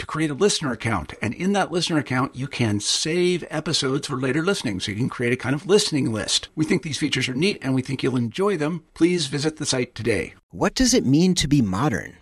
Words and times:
to 0.00 0.06
create 0.06 0.30
a 0.30 0.34
listener 0.34 0.72
account. 0.72 1.14
And 1.22 1.32
in 1.34 1.52
that 1.52 1.70
listener 1.70 1.98
account, 1.98 2.34
you 2.34 2.48
can 2.48 2.80
save 2.80 3.44
episodes 3.50 4.08
for 4.08 4.16
later 4.16 4.42
listening. 4.42 4.80
So 4.80 4.90
you 4.90 4.96
can 4.96 5.08
create 5.08 5.32
a 5.32 5.36
kind 5.36 5.54
of 5.54 5.66
listening 5.66 6.12
list. 6.12 6.48
We 6.56 6.64
think 6.64 6.82
these 6.82 6.98
features 6.98 7.28
are 7.28 7.34
neat 7.34 7.58
and 7.62 7.74
we 7.74 7.82
think 7.82 8.02
you'll 8.02 8.16
enjoy 8.16 8.56
them. 8.56 8.82
Please 8.94 9.26
visit 9.26 9.58
the 9.58 9.66
site 9.66 9.94
today. 9.94 10.34
What 10.50 10.74
does 10.74 10.94
it 10.94 11.06
mean 11.06 11.34
to 11.36 11.46
be 11.46 11.62
modern? 11.62 12.16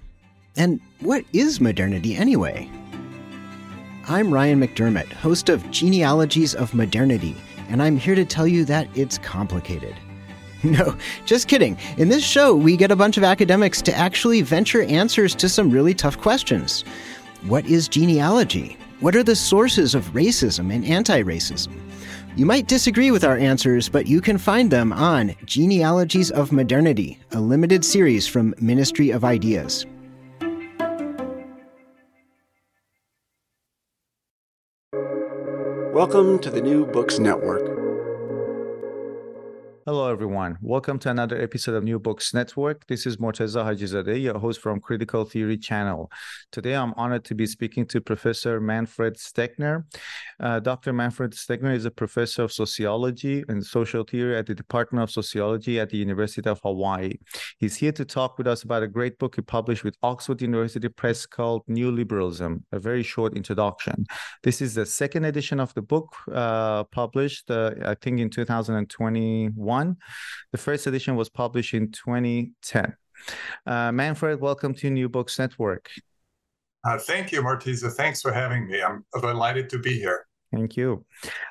And 0.56 0.80
what 1.00 1.24
is 1.32 1.60
modernity 1.60 2.16
anyway? 2.16 2.68
I'm 4.08 4.34
Ryan 4.34 4.60
McDermott, 4.60 5.12
host 5.12 5.48
of 5.48 5.70
Genealogies 5.70 6.54
of 6.54 6.74
Modernity, 6.74 7.36
and 7.68 7.82
I'm 7.82 7.96
here 7.98 8.14
to 8.14 8.24
tell 8.24 8.48
you 8.48 8.64
that 8.64 8.88
it's 8.96 9.18
complicated. 9.18 9.94
No, 10.64 10.96
just 11.24 11.46
kidding. 11.46 11.78
In 11.98 12.08
this 12.08 12.24
show, 12.24 12.52
we 12.52 12.76
get 12.76 12.90
a 12.90 12.96
bunch 12.96 13.16
of 13.16 13.22
academics 13.22 13.80
to 13.82 13.94
actually 13.94 14.42
venture 14.42 14.82
answers 14.82 15.34
to 15.36 15.48
some 15.48 15.70
really 15.70 15.94
tough 15.94 16.18
questions. 16.18 16.84
What 17.46 17.66
is 17.66 17.86
genealogy? 17.86 18.76
What 18.98 19.14
are 19.14 19.22
the 19.22 19.36
sources 19.36 19.94
of 19.94 20.06
racism 20.06 20.74
and 20.74 20.84
anti 20.84 21.22
racism? 21.22 21.72
You 22.34 22.44
might 22.44 22.66
disagree 22.66 23.12
with 23.12 23.22
our 23.22 23.38
answers, 23.38 23.88
but 23.88 24.08
you 24.08 24.20
can 24.20 24.38
find 24.38 24.72
them 24.72 24.92
on 24.92 25.36
Genealogies 25.44 26.32
of 26.32 26.50
Modernity, 26.50 27.20
a 27.30 27.40
limited 27.40 27.84
series 27.84 28.26
from 28.26 28.56
Ministry 28.60 29.10
of 29.10 29.24
Ideas. 29.24 29.86
Welcome 35.94 36.40
to 36.40 36.50
the 36.50 36.60
New 36.60 36.86
Books 36.86 37.20
Network. 37.20 37.77
Hello, 39.88 40.10
everyone. 40.10 40.58
Welcome 40.60 40.98
to 40.98 41.08
another 41.08 41.40
episode 41.40 41.74
of 41.74 41.82
New 41.82 41.98
Books 41.98 42.34
Network. 42.34 42.86
This 42.88 43.06
is 43.06 43.16
Morteza 43.16 43.64
Hajizadeh, 43.64 44.20
your 44.20 44.38
host 44.38 44.60
from 44.60 44.80
Critical 44.80 45.24
Theory 45.24 45.56
Channel. 45.56 46.12
Today, 46.52 46.74
I'm 46.74 46.92
honored 46.98 47.24
to 47.24 47.34
be 47.34 47.46
speaking 47.46 47.86
to 47.86 48.02
Professor 48.02 48.60
Manfred 48.60 49.18
Steger. 49.18 49.86
Uh, 50.38 50.60
Dr. 50.60 50.92
Manfred 50.92 51.32
Steger 51.32 51.72
is 51.72 51.86
a 51.86 51.90
professor 51.90 52.42
of 52.42 52.52
sociology 52.52 53.42
and 53.48 53.64
social 53.64 54.04
theory 54.04 54.36
at 54.36 54.44
the 54.44 54.54
Department 54.54 55.04
of 55.04 55.10
Sociology 55.10 55.80
at 55.80 55.88
the 55.88 55.96
University 55.96 56.50
of 56.50 56.60
Hawaii. 56.60 57.14
He's 57.56 57.76
here 57.76 57.92
to 57.92 58.04
talk 58.04 58.36
with 58.36 58.46
us 58.46 58.64
about 58.64 58.82
a 58.82 58.88
great 58.88 59.18
book 59.18 59.36
he 59.36 59.40
published 59.40 59.84
with 59.84 59.96
Oxford 60.02 60.42
University 60.42 60.90
Press 60.90 61.24
called 61.24 61.62
Neoliberalism, 61.66 62.62
a 62.72 62.78
very 62.78 63.02
short 63.02 63.34
introduction. 63.34 64.04
This 64.42 64.60
is 64.60 64.74
the 64.74 64.84
second 64.84 65.24
edition 65.24 65.58
of 65.60 65.72
the 65.72 65.80
book 65.80 66.14
uh, 66.30 66.84
published, 66.84 67.50
uh, 67.50 67.70
I 67.86 67.94
think, 67.94 68.20
in 68.20 68.28
2021 68.28 69.77
the 70.52 70.58
first 70.58 70.86
edition 70.86 71.16
was 71.16 71.28
published 71.28 71.74
in 71.74 71.90
2010. 71.92 72.94
Uh, 73.66 73.92
Manfred, 73.92 74.40
welcome 74.40 74.74
to 74.74 74.90
New 74.90 75.08
Books 75.08 75.38
Network. 75.38 75.90
Uh, 76.84 76.98
thank 76.98 77.32
you, 77.32 77.42
Morteza. 77.42 77.92
Thanks 77.92 78.22
for 78.22 78.32
having 78.32 78.68
me. 78.68 78.82
I'm 78.82 79.04
delighted 79.20 79.68
to 79.70 79.78
be 79.78 79.94
here. 79.94 80.26
Thank 80.52 80.76
you. 80.76 81.04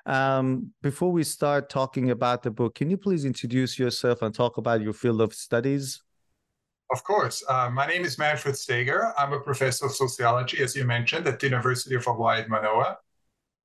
Um, 0.05 0.71
before 0.81 1.11
we 1.11 1.23
start 1.23 1.69
talking 1.69 2.09
about 2.09 2.41
the 2.41 2.49
book, 2.49 2.75
can 2.75 2.89
you 2.89 2.97
please 2.97 3.25
introduce 3.25 3.77
yourself 3.77 4.21
and 4.21 4.33
talk 4.33 4.57
about 4.57 4.81
your 4.81 4.93
field 4.93 5.21
of 5.21 5.33
studies? 5.33 6.01
Of 6.91 7.03
course. 7.03 7.43
Uh, 7.47 7.69
my 7.69 7.85
name 7.85 8.05
is 8.05 8.17
Manfred 8.17 8.57
Steger. 8.57 9.13
I'm 9.17 9.33
a 9.33 9.39
professor 9.39 9.85
of 9.85 9.91
sociology, 9.91 10.63
as 10.63 10.75
you 10.75 10.85
mentioned, 10.85 11.27
at 11.27 11.39
the 11.39 11.47
University 11.47 11.95
of 11.95 12.05
Hawaii 12.05 12.41
at 12.41 12.49
Manoa. 12.49 12.97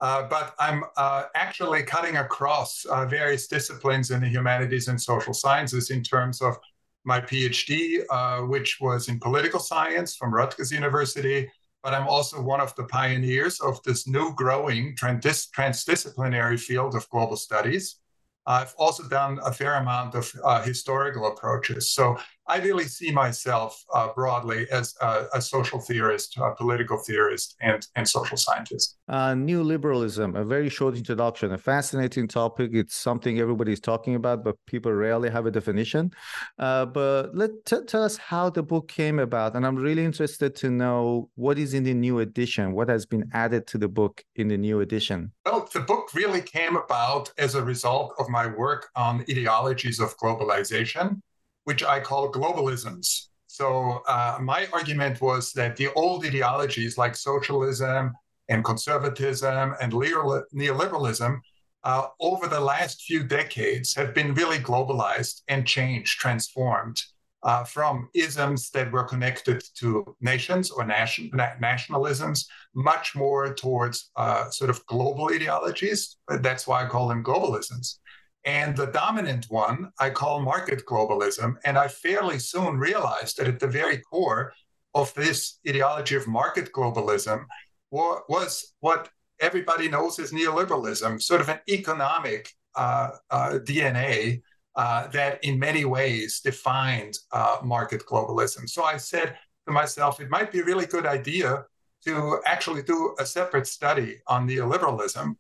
Uh, 0.03 0.27
but 0.29 0.53
I'm 0.59 0.83
uh, 0.97 1.25
actually 1.37 1.85
cutting 1.85 2.17
across 2.17 2.85
uh, 2.87 3.07
various 3.07 3.47
disciplines 3.47 4.11
in 4.11 4.21
the 4.21 4.29
humanities 4.29 4.89
and 4.89 5.01
social 5.01 5.33
sciences 5.33 5.91
in 5.91 6.03
terms 6.03 6.43
of 6.43 6.59
my 7.05 7.21
PhD, 7.21 8.03
uh, 8.11 8.41
which 8.41 8.81
was 8.81 9.09
in 9.09 9.21
political 9.21 9.61
science 9.61 10.17
from 10.17 10.35
Rutgers 10.35 10.73
University. 10.73 11.49
But 11.85 11.95
I'm 11.95 12.09
also 12.09 12.43
one 12.43 12.61
of 12.61 12.75
the 12.75 12.85
pioneers 12.85 13.61
of 13.61 13.81
this 13.85 14.09
new 14.09 14.35
growing 14.35 14.97
trans- 14.97 15.49
transdisciplinary 15.57 16.59
field 16.59 16.97
of 16.97 17.09
global 17.09 17.37
studies. 17.37 18.01
I've 18.45 18.75
also 18.79 19.09
done 19.09 19.39
a 19.45 19.53
fair 19.53 19.75
amount 19.75 20.17
of 20.17 20.33
uh, 20.43 20.63
historical 20.63 21.29
approaches. 21.29 21.91
So 21.91 22.19
I 22.47 22.59
really 22.59 22.85
see 22.85 23.13
myself 23.13 23.85
uh, 23.95 24.09
broadly 24.15 24.67
as 24.71 24.95
a, 25.01 25.27
a, 25.35 25.41
social 25.41 25.81
theorist, 25.81 26.37
a 26.39 26.55
political 26.55 26.99
theorist, 26.99 27.57
and, 27.61 27.87
and 27.95 28.09
social 28.09 28.37
scientist. 28.37 28.97
Uh, 29.09 29.33
neoliberalism, 29.33 30.39
a 30.39 30.45
very 30.45 30.69
short 30.69 30.97
introduction, 30.97 31.53
a 31.53 31.59
fascinating 31.59 32.27
topic. 32.27 32.71
It's 32.75 32.97
something 32.97 33.39
everybody's 33.39 33.81
talking 33.81 34.17
about, 34.17 34.43
but 34.43 34.57
people 34.67 34.93
rarely 34.93 35.31
have 35.31 35.47
a 35.47 35.51
definition. 35.51 36.11
Uh, 36.59 36.87
but 36.87 37.35
let 37.35 37.51
t- 37.65 37.85
tell 37.87 38.03
us 38.03 38.17
how 38.17 38.51
the 38.51 38.63
book 38.63 38.89
came 38.89 39.19
about. 39.19 39.55
And 39.55 39.65
I'm 39.65 39.77
really 39.77 40.05
interested 40.05 40.57
to 40.57 40.71
know 40.71 41.31
what 41.37 41.59
is 41.59 41.75
in 41.75 41.85
the 41.85 41.95
new 41.95 42.19
edition, 42.19 42.73
what 42.73 42.89
has 42.89 43.07
been 43.07 43.31
added 43.33 43.67
to 43.69 43.79
the 43.79 43.89
book 43.89 44.25
in 44.35 44.49
the 44.49 44.59
new 44.59 44.81
edition. 44.81 45.33
Well, 45.47 45.69
the 45.73 45.81
book 45.81 46.13
really 46.15 46.43
came 46.43 46.77
about 46.77 47.33
as 47.39 47.55
a 47.55 47.63
result 47.63 48.15
of 48.19 48.29
my 48.29 48.47
work 48.47 48.89
on 48.97 49.25
ideologies 49.31 50.01
of 50.01 50.17
globalization 50.17 51.21
which 51.65 51.83
I 51.83 52.01
call 52.01 52.33
globalisms. 52.33 53.29
So 53.47 54.03
uh, 54.09 54.39
my 54.41 54.67
argument 54.73 55.21
was 55.21 55.53
that 55.53 55.77
the 55.77 55.89
old 55.95 56.25
ideologies 56.25 56.97
like 56.97 57.15
socialism 57.15 58.13
and 58.49 58.65
conservatism 58.65 59.75
and 59.81 59.93
neoliberalism 59.93 61.41
uh, 61.85 62.07
over 62.21 62.47
the 62.47 62.61
last 62.61 63.03
few 63.03 63.25
decades 63.25 63.95
have 63.95 64.15
been 64.15 64.35
really 64.35 64.59
globalized 64.59 65.43
and 65.49 65.67
changed, 65.67 66.19
transformed 66.19 67.03
uh, 67.43 67.65
from 67.65 68.09
isms 68.15 68.71
that 68.71 68.93
were 68.93 69.05
connected 69.05 69.63
to 69.75 70.17
nations 70.21 70.71
or 70.71 70.85
nation, 70.85 71.31
na- 71.35 71.55
nationalisms, 71.61 72.47
much 72.75 73.15
more 73.17 73.53
towards 73.55 74.11
uh, 74.17 74.49
sort 74.51 74.71
of 74.71 74.85
global 74.87 75.29
ideologies. 75.33 76.17
That's 76.29 76.67
why 76.67 76.85
I 76.85 76.89
call 76.89 77.09
them 77.09 77.25
globalisms. 77.25 77.99
And 78.45 78.77
the 78.77 78.87
dominant 78.87 79.47
one 79.49 79.93
I 80.01 80.11
call 80.11 80.41
market 80.41 80.85
globalism. 80.85 81.55
And 81.65 81.79
I 81.79 81.89
fairly 81.89 82.39
soon 82.39 82.77
realized 82.77 83.37
that 83.39 83.49
at 83.49 83.61
the 83.61 83.69
very 83.69 83.99
core 83.99 84.53
of 84.95 85.15
this 85.15 85.59
ideology 85.67 86.17
of 86.17 86.27
market 86.27 86.73
globalism 86.73 87.45
was 87.91 88.75
what 88.81 89.11
everybody 89.41 89.89
knows 89.89 90.19
as 90.19 90.33
neoliberalism, 90.33 91.23
sort 91.23 91.41
of 91.41 91.49
an 91.49 91.61
economic 91.69 92.51
uh, 92.75 93.11
uh, 93.31 93.59
DNA 93.65 94.41
uh, 94.77 95.07
that 95.09 95.43
in 95.45 95.59
many 95.59 95.85
ways 95.85 96.41
defined 96.41 97.19
uh, 97.33 97.59
market 97.63 98.05
globalism. 98.07 98.69
So 98.69 98.85
I 98.85 98.97
said 98.97 99.37
to 99.67 99.73
myself, 99.73 100.21
it 100.21 100.31
might 100.31 100.51
be 100.51 100.61
a 100.61 100.65
really 100.65 100.87
good 100.87 101.07
idea 101.07 101.65
to 102.05 102.41
actually 102.47 102.83
do 102.83 103.15
a 103.19 103.27
separate 103.27 103.67
study 103.67 104.21
on 104.27 104.49
neoliberalism 104.49 105.37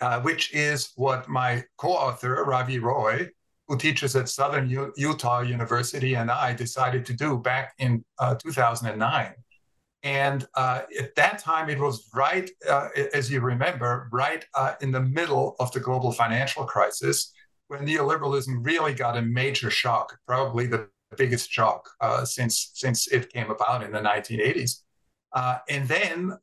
uh, 0.00 0.20
which 0.20 0.54
is 0.54 0.92
what 0.96 1.28
my 1.28 1.64
co-author 1.76 2.44
Ravi 2.44 2.78
Roy, 2.78 3.28
who 3.66 3.76
teaches 3.76 4.14
at 4.16 4.28
Southern 4.28 4.70
U- 4.70 4.92
Utah 4.96 5.40
University, 5.40 6.14
and 6.14 6.30
I 6.30 6.54
decided 6.54 7.04
to 7.06 7.12
do 7.12 7.38
back 7.38 7.74
in 7.78 8.04
uh, 8.18 8.36
2009. 8.36 9.34
And 10.04 10.46
uh, 10.54 10.82
at 10.98 11.14
that 11.16 11.40
time, 11.40 11.68
it 11.68 11.80
was 11.80 12.08
right, 12.14 12.48
uh, 12.68 12.88
as 13.12 13.30
you 13.30 13.40
remember, 13.40 14.08
right 14.12 14.44
uh, 14.54 14.74
in 14.80 14.92
the 14.92 15.00
middle 15.00 15.56
of 15.58 15.72
the 15.72 15.80
global 15.80 16.12
financial 16.12 16.64
crisis, 16.64 17.32
when 17.66 17.84
neoliberalism 17.84 18.64
really 18.64 18.94
got 18.94 19.16
a 19.16 19.22
major 19.22 19.70
shock, 19.70 20.16
probably 20.26 20.66
the 20.66 20.88
biggest 21.16 21.50
shock 21.50 21.90
since 22.24 22.70
since 22.74 23.08
it 23.08 23.30
came 23.32 23.50
about 23.50 23.82
in 23.82 23.90
the 23.90 23.98
1980s. 23.98 24.82
and 25.68 25.88
then, 25.88 26.38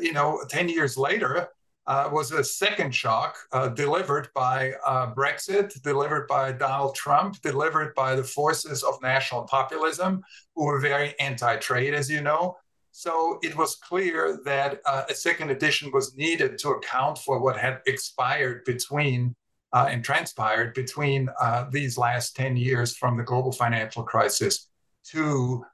you 0.00 0.12
know, 0.12 0.42
10 0.48 0.68
years 0.68 0.96
later, 0.96 1.48
uh, 1.86 2.08
was 2.12 2.32
a 2.32 2.42
second 2.42 2.94
shock 2.94 3.36
uh, 3.52 3.68
delivered 3.68 4.28
by 4.34 4.72
uh, 4.86 5.12
Brexit, 5.12 5.80
delivered 5.82 6.26
by 6.26 6.52
Donald 6.52 6.94
Trump, 6.94 7.40
delivered 7.42 7.94
by 7.94 8.14
the 8.14 8.24
forces 8.24 8.82
of 8.82 9.00
national 9.02 9.42
populism, 9.42 10.22
who 10.54 10.64
were 10.64 10.80
very 10.80 11.14
anti 11.20 11.56
trade, 11.56 11.94
as 11.94 12.10
you 12.10 12.22
know. 12.22 12.56
So 12.90 13.38
it 13.42 13.56
was 13.56 13.74
clear 13.76 14.40
that 14.44 14.80
uh, 14.86 15.04
a 15.10 15.14
second 15.14 15.50
edition 15.50 15.90
was 15.92 16.16
needed 16.16 16.58
to 16.58 16.70
account 16.70 17.18
for 17.18 17.40
what 17.40 17.56
had 17.56 17.80
expired 17.86 18.64
between 18.64 19.34
uh, 19.72 19.88
and 19.90 20.04
transpired 20.04 20.72
between 20.72 21.28
uh, 21.40 21.66
these 21.72 21.98
last 21.98 22.36
10 22.36 22.56
years 22.56 22.96
from 22.96 23.16
the 23.16 23.24
global 23.24 23.50
financial 23.50 24.04
crisis 24.04 24.68
to 25.04 25.64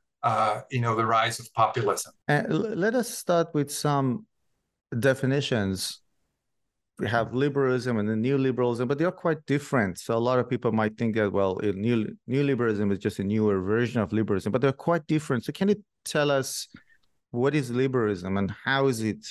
you 0.70 0.80
know 0.80 0.94
the 0.96 1.04
rise 1.04 1.38
of 1.38 1.52
populism. 1.54 2.12
let 2.28 2.94
us 2.94 3.08
start 3.08 3.48
with 3.54 3.70
some 3.70 4.26
definitions 4.98 6.00
we 7.00 7.08
have 7.08 7.34
liberalism 7.34 7.98
and 7.98 8.08
then 8.08 8.22
neoliberalism, 8.22 8.86
but 8.86 8.98
they're 8.98 9.10
quite 9.10 9.44
different. 9.46 9.98
So 9.98 10.14
a 10.14 10.18
lot 10.18 10.38
of 10.38 10.50
people 10.50 10.70
might 10.70 10.98
think 10.98 11.16
that 11.16 11.32
well, 11.32 11.58
new 11.62 12.14
neoliberalism 12.28 12.92
is 12.92 12.98
just 12.98 13.18
a 13.18 13.24
newer 13.24 13.60
version 13.60 14.02
of 14.02 14.12
liberalism, 14.12 14.52
but 14.52 14.60
they're 14.60 14.72
quite 14.72 15.06
different. 15.06 15.44
So 15.44 15.52
can 15.52 15.70
you 15.70 15.82
tell 16.04 16.30
us 16.30 16.68
what 17.30 17.54
is 17.54 17.70
liberalism 17.70 18.36
and 18.36 18.54
how 18.64 18.88
is 18.88 19.02
it 19.02 19.26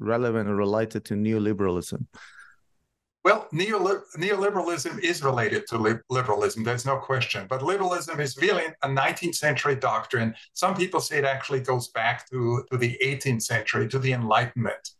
relevant 0.00 0.48
or 0.48 0.56
related 0.56 1.04
to 1.06 1.14
neoliberalism? 1.14 2.04
Well, 3.24 3.46
neoliberalism 3.54 4.98
is 4.98 5.22
related 5.22 5.68
to 5.68 6.02
liberalism. 6.10 6.64
There's 6.64 6.84
no 6.84 6.96
question. 6.96 7.46
But 7.48 7.62
liberalism 7.62 8.18
is 8.18 8.36
really 8.36 8.64
a 8.82 8.88
19th 8.88 9.36
century 9.36 9.76
doctrine. 9.76 10.34
Some 10.54 10.74
people 10.74 10.98
say 10.98 11.18
it 11.18 11.24
actually 11.24 11.60
goes 11.60 11.86
back 11.88 12.28
to, 12.30 12.64
to 12.72 12.76
the 12.76 12.98
18th 13.00 13.42
century, 13.42 13.86
to 13.90 14.00
the 14.00 14.12
Enlightenment. 14.12 14.90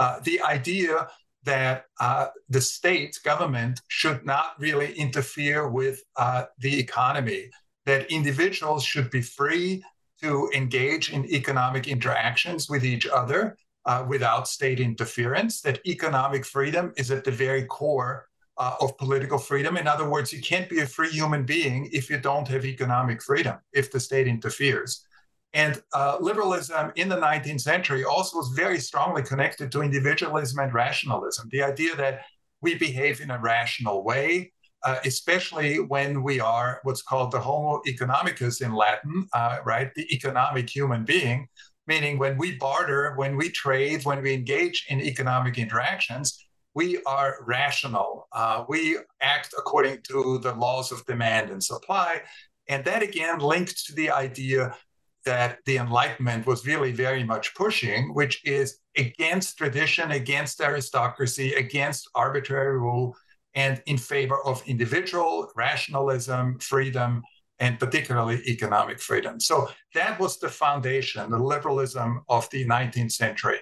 Uh, 0.00 0.18
the 0.24 0.40
idea 0.40 1.06
that 1.44 1.84
uh, 2.00 2.28
the 2.48 2.60
state 2.60 3.18
government 3.22 3.82
should 3.88 4.24
not 4.24 4.58
really 4.58 4.94
interfere 4.94 5.68
with 5.68 6.02
uh, 6.16 6.44
the 6.58 6.80
economy, 6.80 7.50
that 7.84 8.10
individuals 8.10 8.82
should 8.82 9.10
be 9.10 9.20
free 9.20 9.84
to 10.22 10.50
engage 10.54 11.12
in 11.12 11.26
economic 11.26 11.86
interactions 11.86 12.70
with 12.70 12.82
each 12.82 13.06
other 13.06 13.58
uh, 13.84 14.02
without 14.08 14.48
state 14.48 14.80
interference, 14.80 15.60
that 15.60 15.86
economic 15.86 16.46
freedom 16.46 16.94
is 16.96 17.10
at 17.10 17.22
the 17.24 17.30
very 17.30 17.64
core 17.66 18.26
uh, 18.56 18.76
of 18.80 18.96
political 18.96 19.38
freedom. 19.38 19.76
In 19.76 19.86
other 19.86 20.08
words, 20.08 20.32
you 20.32 20.40
can't 20.40 20.68
be 20.68 20.80
a 20.80 20.86
free 20.86 21.10
human 21.10 21.44
being 21.44 21.90
if 21.92 22.08
you 22.08 22.18
don't 22.18 22.48
have 22.48 22.64
economic 22.64 23.22
freedom, 23.22 23.58
if 23.74 23.92
the 23.92 24.00
state 24.00 24.26
interferes. 24.26 25.04
And 25.52 25.82
uh, 25.92 26.18
liberalism 26.20 26.92
in 26.96 27.08
the 27.08 27.16
19th 27.16 27.60
century 27.60 28.04
also 28.04 28.38
was 28.38 28.48
very 28.50 28.78
strongly 28.78 29.22
connected 29.22 29.72
to 29.72 29.82
individualism 29.82 30.60
and 30.60 30.72
rationalism. 30.72 31.48
The 31.50 31.62
idea 31.62 31.96
that 31.96 32.22
we 32.60 32.76
behave 32.76 33.20
in 33.20 33.30
a 33.30 33.40
rational 33.40 34.04
way, 34.04 34.52
uh, 34.84 34.98
especially 35.04 35.80
when 35.80 36.22
we 36.22 36.40
are 36.40 36.80
what's 36.84 37.02
called 37.02 37.32
the 37.32 37.40
Homo 37.40 37.80
economicus 37.86 38.62
in 38.62 38.72
Latin, 38.72 39.26
uh, 39.32 39.58
right? 39.64 39.92
The 39.94 40.06
economic 40.14 40.70
human 40.70 41.04
being, 41.04 41.48
meaning 41.86 42.18
when 42.18 42.36
we 42.38 42.56
barter, 42.56 43.14
when 43.16 43.36
we 43.36 43.50
trade, 43.50 44.04
when 44.04 44.22
we 44.22 44.32
engage 44.32 44.86
in 44.88 45.00
economic 45.00 45.58
interactions, 45.58 46.46
we 46.74 47.02
are 47.02 47.38
rational. 47.46 48.28
Uh, 48.32 48.64
we 48.68 48.98
act 49.20 49.52
according 49.58 49.98
to 50.08 50.38
the 50.38 50.54
laws 50.54 50.92
of 50.92 51.04
demand 51.06 51.50
and 51.50 51.62
supply. 51.62 52.22
And 52.68 52.84
that 52.84 53.02
again 53.02 53.40
linked 53.40 53.86
to 53.86 53.94
the 53.94 54.10
idea 54.10 54.76
that 55.24 55.58
the 55.66 55.76
Enlightenment 55.76 56.46
was 56.46 56.66
really 56.66 56.92
very 56.92 57.24
much 57.24 57.54
pushing, 57.54 58.14
which 58.14 58.44
is 58.44 58.78
against 58.96 59.58
tradition, 59.58 60.10
against 60.10 60.60
aristocracy, 60.60 61.54
against 61.54 62.08
arbitrary 62.14 62.78
rule, 62.78 63.16
and 63.54 63.82
in 63.86 63.98
favor 63.98 64.38
of 64.44 64.62
individual 64.66 65.50
rationalism, 65.56 66.58
freedom, 66.58 67.22
and 67.58 67.78
particularly 67.78 68.42
economic 68.46 69.00
freedom. 69.00 69.38
So 69.38 69.68
that 69.94 70.18
was 70.18 70.38
the 70.38 70.48
foundation, 70.48 71.30
the 71.30 71.38
liberalism 71.38 72.22
of 72.28 72.48
the 72.50 72.64
19th 72.64 73.12
century. 73.12 73.58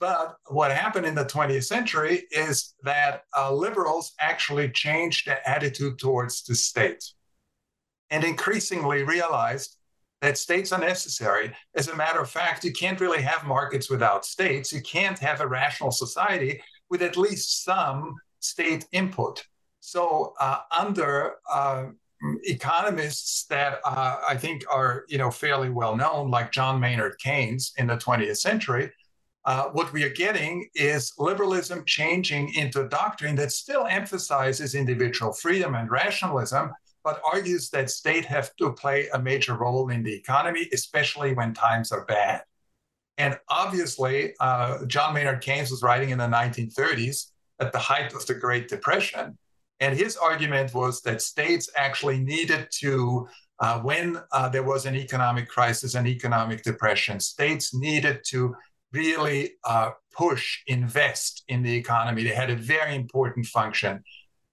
But 0.00 0.36
what 0.46 0.70
happened 0.70 1.06
in 1.06 1.14
the 1.14 1.24
20th 1.24 1.64
century 1.64 2.24
is 2.30 2.74
that 2.82 3.22
uh, 3.36 3.52
liberals 3.52 4.12
actually 4.20 4.70
changed 4.70 5.26
their 5.26 5.46
attitude 5.48 5.98
towards 5.98 6.42
the 6.44 6.54
state 6.54 7.04
and 8.10 8.24
increasingly 8.24 9.02
realized 9.02 9.76
that 10.24 10.38
states 10.38 10.72
are 10.72 10.80
necessary. 10.80 11.52
As 11.76 11.88
a 11.88 11.96
matter 11.96 12.18
of 12.18 12.30
fact, 12.30 12.64
you 12.64 12.72
can't 12.72 12.98
really 12.98 13.20
have 13.20 13.44
markets 13.44 13.90
without 13.90 14.24
states. 14.24 14.72
You 14.72 14.80
can't 14.80 15.18
have 15.18 15.42
a 15.42 15.46
rational 15.46 15.90
society 15.90 16.62
with 16.88 17.02
at 17.02 17.18
least 17.18 17.62
some 17.62 18.14
state 18.40 18.86
input. 18.92 19.44
So, 19.80 20.32
uh, 20.40 20.60
under 20.74 21.34
uh, 21.52 21.88
economists 22.44 23.44
that 23.50 23.80
uh, 23.84 24.16
I 24.26 24.38
think 24.38 24.64
are 24.72 25.04
you 25.10 25.18
know 25.18 25.30
fairly 25.30 25.68
well 25.68 25.94
known, 25.94 26.30
like 26.30 26.52
John 26.52 26.80
Maynard 26.80 27.18
Keynes 27.18 27.74
in 27.76 27.86
the 27.86 27.98
20th 27.98 28.38
century, 28.38 28.90
uh, 29.44 29.64
what 29.72 29.92
we 29.92 30.04
are 30.04 30.16
getting 30.24 30.70
is 30.74 31.12
liberalism 31.18 31.84
changing 31.84 32.54
into 32.54 32.80
a 32.80 32.88
doctrine 32.88 33.36
that 33.36 33.52
still 33.52 33.84
emphasizes 33.84 34.74
individual 34.74 35.34
freedom 35.34 35.74
and 35.74 35.90
rationalism, 35.90 36.72
but 37.04 37.20
argues 37.30 37.68
that 37.70 37.90
state 37.90 38.24
have 38.24 38.56
to 38.56 38.72
play 38.72 39.08
a 39.12 39.18
major 39.18 39.54
role 39.54 39.90
in 39.90 40.02
the 40.02 40.12
economy, 40.12 40.68
especially 40.72 41.34
when 41.34 41.52
times 41.52 41.92
are 41.92 42.06
bad. 42.06 42.42
And 43.18 43.38
obviously, 43.48 44.34
uh, 44.40 44.86
John 44.86 45.14
Maynard 45.14 45.42
Keynes 45.42 45.70
was 45.70 45.82
writing 45.82 46.10
in 46.10 46.18
the 46.18 46.24
1930s 46.24 47.30
at 47.60 47.72
the 47.72 47.78
height 47.78 48.12
of 48.14 48.26
the 48.26 48.34
Great 48.34 48.68
Depression. 48.68 49.38
And 49.80 49.96
his 49.96 50.16
argument 50.16 50.74
was 50.74 51.02
that 51.02 51.20
states 51.20 51.68
actually 51.76 52.18
needed 52.18 52.68
to, 52.80 53.28
uh, 53.60 53.80
when 53.80 54.18
uh, 54.32 54.48
there 54.48 54.62
was 54.62 54.86
an 54.86 54.96
economic 54.96 55.48
crisis, 55.48 55.94
an 55.94 56.06
economic 56.06 56.62
depression, 56.62 57.20
states 57.20 57.74
needed 57.74 58.22
to 58.28 58.56
really 58.92 59.52
uh, 59.64 59.90
push, 60.12 60.60
invest 60.66 61.44
in 61.48 61.62
the 61.62 61.74
economy. 61.74 62.24
They 62.24 62.34
had 62.34 62.50
a 62.50 62.56
very 62.56 62.94
important 62.94 63.46
function 63.46 64.02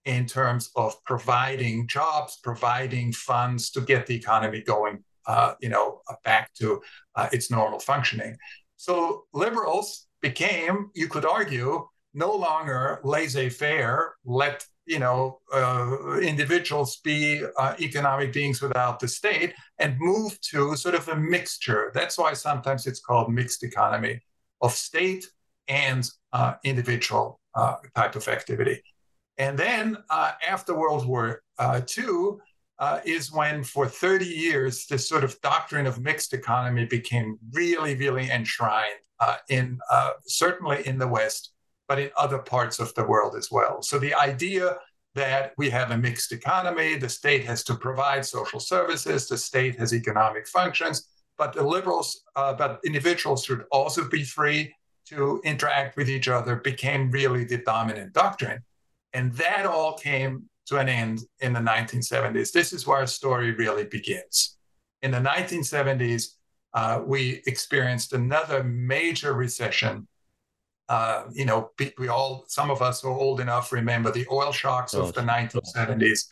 in 0.06 0.25
terms 0.25 0.71
of 0.75 0.95
providing 1.06 1.88
jobs, 1.88 2.39
providing 2.44 3.12
funds 3.13 3.69
to 3.71 3.81
get 3.81 4.07
the 4.07 4.15
economy 4.15 4.62
going, 4.62 5.03
uh, 5.27 5.53
you 5.59 5.69
know, 5.69 6.01
back 6.24 6.53
to 6.56 6.81
uh, 7.15 7.30
its 7.31 7.51
normal 7.51 7.80
functioning. 7.80 8.36
So 8.77 9.25
liberals 9.33 10.07
became, 10.21 10.89
you 10.95 11.07
could 11.07 11.25
argue, 11.25 11.88
no 12.13 12.36
longer 12.36 13.00
laissez-faire, 13.03 14.15
let 14.25 14.65
you 14.86 15.00
know 15.00 15.39
uh, 15.53 16.18
individuals 16.21 16.97
be 17.04 17.44
uh, 17.57 17.75
economic 17.80 18.33
beings 18.33 18.62
without 18.62 19.00
the 19.00 19.07
state, 19.07 19.54
and 19.77 19.95
move 20.00 20.39
to 20.42 20.75
sort 20.75 20.95
of 20.95 21.07
a 21.07 21.15
mixture. 21.15 21.92
That's 21.94 22.18
why 22.18 22.33
sometimes 22.33 22.87
it's 22.87 22.99
called 22.99 23.31
mixed 23.31 23.64
economy 23.64 24.21
of 24.61 24.71
state 24.73 25.25
and 25.68 26.09
uh, 26.33 26.56
individual 26.64 27.40
uh, 27.56 27.75
type 27.95 28.16
of 28.16 28.28
activity. 28.28 28.81
And 29.42 29.57
then 29.57 29.98
uh, 30.12 30.33
after 30.48 30.76
World 30.76 31.07
War 31.07 31.42
II 31.60 32.38
uh, 32.78 33.00
is 33.04 33.31
when, 33.31 33.64
for 33.64 33.88
30 33.88 34.24
years, 34.24 34.86
this 34.86 35.10
sort 35.10 35.24
of 35.24 35.42
doctrine 35.42 35.88
of 35.88 36.00
mixed 36.00 36.36
economy 36.36 36.86
became 36.86 37.40
really, 37.52 37.95
really 37.95 38.30
enshrined 38.30 39.00
uh, 39.19 39.38
in 39.50 39.80
uh, 39.90 40.12
certainly 40.28 40.86
in 40.86 41.00
the 41.00 41.07
West, 41.07 41.54
but 41.88 41.98
in 41.98 42.12
other 42.16 42.38
parts 42.38 42.80
of 42.80 42.94
the 42.94 43.04
world 43.04 43.36
as 43.36 43.50
well. 43.50 43.81
So 43.81 43.98
the 43.98 44.14
idea 44.14 44.78
that 45.16 45.54
we 45.57 45.71
have 45.71 45.90
a 45.90 45.98
mixed 45.98 46.31
economy, 46.31 46.98
the 46.98 47.10
state 47.10 47.44
has 47.45 47.64
to 47.64 47.74
provide 47.74 48.24
social 48.24 48.60
services, 48.60 49.28
the 49.28 49.40
state 49.40 49.76
has 49.80 49.92
economic 49.92 50.48
functions, 50.48 51.07
but 51.40 51.54
the 51.54 51.64
liberals, 51.64 52.21
uh, 52.36 52.54
but 52.54 52.80
individuals 52.86 53.44
should 53.44 53.66
also 53.71 54.07
be 54.07 54.24
free 54.24 54.71
to 55.07 55.42
interact 55.44 55.98
with 55.98 56.12
each 56.12 56.28
other 56.28 56.57
became 56.57 57.10
really 57.10 57.44
the 57.44 57.57
dominant 57.57 58.14
doctrine. 58.14 58.62
And 59.13 59.33
that 59.33 59.65
all 59.65 59.94
came 59.94 60.49
to 60.68 60.77
an 60.77 60.87
end 60.87 61.21
in 61.39 61.53
the 61.53 61.59
1970s. 61.59 62.51
This 62.51 62.73
is 62.73 62.87
where 62.87 62.99
our 62.99 63.07
story 63.07 63.51
really 63.51 63.85
begins. 63.85 64.57
In 65.01 65.11
the 65.11 65.18
1970s, 65.18 66.35
uh, 66.73 67.01
we 67.06 67.41
experienced 67.45 68.13
another 68.13 68.63
major 68.63 69.33
recession. 69.33 70.07
Uh, 70.87 71.23
you 71.33 71.45
know, 71.45 71.71
we 71.97 72.07
all, 72.07 72.45
some 72.47 72.71
of 72.71 72.81
us 72.81 73.01
who 73.01 73.09
are 73.09 73.18
old 73.18 73.39
enough 73.39 73.71
remember 73.71 74.11
the 74.11 74.27
oil 74.31 74.51
shocks 74.51 74.94
oh, 74.94 75.01
of 75.01 75.13
the 75.13 75.21
1970s. 75.21 76.27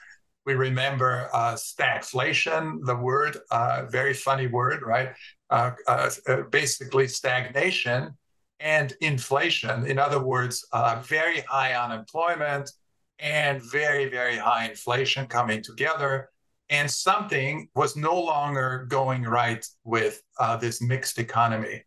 We 0.45 0.53
remember 0.53 1.29
uh, 1.33 1.53
stagflation, 1.53 2.85
the 2.85 2.95
word, 2.95 3.37
uh, 3.51 3.85
very 3.89 4.13
funny 4.13 4.47
word, 4.47 4.81
right? 4.81 5.09
Uh, 5.49 5.71
uh, 5.87 6.09
uh, 6.27 6.41
basically, 6.49 7.07
stagnation 7.07 8.15
and 8.59 8.93
inflation. 9.01 9.85
In 9.85 9.97
other 9.97 10.21
words, 10.21 10.65
uh, 10.73 11.01
very 11.05 11.41
high 11.41 11.73
unemployment 11.73 12.71
and 13.19 13.61
very, 13.61 14.09
very 14.09 14.37
high 14.37 14.69
inflation 14.69 15.27
coming 15.27 15.61
together. 15.61 16.29
And 16.69 16.89
something 16.89 17.67
was 17.75 17.95
no 17.95 18.19
longer 18.19 18.85
going 18.89 19.23
right 19.23 19.65
with 19.83 20.21
uh, 20.39 20.57
this 20.57 20.81
mixed 20.81 21.17
economy. 21.17 21.83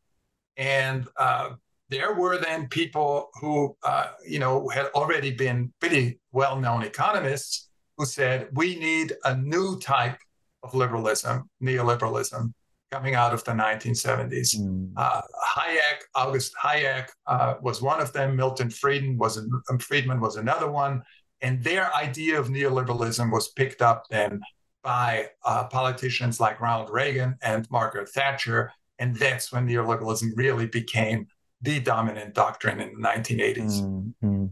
And 0.57 1.07
uh, 1.19 1.50
there 1.88 2.14
were 2.14 2.38
then 2.38 2.69
people 2.69 3.29
who, 3.41 3.76
uh, 3.85 4.09
you 4.26 4.38
know, 4.38 4.69
had 4.69 4.87
already 4.95 5.31
been 5.31 5.73
pretty 5.79 6.19
well-known 6.33 6.83
economists 6.83 7.69
who 7.97 8.07
said 8.07 8.49
we 8.55 8.76
need 8.76 9.12
a 9.25 9.37
new 9.37 9.79
type 9.79 10.19
of 10.62 10.75
liberalism, 10.75 11.49
neoliberalism, 11.62 12.52
coming 12.92 13.14
out 13.14 13.32
of 13.32 13.42
the 13.44 13.52
1970s. 13.52 14.56
Mm. 14.56 14.92
Uh, 14.96 15.22
Hayek, 15.56 16.02
August 16.14 16.54
Hayek 16.62 17.08
uh, 17.26 17.54
was 17.62 17.80
one 17.80 18.00
of 18.00 18.12
them. 18.12 18.37
Milton 18.37 18.68
Friedman 18.68 19.16
was 19.16 19.38
um, 19.38 19.78
Friedman 19.78 20.20
was 20.20 20.37
another 20.37 20.70
one, 20.70 21.02
and 21.40 21.64
their 21.64 21.92
idea 21.94 22.38
of 22.38 22.49
neoliberalism 22.49 23.32
was 23.32 23.49
picked 23.49 23.80
up 23.80 24.04
then 24.11 24.40
by 24.82 25.28
uh, 25.46 25.64
politicians 25.64 26.38
like 26.38 26.61
Ronald 26.61 26.90
Reagan 26.90 27.37
and 27.42 27.68
Margaret 27.70 28.11
Thatcher, 28.11 28.70
and 28.99 29.16
that's 29.16 29.50
when 29.52 29.66
neoliberalism 29.66 30.32
really 30.37 30.66
became 30.66 31.26
the 31.62 31.80
dominant 31.80 32.34
doctrine 32.34 32.80
in 32.80 33.00
the 33.00 33.08
1980s. 33.08 33.80
Mm-hmm. 33.80 34.46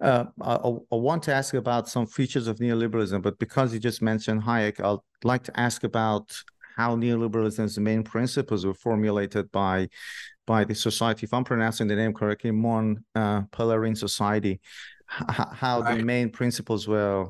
Uh, 0.00 0.24
I, 0.40 0.54
I, 0.54 0.96
want 0.96 1.22
to 1.24 1.34
ask 1.34 1.54
about 1.54 1.88
some 1.88 2.06
features 2.06 2.46
of 2.48 2.58
neoliberalism, 2.58 3.22
but 3.22 3.38
because 3.38 3.72
you 3.72 3.80
just 3.80 4.02
mentioned 4.02 4.42
Hayek, 4.42 4.80
I'd 4.80 4.98
like 5.24 5.44
to 5.44 5.60
ask 5.60 5.84
about 5.84 6.32
how 6.76 6.96
neoliberalism's 6.96 7.78
main 7.78 8.02
principles 8.02 8.64
were 8.66 8.74
formulated 8.74 9.50
by 9.52 9.88
by 10.46 10.64
the 10.64 10.74
society. 10.74 11.24
If 11.24 11.34
I'm 11.34 11.44
pronouncing 11.44 11.86
the 11.86 11.96
name 11.96 12.12
correctly, 12.12 12.50
Mon 12.50 13.04
uh, 13.14 13.42
Pelerin 13.52 13.96
Society, 13.96 14.60
H- 15.20 15.46
how 15.52 15.80
right. 15.80 15.98
the 15.98 16.04
main 16.04 16.30
principles 16.30 16.88
were 16.88 17.26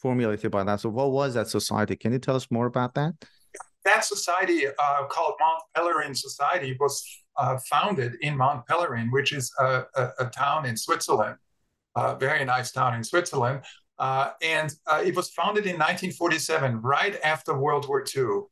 formulated 0.00 0.50
by 0.50 0.64
that. 0.64 0.80
So, 0.80 0.88
what 0.88 1.10
was 1.10 1.34
that 1.34 1.48
society? 1.48 1.96
Can 1.96 2.12
you 2.12 2.18
tell 2.18 2.36
us 2.36 2.50
more 2.50 2.66
about 2.66 2.94
that? 2.94 3.14
That 3.84 4.04
society, 4.04 4.66
uh, 4.66 5.04
called 5.08 5.34
Mont 5.38 5.62
Pelerin 5.76 6.16
Society, 6.16 6.76
was 6.80 7.04
uh, 7.36 7.58
founded 7.70 8.16
in 8.20 8.36
Mont 8.36 8.66
Pelerin, 8.66 9.12
which 9.12 9.32
is 9.32 9.52
a, 9.60 9.84
a, 9.94 10.08
a 10.20 10.26
town 10.26 10.66
in 10.66 10.76
Switzerland, 10.76 11.36
a 11.96 12.16
very 12.16 12.44
nice 12.44 12.72
town 12.72 12.94
in 12.94 13.04
Switzerland. 13.04 13.62
Uh, 13.98 14.30
and 14.42 14.74
uh, 14.86 15.02
it 15.04 15.14
was 15.14 15.30
founded 15.30 15.64
in 15.64 15.74
1947, 15.74 16.82
right 16.82 17.18
after 17.22 17.56
World 17.56 17.88
War 17.88 18.04
II. 18.14 18.42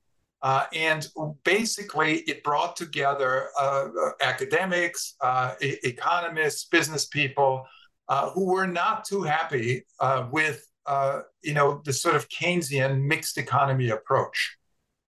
Uh, 0.45 0.67
and 0.75 1.09
basically, 1.43 2.17
it 2.29 2.45
brought 2.45 2.77
together 2.77 3.49
uh, 3.59 3.89
academics, 4.21 5.17
uh, 5.23 5.55
e- 5.63 5.79
economists, 5.85 6.67
business 6.67 7.07
people 7.07 7.65
uh, 8.11 8.29
who 8.33 8.45
were 8.45 8.67
not 8.67 9.07
too 9.07 9.23
happy 9.23 9.87
uh, 10.01 10.29
with, 10.31 10.71
uh, 10.85 11.21
you 11.43 11.55
know, 11.55 11.81
the 11.87 11.93
sort 11.95 12.15
of 12.15 12.29
Keynesian 12.29 13.01
mixed 13.01 13.39
economy 13.39 13.89
approach. 13.89 14.59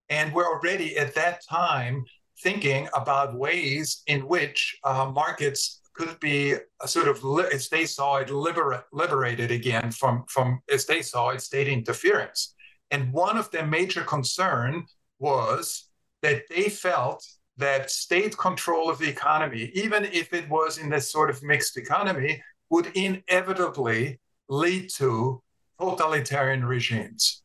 And 0.08 0.32
we're 0.32 0.46
already 0.46 0.96
at 0.96 1.14
that 1.16 1.42
time 1.46 2.06
thinking 2.42 2.88
about 2.94 3.36
ways 3.36 4.02
in 4.06 4.26
which 4.26 4.78
markets 4.84 5.82
could 5.92 6.18
be 6.18 6.54
sort 6.86 7.08
of, 7.08 7.22
as 7.52 7.68
they 7.68 7.84
saw 7.84 8.16
it, 8.16 8.30
libera- 8.30 8.86
liberated 8.90 9.50
again 9.50 9.90
from, 9.90 10.24
from, 10.28 10.60
as 10.72 10.86
they 10.86 11.02
saw 11.02 11.28
it, 11.28 11.42
state 11.42 11.68
interference. 11.68 12.54
And 12.90 13.12
one 13.12 13.36
of 13.36 13.50
their 13.50 13.66
major 13.66 14.02
concern 14.02 14.86
was 15.18 15.88
that 16.22 16.42
they 16.48 16.68
felt 16.68 17.24
that 17.56 17.90
state 17.90 18.36
control 18.36 18.90
of 18.90 18.98
the 18.98 19.08
economy, 19.08 19.70
even 19.74 20.04
if 20.04 20.32
it 20.32 20.48
was 20.48 20.78
in 20.78 20.90
this 20.90 21.10
sort 21.10 21.30
of 21.30 21.42
mixed 21.42 21.76
economy, 21.76 22.42
would 22.70 22.86
inevitably 22.94 24.20
lead 24.48 24.90
to 24.90 25.42
totalitarian 25.80 26.64
regimes. 26.64 27.42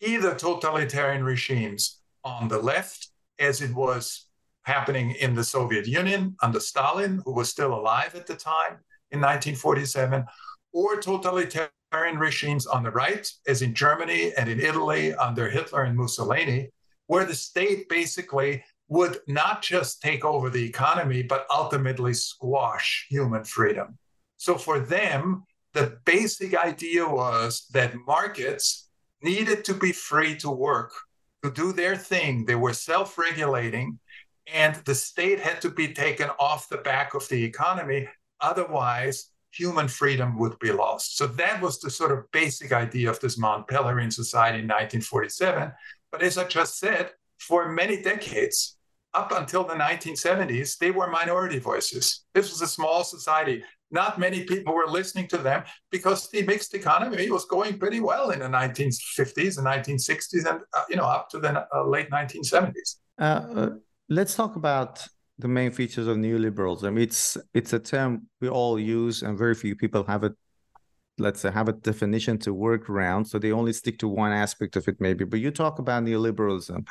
Either 0.00 0.34
totalitarian 0.34 1.24
regimes 1.24 2.00
on 2.24 2.48
the 2.48 2.58
left, 2.58 3.08
as 3.38 3.60
it 3.60 3.74
was 3.74 4.26
happening 4.62 5.12
in 5.12 5.34
the 5.34 5.44
Soviet 5.44 5.86
Union 5.86 6.36
under 6.42 6.60
Stalin, 6.60 7.20
who 7.24 7.32
was 7.32 7.48
still 7.48 7.74
alive 7.74 8.14
at 8.14 8.26
the 8.26 8.34
time 8.34 8.78
in 9.10 9.20
1947, 9.20 10.24
or 10.72 10.96
totalitarian 10.96 12.18
regimes 12.18 12.66
on 12.66 12.82
the 12.82 12.90
right, 12.90 13.30
as 13.46 13.62
in 13.62 13.74
Germany 13.74 14.32
and 14.36 14.48
in 14.48 14.60
Italy 14.60 15.14
under 15.14 15.48
Hitler 15.48 15.84
and 15.84 15.96
Mussolini, 15.96 16.70
where 17.06 17.24
the 17.24 17.34
state 17.34 17.88
basically 17.88 18.64
would 18.88 19.18
not 19.26 19.62
just 19.62 20.02
take 20.02 20.24
over 20.24 20.50
the 20.50 20.64
economy, 20.64 21.22
but 21.22 21.46
ultimately 21.50 22.14
squash 22.14 23.06
human 23.08 23.44
freedom. 23.44 23.98
So 24.36 24.56
for 24.56 24.78
them, 24.78 25.44
the 25.72 25.98
basic 26.04 26.56
idea 26.56 27.08
was 27.08 27.66
that 27.72 27.94
markets 28.06 28.88
needed 29.22 29.64
to 29.64 29.74
be 29.74 29.92
free 29.92 30.36
to 30.36 30.50
work, 30.50 30.92
to 31.42 31.50
do 31.50 31.72
their 31.72 31.96
thing. 31.96 32.44
They 32.44 32.54
were 32.54 32.74
self 32.74 33.18
regulating, 33.18 33.98
and 34.52 34.76
the 34.84 34.94
state 34.94 35.40
had 35.40 35.60
to 35.62 35.70
be 35.70 35.88
taken 35.88 36.28
off 36.38 36.68
the 36.68 36.78
back 36.78 37.14
of 37.14 37.28
the 37.28 37.42
economy. 37.42 38.08
Otherwise, 38.40 39.30
human 39.50 39.88
freedom 39.88 40.36
would 40.38 40.58
be 40.58 40.72
lost. 40.72 41.16
So 41.16 41.26
that 41.26 41.60
was 41.62 41.80
the 41.80 41.90
sort 41.90 42.12
of 42.12 42.30
basic 42.32 42.72
idea 42.72 43.08
of 43.08 43.20
this 43.20 43.38
Mont 43.38 43.66
Pelerin 43.68 44.12
Society 44.12 44.58
in 44.58 44.64
1947. 44.64 45.72
But 46.14 46.22
as 46.22 46.38
I 46.38 46.44
just 46.44 46.78
said, 46.78 47.10
for 47.40 47.68
many 47.72 48.00
decades, 48.00 48.76
up 49.14 49.32
until 49.32 49.64
the 49.64 49.74
1970s, 49.74 50.78
they 50.78 50.92
were 50.92 51.10
minority 51.10 51.58
voices. 51.58 52.24
This 52.34 52.52
was 52.52 52.62
a 52.62 52.68
small 52.68 53.02
society. 53.02 53.64
Not 53.90 54.20
many 54.20 54.44
people 54.44 54.72
were 54.74 54.86
listening 54.86 55.26
to 55.34 55.38
them 55.38 55.64
because 55.90 56.30
the 56.30 56.42
mixed 56.44 56.72
economy 56.72 57.28
was 57.32 57.46
going 57.46 57.80
pretty 57.80 57.98
well 57.98 58.30
in 58.30 58.38
the 58.38 58.46
1950s 58.46 59.58
and 59.58 59.66
1960s 59.66 60.48
and 60.48 60.60
uh, 60.72 60.84
you 60.88 60.94
know 60.94 61.08
up 61.16 61.30
to 61.30 61.40
the 61.40 61.66
uh, 61.74 61.84
late 61.84 62.10
1970s. 62.10 62.98
Uh, 63.18 63.22
uh, 63.22 63.70
let's 64.08 64.36
talk 64.36 64.54
about 64.54 65.04
the 65.40 65.48
main 65.48 65.72
features 65.72 66.06
of 66.06 66.16
neoliberalism. 66.16 66.96
It's 66.96 67.36
it's 67.54 67.72
a 67.72 67.80
term 67.80 68.28
we 68.40 68.48
all 68.48 68.78
use, 68.78 69.22
and 69.22 69.36
very 69.36 69.56
few 69.56 69.74
people 69.74 70.04
have 70.04 70.22
it 70.22 70.34
let's 71.18 71.40
say 71.40 71.50
have 71.50 71.68
a 71.68 71.72
definition 71.72 72.38
to 72.38 72.52
work 72.52 72.90
around 72.90 73.24
so 73.24 73.38
they 73.38 73.52
only 73.52 73.72
stick 73.72 73.98
to 73.98 74.08
one 74.08 74.32
aspect 74.32 74.76
of 74.76 74.88
it 74.88 74.96
maybe. 75.00 75.24
But 75.24 75.40
you 75.40 75.50
talk 75.50 75.78
about 75.78 76.04
neoliberalism 76.04 76.86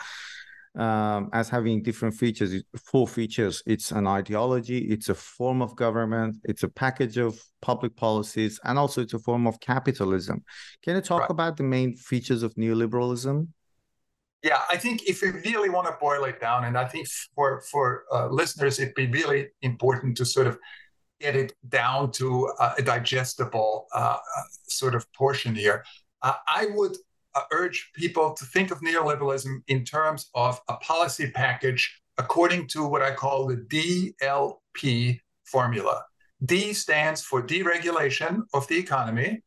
um, 0.76 1.30
as 1.34 1.50
having 1.50 1.84
different 1.84 2.16
features. 2.16 2.64
Four 2.86 3.08
features. 3.08 3.62
It's 3.66 3.92
an 3.92 4.08
ideology 4.08 4.80
it's 4.92 5.10
a 5.10 5.16
form 5.16 5.62
of 5.62 5.76
government 5.76 6.38
it's 6.44 6.64
a 6.64 6.70
package 6.70 7.18
of 7.18 7.40
public 7.62 7.96
policies 7.96 8.60
and 8.64 8.80
also 8.80 9.02
it's 9.02 9.14
a 9.14 9.20
form 9.20 9.46
of 9.48 9.60
capitalism. 9.60 10.44
Can 10.84 10.96
you 10.96 11.02
talk 11.02 11.22
right. 11.22 11.30
about 11.30 11.58
the 11.58 11.64
main 11.64 11.96
features 11.96 12.44
of 12.44 12.54
neoliberalism? 12.56 13.48
Yeah 14.42 14.62
i 14.70 14.78
think 14.78 15.04
if 15.08 15.22
we 15.22 15.30
really 15.30 15.70
want 15.70 15.88
to 15.88 15.96
boil 16.02 16.26
it 16.26 16.42
down 16.42 16.66
and 16.66 16.78
i 16.78 16.86
think 16.86 17.08
for 17.34 17.62
for 17.72 18.04
uh, 18.12 18.28
listeners 18.28 18.78
it'd 18.78 18.94
be 18.94 19.08
really 19.08 19.48
important 19.62 20.18
to 20.18 20.26
sort 20.26 20.48
of 20.48 20.58
get 21.24 21.36
it 21.36 21.54
down 21.70 22.12
to 22.12 22.52
a 22.78 22.82
digestible 22.82 23.88
uh, 23.96 24.18
sort 24.68 24.94
of 24.94 25.12
portion 25.14 25.56
here. 25.56 25.84
Uh, 26.22 26.34
I 26.48 26.68
would 26.76 26.96
uh, 27.34 27.42
urge 27.52 27.92
people 27.96 28.34
to 28.34 28.46
think 28.46 28.72
of 28.72 28.82
neoliberalism 28.82 29.64
in 29.68 29.86
terms 29.86 30.30
of 30.36 30.62
a 30.68 30.76
policy 30.78 31.32
package 31.32 31.84
according 32.18 32.68
to 32.68 32.86
what 32.86 33.02
I 33.02 33.12
call 33.16 33.48
the 33.48 33.58
DLP 33.74 35.20
formula. 35.46 36.04
D 36.46 36.74
stands 36.74 37.22
for 37.22 37.42
deregulation 37.42 38.42
of 38.54 38.68
the 38.68 38.78
economy. 38.78 39.42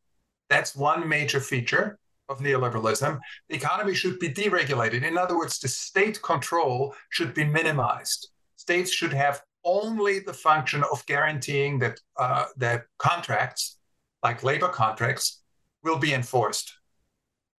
That's 0.49 0.75
one 0.75 1.07
major 1.07 1.39
feature 1.39 1.99
of 2.27 2.39
neoliberalism. 2.39 3.19
The 3.49 3.55
economy 3.55 3.93
should 3.93 4.17
be 4.19 4.29
deregulated. 4.29 5.03
In 5.03 5.17
other 5.17 5.37
words, 5.37 5.59
the 5.59 5.67
state 5.67 6.21
control 6.21 6.95
should 7.09 7.33
be 7.33 7.45
minimized. 7.45 8.29
States 8.55 8.91
should 8.91 9.13
have 9.13 9.41
only 9.67 10.19
the 10.19 10.33
function 10.33 10.83
of 10.91 11.05
guaranteeing 11.05 11.77
that 11.79 11.99
uh, 12.17 12.45
that 12.55 12.85
contracts, 12.97 13.77
like 14.23 14.43
labor 14.43 14.69
contracts, 14.69 15.43
will 15.83 15.99
be 15.99 16.13
enforced. 16.13 16.73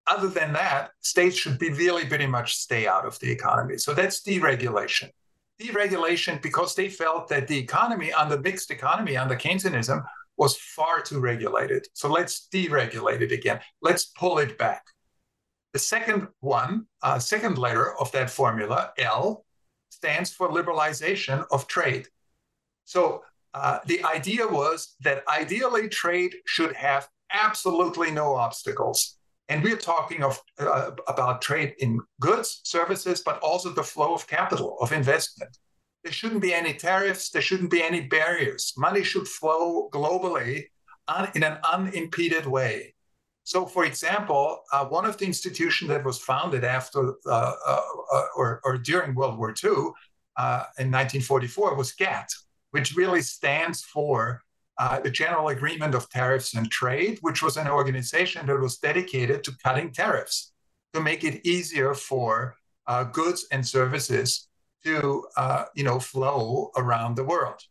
Other 0.07 0.27
than 0.27 0.51
that, 0.53 0.89
states 1.01 1.37
should 1.37 1.59
be 1.59 1.71
really 1.71 2.05
pretty 2.05 2.25
much 2.25 2.55
stay 2.55 2.87
out 2.87 3.05
of 3.05 3.19
the 3.19 3.31
economy. 3.31 3.77
So 3.77 3.93
that's 3.93 4.23
deregulation. 4.23 5.09
Deregulation 5.61 6.41
because 6.41 6.73
they 6.73 6.89
felt 6.89 7.27
that 7.27 7.47
the 7.47 7.57
economy, 7.57 8.11
on 8.11 8.27
the 8.27 8.39
mixed 8.39 8.71
economy, 8.71 9.15
under 9.15 9.35
Keynesianism, 9.35 10.03
was 10.35 10.57
far 10.57 11.01
too 11.01 11.19
regulated. 11.19 11.87
So 11.93 12.09
let's 12.09 12.47
deregulate 12.51 13.21
it 13.21 13.31
again. 13.31 13.59
Let's 13.81 14.05
pull 14.05 14.39
it 14.39 14.57
back. 14.57 14.83
The 15.73 15.79
second 15.79 16.27
one, 16.39 16.87
uh, 17.03 17.19
second 17.19 17.59
letter 17.59 17.95
of 17.99 18.11
that 18.13 18.31
formula, 18.31 18.91
L, 18.97 19.45
stands 19.99 20.31
for 20.31 20.49
liberalization 20.49 21.45
of 21.51 21.67
trade. 21.67 22.07
So 22.85 23.23
uh, 23.53 23.79
the 23.85 24.03
idea 24.03 24.47
was 24.47 24.95
that 25.01 25.23
ideally 25.27 25.89
trade 25.89 26.33
should 26.45 26.73
have 26.73 27.07
absolutely 27.31 28.11
no 28.11 28.35
obstacles. 28.35 29.17
And 29.49 29.63
we're 29.63 29.77
talking 29.77 30.23
of 30.23 30.39
uh, 30.59 30.91
about 31.07 31.41
trade 31.41 31.73
in 31.79 31.99
goods, 32.21 32.61
services, 32.63 33.21
but 33.25 33.39
also 33.39 33.69
the 33.71 33.83
flow 33.83 34.13
of 34.13 34.27
capital, 34.27 34.77
of 34.79 34.91
investment. 34.91 35.57
There 36.03 36.13
shouldn't 36.13 36.41
be 36.41 36.53
any 36.53 36.73
tariffs. 36.73 37.29
There 37.31 37.41
shouldn't 37.41 37.71
be 37.71 37.83
any 37.83 38.01
barriers. 38.01 38.73
Money 38.77 39.03
should 39.03 39.27
flow 39.27 39.89
globally 39.91 40.65
in 41.35 41.43
an 41.43 41.57
unimpeded 41.73 42.45
way. 42.45 42.93
So, 43.49 43.65
for 43.65 43.83
example, 43.83 44.59
uh, 44.71 44.85
one 44.85 45.05
of 45.05 45.17
the 45.17 45.25
institutions 45.25 45.89
that 45.89 46.05
was 46.05 46.19
founded 46.19 46.63
after 46.63 47.15
uh, 47.25 47.53
uh, 47.67 47.81
uh 48.13 48.25
or, 48.35 48.61
or, 48.63 48.77
during 48.77 49.15
World 49.15 49.39
War 49.39 49.55
II 49.63 49.89
uh, 50.37 50.65
in 50.77 50.91
1944 50.91 51.73
was 51.73 51.91
GATT, 51.93 52.31
which 52.69 52.95
really 52.95 53.23
stands 53.23 53.81
for 53.81 54.43
uh, 54.77 54.99
the 54.99 55.09
General 55.09 55.47
Agreement 55.47 55.95
of 55.95 56.07
Tariffs 56.11 56.53
and 56.53 56.69
Trade, 56.69 57.17
which 57.21 57.41
was 57.41 57.57
an 57.57 57.67
organization 57.67 58.45
that 58.45 58.59
was 58.59 58.77
dedicated 58.77 59.43
to 59.45 59.57
cutting 59.63 59.91
tariffs 59.91 60.51
to 60.93 61.01
make 61.01 61.23
it 61.23 61.43
easier 61.43 61.95
for 61.95 62.55
goods 63.13 63.47
and 63.51 63.65
services 63.65 64.47
to 64.83 65.25
you 65.73 65.83
know 65.83 65.99
flow 65.99 66.69
around 66.77 67.15
the 67.15 67.23
world. 67.23 67.61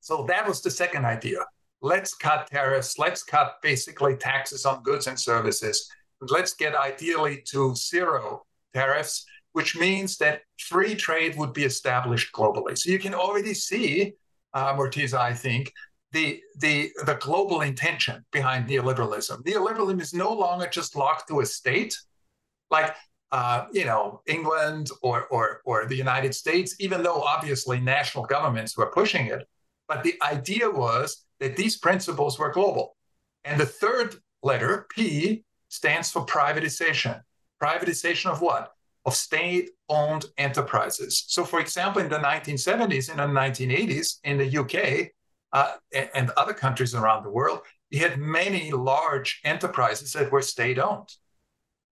So 0.00 0.24
that 0.28 0.48
was 0.48 0.62
the 0.62 0.70
second 0.70 1.04
idea. 1.04 1.40
Let's 1.84 2.14
cut 2.14 2.46
tariffs. 2.46 2.98
Let's 2.98 3.22
cut 3.22 3.56
basically 3.60 4.16
taxes 4.16 4.64
on 4.64 4.82
goods 4.82 5.06
and 5.06 5.20
services. 5.20 5.86
Let's 6.22 6.54
get 6.54 6.74
ideally 6.74 7.42
to 7.50 7.74
zero 7.74 8.46
tariffs, 8.72 9.26
which 9.52 9.76
means 9.76 10.16
that 10.16 10.40
free 10.58 10.94
trade 10.94 11.36
would 11.36 11.52
be 11.52 11.64
established 11.64 12.32
globally. 12.32 12.78
So 12.78 12.90
you 12.90 12.98
can 12.98 13.12
already 13.12 13.52
see, 13.52 14.14
uh, 14.54 14.74
Morteza, 14.74 15.18
I 15.18 15.34
think, 15.34 15.70
the, 16.12 16.40
the, 16.58 16.90
the 17.04 17.16
global 17.16 17.60
intention 17.60 18.24
behind 18.32 18.66
neoliberalism. 18.66 19.42
Neoliberalism 19.42 20.00
is 20.00 20.14
no 20.14 20.32
longer 20.32 20.66
just 20.72 20.96
locked 20.96 21.28
to 21.28 21.40
a 21.40 21.46
state, 21.46 21.94
like 22.70 22.94
uh, 23.30 23.66
you 23.72 23.84
know, 23.84 24.22
England 24.26 24.88
or, 25.02 25.26
or, 25.26 25.60
or 25.66 25.84
the 25.84 25.96
United 25.96 26.34
States, 26.34 26.76
even 26.80 27.02
though 27.02 27.20
obviously 27.20 27.78
national 27.78 28.24
governments 28.24 28.74
were 28.74 28.90
pushing 28.90 29.26
it. 29.26 29.46
But 29.86 30.02
the 30.02 30.14
idea 30.22 30.70
was 30.70 31.23
that 31.40 31.56
these 31.56 31.76
principles 31.76 32.38
were 32.38 32.52
global. 32.52 32.96
And 33.44 33.60
the 33.60 33.66
third 33.66 34.16
letter, 34.42 34.86
P, 34.90 35.44
stands 35.68 36.10
for 36.10 36.24
privatization. 36.24 37.20
Privatization 37.62 38.30
of 38.30 38.40
what? 38.40 38.72
Of 39.04 39.14
state 39.14 39.70
owned 39.88 40.26
enterprises. 40.38 41.24
So, 41.26 41.44
for 41.44 41.60
example, 41.60 42.00
in 42.00 42.08
the 42.08 42.18
1970s 42.18 43.10
and 43.10 43.18
the 43.18 43.40
1980s 43.40 44.18
in 44.24 44.38
the 44.38 44.58
UK 44.58 45.10
uh, 45.52 45.74
and 46.14 46.30
other 46.36 46.54
countries 46.54 46.94
around 46.94 47.24
the 47.24 47.30
world, 47.30 47.60
you 47.90 48.00
had 48.00 48.18
many 48.18 48.72
large 48.72 49.40
enterprises 49.44 50.12
that 50.14 50.32
were 50.32 50.42
state 50.42 50.78
owned. 50.78 51.10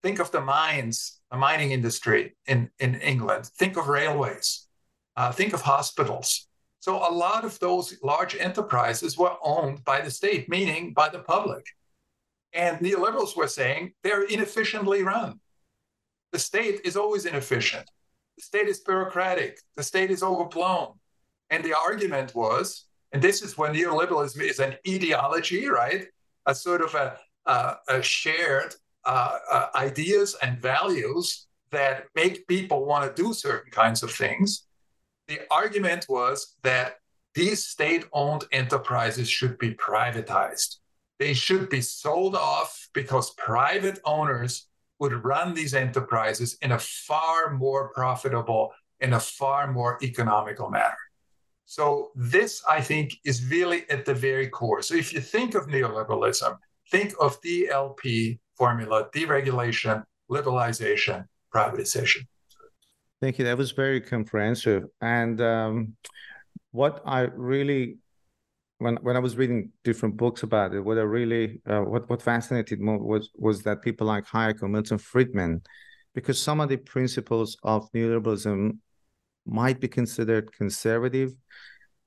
Think 0.01 0.19
of 0.19 0.31
the 0.31 0.41
mines 0.41 1.21
the 1.33 1.39
mining 1.39 1.71
industry 1.71 2.35
in, 2.45 2.69
in 2.77 2.93
England. 2.95 3.47
Think 3.57 3.75
of 3.75 3.87
railways. 3.87 4.67
Uh, 5.17 5.31
think 5.31 5.51
of 5.53 5.61
hospitals. 5.61 6.47
So 6.83 6.97
a 6.97 7.09
lot 7.09 7.45
of 7.45 7.57
those 7.59 7.97
large 8.03 8.35
enterprises 8.35 9.17
were 9.17 9.37
owned 9.41 9.85
by 9.85 10.01
the 10.01 10.11
state, 10.11 10.49
meaning 10.49 10.91
by 10.91 11.07
the 11.07 11.19
public. 11.19 11.65
And 12.51 12.77
neoliberals 12.79 13.37
were 13.37 13.47
saying 13.47 13.93
they're 14.03 14.25
inefficiently 14.25 15.01
run. 15.01 15.39
The 16.33 16.39
state 16.39 16.81
is 16.83 16.97
always 16.97 17.25
inefficient. 17.25 17.89
The 18.35 18.43
state 18.43 18.67
is 18.67 18.81
bureaucratic. 18.81 19.59
The 19.77 19.83
state 19.83 20.11
is 20.11 20.23
overblown. 20.23 20.99
And 21.49 21.63
the 21.63 21.73
argument 21.73 22.35
was, 22.35 22.83
and 23.13 23.21
this 23.21 23.41
is 23.41 23.57
when 23.57 23.73
neoliberalism 23.73 24.41
is 24.41 24.59
an 24.59 24.75
ideology, 24.85 25.69
right? 25.69 26.07
A 26.47 26.53
sort 26.53 26.81
of 26.81 26.93
a, 26.95 27.17
a, 27.45 27.75
a 27.87 28.01
shared 28.01 28.75
uh, 29.05 29.37
uh, 29.49 29.67
ideas 29.75 30.35
and 30.41 30.61
values 30.61 31.47
that 31.71 32.07
make 32.13 32.45
people 32.47 32.83
want 32.85 33.03
to 33.05 33.23
do 33.23 33.31
certain 33.31 33.71
kinds 33.71 34.03
of 34.03 34.11
things. 34.11 34.65
The 35.33 35.41
argument 35.49 36.05
was 36.07 36.57
that 36.61 36.97
these 37.33 37.65
state 37.65 38.05
owned 38.13 38.43
enterprises 38.51 39.27
should 39.27 39.57
be 39.57 39.73
privatized. 39.73 40.75
They 41.17 41.33
should 41.33 41.69
be 41.69 41.81
sold 41.81 42.35
off 42.35 42.87
because 42.93 43.33
private 43.33 43.97
owners 44.05 44.67
would 44.99 45.25
run 45.25 45.55
these 45.55 45.73
enterprises 45.73 46.55
in 46.61 46.73
a 46.73 46.77
far 46.77 47.49
more 47.55 47.89
profitable, 47.93 48.73
in 48.99 49.13
a 49.13 49.19
far 49.19 49.71
more 49.71 49.97
economical 50.03 50.69
manner. 50.69 51.03
So, 51.65 52.11
this, 52.13 52.61
I 52.69 52.79
think, 52.81 53.13
is 53.25 53.43
really 53.45 53.89
at 53.89 54.05
the 54.05 54.13
very 54.13 54.49
core. 54.49 54.83
So, 54.83 54.93
if 54.93 55.11
you 55.13 55.19
think 55.19 55.55
of 55.55 55.65
neoliberalism, 55.65 56.55
think 56.91 57.15
of 57.19 57.41
DLP 57.41 58.37
formula 58.55 59.09
deregulation, 59.15 60.03
liberalization, 60.29 61.25
privatization. 61.51 62.27
Thank 63.23 63.39
you. 63.39 63.45
That 63.45 63.57
was 63.57 63.71
very 63.71 64.01
comprehensive. 64.01 64.83
And 64.99 65.39
um, 65.39 65.95
what 66.71 67.01
I 67.05 67.21
really, 67.21 67.99
when 68.79 68.97
when 68.97 69.15
I 69.15 69.19
was 69.19 69.37
reading 69.37 69.71
different 69.85 70.17
books 70.17 70.43
about 70.43 70.73
it, 70.73 70.81
what 70.81 70.97
I 70.97 71.03
really, 71.03 71.61
uh, 71.65 71.83
what 71.83 72.09
what 72.09 72.21
fascinated 72.21 72.81
me 72.81 72.97
was 72.97 73.29
was 73.35 73.63
that 73.63 73.81
people 73.81 74.07
like 74.07 74.25
Hayek 74.25 74.61
or 74.61 74.67
Milton 74.67 74.97
Friedman, 74.97 75.61
because 76.13 76.37
some 76.37 76.59
of 76.59 76.67
the 76.67 76.75
principles 76.75 77.55
of 77.63 77.89
neoliberalism 77.93 78.77
might 79.45 79.79
be 79.79 79.87
considered 79.87 80.51
conservative, 80.51 81.31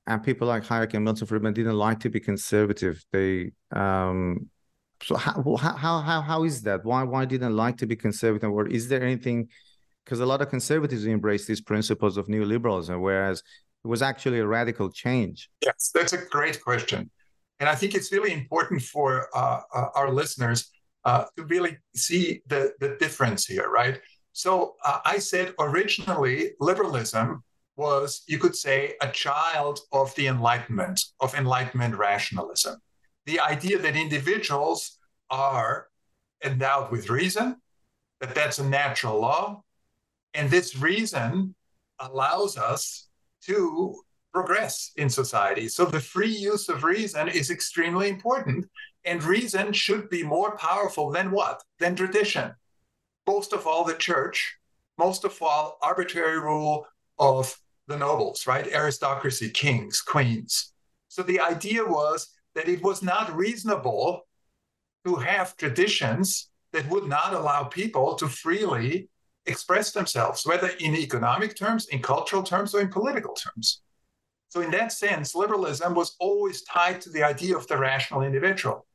and 0.07 0.23
people 0.23 0.47
like 0.47 0.65
Hayek 0.65 0.93
and 0.93 1.03
Milton 1.03 1.27
Friedman 1.27 1.55
didn't 1.55 1.79
like 1.79 2.01
to 2.01 2.11
be 2.11 2.21
conservative. 2.21 3.03
They 3.11 3.53
um, 3.73 4.51
so 5.03 5.17
how 5.17 5.57
how 5.57 6.03
how 6.03 6.21
how 6.21 6.45
is 6.45 6.61
that? 6.65 6.85
Why 6.85 7.05
why 7.05 7.25
didn't 7.25 7.57
like 7.57 7.79
to 7.79 7.87
be 7.87 7.97
conservative? 7.97 8.51
Or 8.51 8.67
is 8.67 8.89
there 8.89 9.03
anything? 9.03 9.49
Because 10.07 10.21
a 10.21 10.27
lot 10.27 10.41
of 10.41 10.49
conservatives 10.49 11.05
embrace 11.05 11.47
these 11.47 11.61
principles 11.61 12.17
of 12.17 12.29
neoliberalism, 12.29 12.99
whereas 13.01 13.43
it 13.85 13.89
was 13.89 14.01
actually 14.01 14.39
a 14.39 14.47
radical 14.47 14.91
change. 14.91 15.51
Yes, 15.63 15.91
that's 15.93 16.15
a 16.15 16.25
great 16.27 16.63
question, 16.63 17.11
and 17.61 17.69
I 17.69 17.75
think 17.75 17.95
it's 17.95 18.11
really 18.11 18.33
important 18.33 18.83
for 18.83 19.29
uh, 19.35 19.61
uh, 19.75 19.89
our 19.95 20.11
listeners 20.11 20.71
uh, 21.05 21.25
to 21.37 21.45
really 21.45 21.77
see 21.95 22.43
the 22.47 22.73
the 22.81 22.97
difference 22.99 23.45
here, 23.45 23.69
right? 23.69 24.01
So 24.33 24.77
uh, 24.85 25.01
I 25.05 25.19
said 25.19 25.55
originally 25.59 26.53
liberalism 26.61 27.43
was, 27.77 28.23
you 28.27 28.39
could 28.39 28.57
say, 28.57 28.95
a 29.03 29.11
child 29.11 29.81
of 29.93 30.15
the 30.15 30.29
Enlightenment, 30.29 30.99
of 31.21 31.35
Enlightenment 31.35 31.95
rationalism 31.97 32.81
the 33.27 33.41
idea 33.41 33.79
that 33.79 33.97
individuals 33.97 34.99
are 35.31 35.89
endowed 36.45 36.91
with 36.91 37.11
reason, 37.11 37.57
that 38.21 38.35
that's 38.35 38.59
a 38.59 38.69
natural 38.69 39.21
law, 39.21 39.63
and 40.37 40.51
this 40.51 40.77
reason 40.77 41.55
allows 41.99 42.59
us 42.59 43.09
to 43.47 44.03
progress 44.33 44.93
in 44.97 45.09
society. 45.09 45.67
So 45.67 45.87
the 45.87 45.99
free 45.99 46.31
use 46.31 46.69
of 46.69 46.85
reason 46.85 47.29
is 47.29 47.51
extremely 47.51 48.11
important, 48.11 48.67
and 49.07 49.25
reason 49.25 49.73
should 49.73 50.11
be 50.11 50.23
more 50.23 50.57
powerful 50.59 51.11
than 51.11 51.31
what? 51.31 51.63
Than 51.79 51.97
tradition. 51.97 52.53
Most 53.27 53.55
of 53.55 53.67
all, 53.67 53.83
the 53.83 53.95
church, 53.95 54.59
most 54.99 55.25
of 55.25 55.41
all, 55.41 55.79
arbitrary 55.81 56.39
rule 56.39 56.87
of 57.19 57.57
the 57.89 57.97
nobles, 57.97 58.47
right? 58.47 58.67
Aristocracy, 58.73 59.49
kings, 59.49 60.03
queens. 60.03 60.75
So 61.09 61.23
the 61.23 61.41
idea 61.41 61.83
was 61.83 62.29
that 62.55 62.69
it 62.69 62.83
was 62.83 63.03
not 63.03 63.35
reasonable 63.35 64.27
to 65.07 65.15
have 65.15 65.57
traditions 65.57 66.51
that 66.73 66.89
would 66.91 67.07
not 67.07 67.33
allow 67.33 67.65
people 67.65 68.17
to 68.17 68.29
freely 68.29 69.09
express 69.47 69.93
themselves, 69.93 70.47
whether 70.47 70.69
in 70.81 70.95
economic 70.95 71.57
terms, 71.57 71.87
in 71.89 72.03
cultural 72.03 72.43
terms, 72.43 72.75
or 72.75 72.81
in 72.81 72.89
political 72.89 73.35
terms. 73.35 73.83
So, 74.49 74.61
in 74.61 74.71
that 74.73 74.93
sense, 74.93 75.35
liberalism 75.35 75.95
was 75.95 76.17
always 76.19 76.63
tied 76.63 77.01
to 77.03 77.11
the 77.11 77.23
idea 77.23 77.57
of 77.57 77.67
the 77.67 77.77
rational 77.77 78.23
individual. 78.23 78.87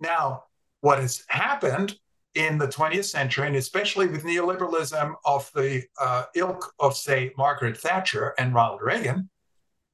Now, 0.00 0.44
what 0.80 0.98
has 0.98 1.24
happened 1.28 1.96
in 2.34 2.58
the 2.58 2.66
20th 2.66 3.04
century, 3.04 3.46
and 3.46 3.56
especially 3.56 4.08
with 4.08 4.24
neoliberalism 4.24 5.14
of 5.24 5.50
the 5.54 5.84
uh, 6.00 6.24
ilk 6.34 6.74
of, 6.80 6.96
say, 6.96 7.32
Margaret 7.38 7.76
Thatcher 7.76 8.34
and 8.38 8.54
Ronald 8.54 8.82
Reagan, 8.82 9.30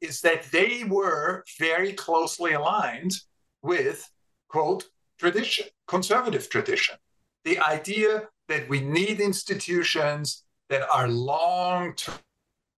is 0.00 0.22
that 0.22 0.44
they 0.50 0.84
were 0.84 1.44
very 1.58 1.92
closely 1.92 2.54
aligned 2.54 3.12
with, 3.62 4.10
quote, 4.48 4.88
tradition, 5.18 5.66
conservative 5.86 6.48
tradition. 6.48 6.96
The 7.44 7.58
idea 7.58 8.28
that 8.50 8.68
we 8.68 8.80
need 8.80 9.20
institutions 9.20 10.44
that 10.68 10.82
are 10.92 11.08
long 11.08 11.94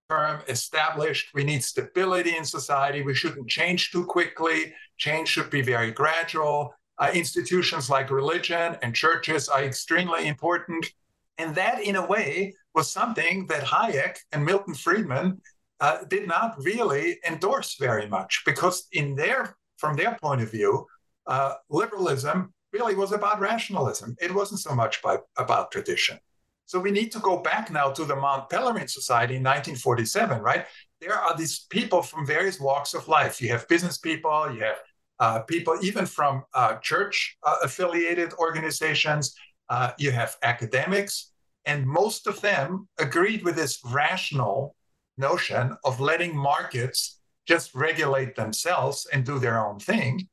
term 0.09 0.41
established, 0.49 1.35
we 1.35 1.45
need 1.45 1.65
stability 1.65 2.37
in 2.37 2.45
society, 2.45 3.03
we 3.03 3.15
shouldn't 3.15 3.49
change 3.49 3.91
too 3.91 4.05
quickly, 4.05 4.75
change 4.99 5.29
should 5.29 5.51
be 5.51 5.63
very 5.63 5.91
gradual. 5.91 6.75
Uh, 6.99 7.11
institutions 7.15 7.89
like 7.89 8.11
religion 8.11 8.77
and 8.83 8.95
churches 8.95 9.49
are 9.49 9.65
extremely 9.65 10.29
important. 10.29 10.93
And 11.39 11.55
that, 11.55 11.83
in 11.83 11.97
a 11.97 12.07
way, 12.07 12.55
was 12.75 12.93
something 12.93 13.47
that 13.47 13.65
Hayek 13.65 14.19
and 14.31 14.45
Milton 14.45 14.75
Friedman 14.75 15.41
uh, 15.81 16.05
did 16.09 16.29
not 16.29 16.55
really 16.59 17.19
endorse 17.27 17.77
very 17.77 18.07
much 18.07 18.43
because 18.45 18.87
in 18.93 19.17
their 19.17 19.57
from 19.79 19.97
their 19.97 20.17
point 20.23 20.43
of 20.43 20.51
view 20.51 20.87
uh, 21.27 21.55
liberalism 21.71 22.53
really 22.73 22.95
was 22.95 23.13
about 23.13 23.41
rationalism. 23.41 24.17
It 24.21 24.35
wasn't 24.35 24.61
so 24.61 24.75
much 24.75 25.03
by, 25.03 25.19
about 25.37 25.71
tradition. 25.71 26.19
So 26.67 26.81
we 26.81 26.91
need 26.91 27.13
to 27.13 27.19
go 27.19 27.39
back 27.39 27.71
now 27.71 27.91
to 27.91 28.05
the 28.05 28.17
Mont 28.17 28.49
Pelerin 28.49 28.89
Society 28.89 29.37
in 29.37 29.43
1947 29.43 30.41
right? 30.41 30.67
There 31.01 31.15
are 31.15 31.37
these 31.37 31.67
people 31.71 32.03
from 32.03 32.27
various 32.27 32.61
walks 32.61 32.95
of 32.95 33.09
life. 33.09 33.43
You 33.43 33.49
have 33.51 33.69
business 33.69 33.99
people 33.99 34.55
you 34.55 34.61
have 34.61 34.79
uh, 35.19 35.41
people 35.41 35.77
even 35.83 36.07
from 36.07 36.45
uh, 36.55 36.77
church 36.77 37.37
uh, 37.43 37.57
affiliated 37.63 38.33
organizations 38.35 39.35
uh, 39.69 39.93
you 39.99 40.11
have 40.11 40.37
academics 40.43 41.33
and 41.67 41.87
most 41.87 42.27
of 42.27 42.41
them 42.41 42.89
agreed 42.99 43.45
with 43.45 43.57
this 43.57 43.81
rational 43.85 44.75
notion 45.19 45.77
of 45.85 46.01
letting 46.01 46.37
markets 46.37 47.21
just 47.47 47.75
regulate 47.75 48.35
themselves 48.35 49.07
and 49.13 49.25
do 49.25 49.39
their 49.39 49.65
own 49.65 49.79
thing. 49.79 50.29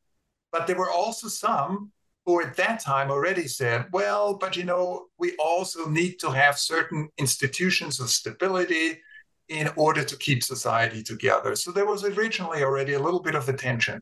But 0.51 0.67
there 0.67 0.77
were 0.77 0.91
also 0.91 1.27
some 1.27 1.91
who 2.25 2.41
at 2.41 2.55
that 2.57 2.79
time 2.79 3.09
already 3.09 3.47
said, 3.47 3.85
well, 3.91 4.35
but 4.35 4.55
you 4.55 4.63
know, 4.63 5.07
we 5.17 5.35
also 5.37 5.89
need 5.89 6.19
to 6.19 6.29
have 6.29 6.57
certain 6.57 7.09
institutions 7.17 7.99
of 7.99 8.09
stability 8.09 8.99
in 9.47 9.69
order 9.75 10.03
to 10.03 10.15
keep 10.15 10.43
society 10.43 11.01
together. 11.01 11.55
So 11.55 11.71
there 11.71 11.87
was 11.87 12.03
originally 12.03 12.63
already 12.63 12.93
a 12.93 12.99
little 12.99 13.21
bit 13.21 13.35
of 13.35 13.49
a 13.49 13.53
tension. 13.53 14.01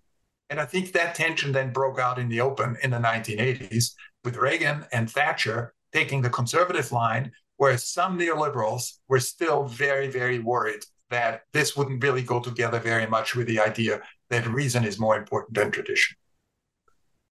And 0.49 0.59
I 0.59 0.65
think 0.65 0.91
that 0.91 1.15
tension 1.15 1.51
then 1.51 1.71
broke 1.71 1.99
out 1.99 2.19
in 2.19 2.29
the 2.29 2.41
open 2.41 2.77
in 2.83 2.91
the 2.91 2.97
1980s 2.97 3.93
with 4.23 4.37
Reagan 4.37 4.85
and 4.91 5.09
Thatcher 5.09 5.73
taking 5.93 6.21
the 6.21 6.29
conservative 6.29 6.91
line, 6.91 7.31
whereas 7.57 7.87
some 7.87 8.19
neoliberals 8.19 8.97
were 9.07 9.19
still 9.19 9.65
very, 9.65 10.09
very 10.09 10.39
worried 10.39 10.83
that 11.09 11.43
this 11.53 11.75
wouldn't 11.77 12.03
really 12.03 12.21
go 12.21 12.39
together 12.39 12.79
very 12.79 13.07
much 13.07 13.35
with 13.35 13.47
the 13.47 13.59
idea 13.59 14.01
that 14.29 14.45
reason 14.47 14.83
is 14.83 14.99
more 14.99 15.17
important 15.17 15.55
than 15.55 15.71
tradition. 15.71 16.17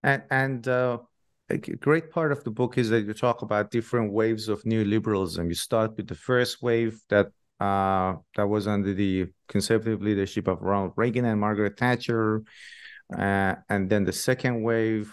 And, 0.06 0.22
and 0.30 0.68
uh, 0.68 0.98
a 1.50 1.58
great 1.58 2.10
part 2.12 2.30
of 2.30 2.44
the 2.44 2.50
book 2.50 2.78
is 2.78 2.90
that 2.90 3.04
you 3.04 3.12
talk 3.12 3.42
about 3.42 3.72
different 3.72 4.12
waves 4.12 4.48
of 4.48 4.62
neoliberalism. 4.62 5.48
You 5.48 5.54
start 5.54 5.96
with 5.96 6.06
the 6.06 6.14
first 6.14 6.62
wave 6.62 7.00
that 7.10 7.26
uh, 7.58 8.14
that 8.36 8.46
was 8.46 8.68
under 8.68 8.94
the 8.94 9.26
conservative 9.48 10.02
leadership 10.02 10.46
of 10.46 10.62
Ronald 10.62 10.92
Reagan 10.96 11.24
and 11.24 11.40
Margaret 11.40 11.78
Thatcher, 11.78 12.42
uh, 13.16 13.54
and 13.68 13.90
then 13.90 14.04
the 14.04 14.12
second 14.12 14.62
wave 14.62 15.12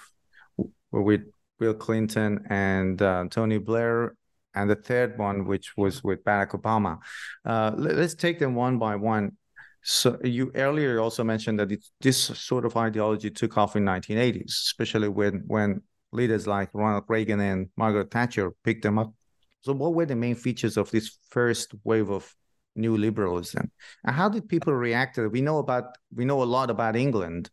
with 0.92 1.22
Bill 1.60 1.74
Clinton 1.74 2.46
and 2.50 3.02
uh, 3.02 3.26
Tony 3.32 3.58
Blair, 3.58 4.16
and 4.54 4.70
the 4.70 4.76
third 4.76 5.18
one, 5.18 5.46
which 5.46 5.76
was 5.76 6.04
with 6.04 6.24
Barack 6.24 6.52
Obama. 6.52 7.00
Uh, 7.46 7.72
let, 7.78 7.96
us 7.96 8.14
take 8.14 8.40
them 8.40 8.56
one 8.56 8.78
by 8.78 8.96
one. 8.96 9.38
So 9.84 10.18
you 10.24 10.52
earlier 10.56 11.00
also 11.00 11.24
mentioned 11.24 11.60
that 11.60 11.72
it, 11.72 11.86
this 12.00 12.18
sort 12.18 12.66
of 12.66 12.78
ideology 12.78 13.30
took 13.30 13.58
off 13.58 13.76
in 13.76 13.84
1980s, 13.84 14.48
especially 14.48 15.10
when 15.10 15.44
when 15.48 15.82
leaders 16.14 16.48
like 16.48 16.70
Ronald 16.74 17.04
Reagan 17.08 17.42
and 17.42 17.70
Margaret 17.76 18.10
Thatcher 18.10 18.54
picked 18.64 18.84
them 18.84 18.98
up. 18.98 19.14
So 19.62 19.74
what 19.74 19.94
were 19.94 20.06
the 20.06 20.16
main 20.16 20.36
features 20.36 20.78
of 20.78 20.90
this 20.92 21.18
first 21.30 21.74
wave 21.84 22.10
of 22.10 22.34
neoliberalism? 22.78 23.70
And 24.06 24.16
how 24.16 24.30
did 24.30 24.48
people 24.48 24.74
react 24.74 25.16
to 25.16 25.26
it? 25.26 25.32
We 25.32 25.42
know 25.42 25.58
about 25.58 25.98
we 26.16 26.24
know 26.24 26.42
a 26.42 26.46
lot 26.46 26.70
about 26.70 26.96
England. 26.96 27.50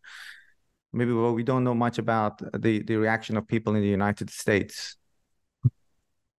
Maybe 0.92 1.12
well, 1.12 1.34
we 1.34 1.42
don't 1.42 1.64
know 1.64 1.74
much 1.74 1.98
about 1.98 2.42
the, 2.62 2.82
the 2.82 2.96
reaction 2.96 3.36
of 3.36 3.46
people 3.46 3.74
in 3.74 3.82
the 3.82 3.88
United 3.88 4.30
States. 4.30 4.96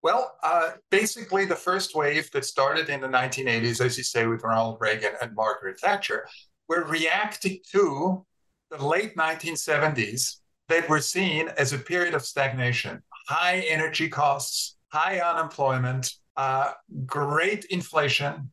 Well, 0.04 0.36
uh, 0.44 0.72
basically, 0.90 1.46
the 1.46 1.56
first 1.56 1.96
wave 1.96 2.32
that 2.32 2.46
started 2.46 2.90
in 2.90 3.02
the 3.02 3.08
1980s, 3.08 3.82
as 3.86 3.98
you 3.98 4.04
say, 4.04 4.26
with 4.26 4.44
Ronald 4.44 4.78
Reagan 4.80 5.14
and 5.22 5.36
Margaret 5.36 5.80
Thatcher, 5.80 6.28
were 6.68 6.84
reacting 6.86 7.60
to 7.72 8.26
the 8.72 8.84
late 8.84 9.16
1970s 9.16 10.38
that 10.70 10.90
were 10.90 11.02
seen 11.02 11.50
as 11.58 11.74
a 11.74 11.78
period 11.78 12.16
of 12.16 12.26
stagnation, 12.26 13.04
high 13.28 13.60
energy 13.68 14.10
costs, 14.10 14.78
high 14.88 15.20
unemployment, 15.20 16.14
uh, 16.38 16.72
great 17.06 17.66
inflation. 17.66 18.52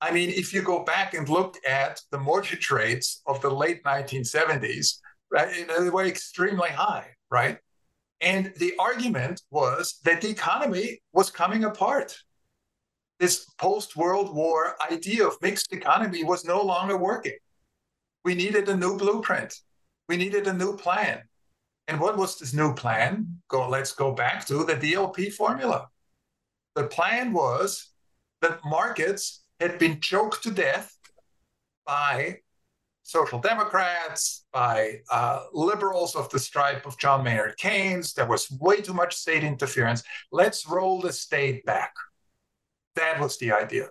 I 0.00 0.10
mean, 0.10 0.28
if 0.28 0.52
you 0.52 0.60
go 0.60 0.84
back 0.84 1.14
and 1.14 1.28
look 1.28 1.56
at 1.66 2.02
the 2.10 2.18
mortgage 2.18 2.70
rates 2.70 3.22
of 3.26 3.40
the 3.40 3.50
late 3.50 3.82
1970s, 3.84 4.98
right, 5.30 5.66
they 5.68 5.88
were 5.88 6.04
extremely 6.04 6.68
high, 6.68 7.06
right? 7.30 7.58
And 8.20 8.52
the 8.56 8.74
argument 8.78 9.42
was 9.50 10.00
that 10.04 10.20
the 10.20 10.30
economy 10.30 11.00
was 11.12 11.30
coming 11.30 11.64
apart. 11.64 12.16
This 13.18 13.46
post 13.58 13.96
World 13.96 14.34
War 14.34 14.76
idea 14.90 15.26
of 15.26 15.40
mixed 15.42 15.72
economy 15.72 16.24
was 16.24 16.44
no 16.44 16.62
longer 16.62 16.96
working. 16.96 17.36
We 18.24 18.34
needed 18.34 18.68
a 18.68 18.76
new 18.76 18.96
blueprint. 18.96 19.54
We 20.08 20.16
needed 20.16 20.46
a 20.46 20.52
new 20.52 20.76
plan. 20.76 21.22
And 21.88 22.00
what 22.00 22.16
was 22.16 22.38
this 22.38 22.52
new 22.52 22.74
plan? 22.74 23.40
Go, 23.48 23.68
let's 23.68 23.92
go 23.92 24.12
back 24.12 24.46
to 24.46 24.64
the 24.64 24.74
DLP 24.74 25.32
formula. 25.32 25.88
The 26.74 26.84
plan 26.84 27.32
was 27.32 27.90
that 28.42 28.60
markets 28.64 29.44
had 29.60 29.78
been 29.78 30.00
choked 30.00 30.42
to 30.42 30.50
death 30.50 30.96
by 31.86 32.40
social 33.06 33.38
democrats, 33.38 34.44
by 34.52 35.00
uh, 35.12 35.44
liberals 35.52 36.16
of 36.16 36.28
the 36.30 36.38
stripe 36.38 36.84
of 36.86 36.98
John 36.98 37.22
Maynard 37.22 37.56
Keynes. 37.56 38.12
There 38.14 38.26
was 38.26 38.50
way 38.50 38.80
too 38.80 38.94
much 38.94 39.14
state 39.14 39.44
interference. 39.44 40.02
Let's 40.32 40.68
roll 40.68 41.00
the 41.00 41.12
state 41.12 41.64
back. 41.64 41.92
That 42.96 43.20
was 43.20 43.38
the 43.38 43.52
idea. 43.52 43.90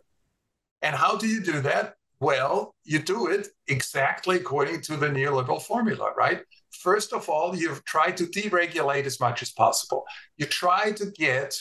And 0.81 0.95
how 0.95 1.15
do 1.15 1.27
you 1.27 1.41
do 1.41 1.61
that? 1.61 1.95
Well, 2.19 2.75
you 2.83 2.99
do 2.99 3.27
it 3.27 3.47
exactly 3.67 4.35
according 4.35 4.81
to 4.81 4.97
the 4.97 5.07
neoliberal 5.07 5.61
formula, 5.61 6.11
right? 6.17 6.41
First 6.71 7.13
of 7.13 7.29
all, 7.29 7.55
you 7.55 7.77
try 7.85 8.11
to 8.11 8.25
deregulate 8.25 9.05
as 9.05 9.19
much 9.21 9.41
as 9.41 9.51
possible. 9.51 10.03
You 10.37 10.45
try 10.45 10.91
to 10.91 11.05
get 11.05 11.57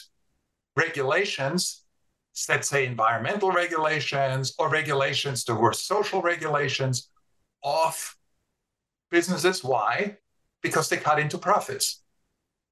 regulations 0.77 1.85
let's 2.49 2.69
say 2.69 2.85
environmental 2.85 3.53
regulations 3.53 4.55
or 4.59 4.69
regulations 4.69 5.45
that 5.45 5.55
were 5.55 5.73
social 5.73 6.21
regulations 6.21 7.11
off 7.65 8.17
businesses. 9.11 9.65
Why? 9.65 10.19
Because 10.63 10.89
they 10.89 10.99
cut 10.99 11.19
into 11.19 11.39
profits. 11.39 12.03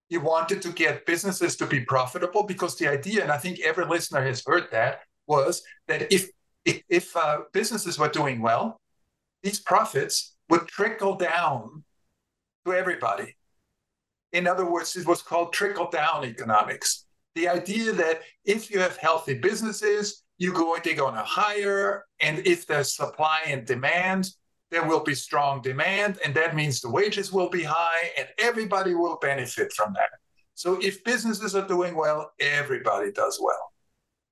You 0.08 0.20
wanted 0.20 0.62
to 0.62 0.72
get 0.72 1.06
businesses 1.06 1.56
to 1.56 1.66
be 1.66 1.80
profitable 1.80 2.44
because 2.44 2.76
the 2.76 2.86
idea, 2.86 3.22
and 3.22 3.32
I 3.32 3.38
think 3.38 3.60
every 3.60 3.86
listener 3.86 4.22
has 4.22 4.44
heard 4.46 4.68
that, 4.70 5.00
was 5.26 5.62
that 5.88 6.12
if 6.12 6.28
if, 6.64 6.82
if 6.88 7.16
uh, 7.16 7.38
businesses 7.52 7.98
were 7.98 8.08
doing 8.08 8.40
well, 8.40 8.80
these 9.42 9.58
profits 9.58 10.36
would 10.48 10.68
trickle 10.68 11.16
down 11.16 11.82
to 12.64 12.72
everybody. 12.72 13.36
In 14.32 14.46
other 14.46 14.64
words, 14.64 14.96
it 14.96 15.06
was 15.06 15.22
called 15.22 15.52
trickle 15.52 15.90
down 15.90 16.24
economics. 16.24 17.06
The 17.34 17.48
idea 17.48 17.92
that 17.92 18.20
if 18.44 18.70
you 18.70 18.78
have 18.78 18.96
healthy 18.96 19.38
businesses, 19.38 20.22
you're 20.38 20.54
going 20.54 20.82
to 20.82 20.94
higher, 21.24 22.04
and 22.20 22.46
if 22.46 22.66
there's 22.66 22.94
supply 22.94 23.40
and 23.46 23.66
demand, 23.66 24.30
there 24.72 24.88
will 24.88 25.04
be 25.04 25.14
strong 25.14 25.60
demand, 25.60 26.18
and 26.24 26.34
that 26.34 26.56
means 26.56 26.80
the 26.80 26.90
wages 26.90 27.30
will 27.30 27.50
be 27.50 27.62
high, 27.62 28.10
and 28.18 28.26
everybody 28.38 28.94
will 28.94 29.18
benefit 29.20 29.72
from 29.72 29.92
that. 29.92 30.08
So 30.54 30.78
if 30.80 31.04
businesses 31.04 31.54
are 31.54 31.68
doing 31.68 31.94
well, 31.94 32.32
everybody 32.40 33.12
does 33.12 33.38
well. 33.40 33.72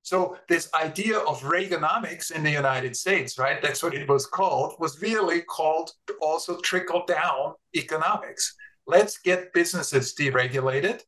So 0.01 0.37
this 0.49 0.67
idea 0.73 1.19
of 1.19 1.41
Reaganomics 1.41 2.31
in 2.31 2.41
the 2.41 2.49
United 2.49 2.97
States, 2.97 3.37
right? 3.37 3.61
That's 3.61 3.83
what 3.83 3.93
it 3.93 4.09
was 4.09 4.25
called, 4.25 4.73
was 4.79 4.99
really 4.99 5.41
called 5.41 5.91
also 6.21 6.59
trickle 6.61 7.05
down 7.05 7.53
economics. 7.75 8.55
Let's 8.87 9.19
get 9.19 9.53
businesses 9.53 10.15
deregulated 10.15 11.01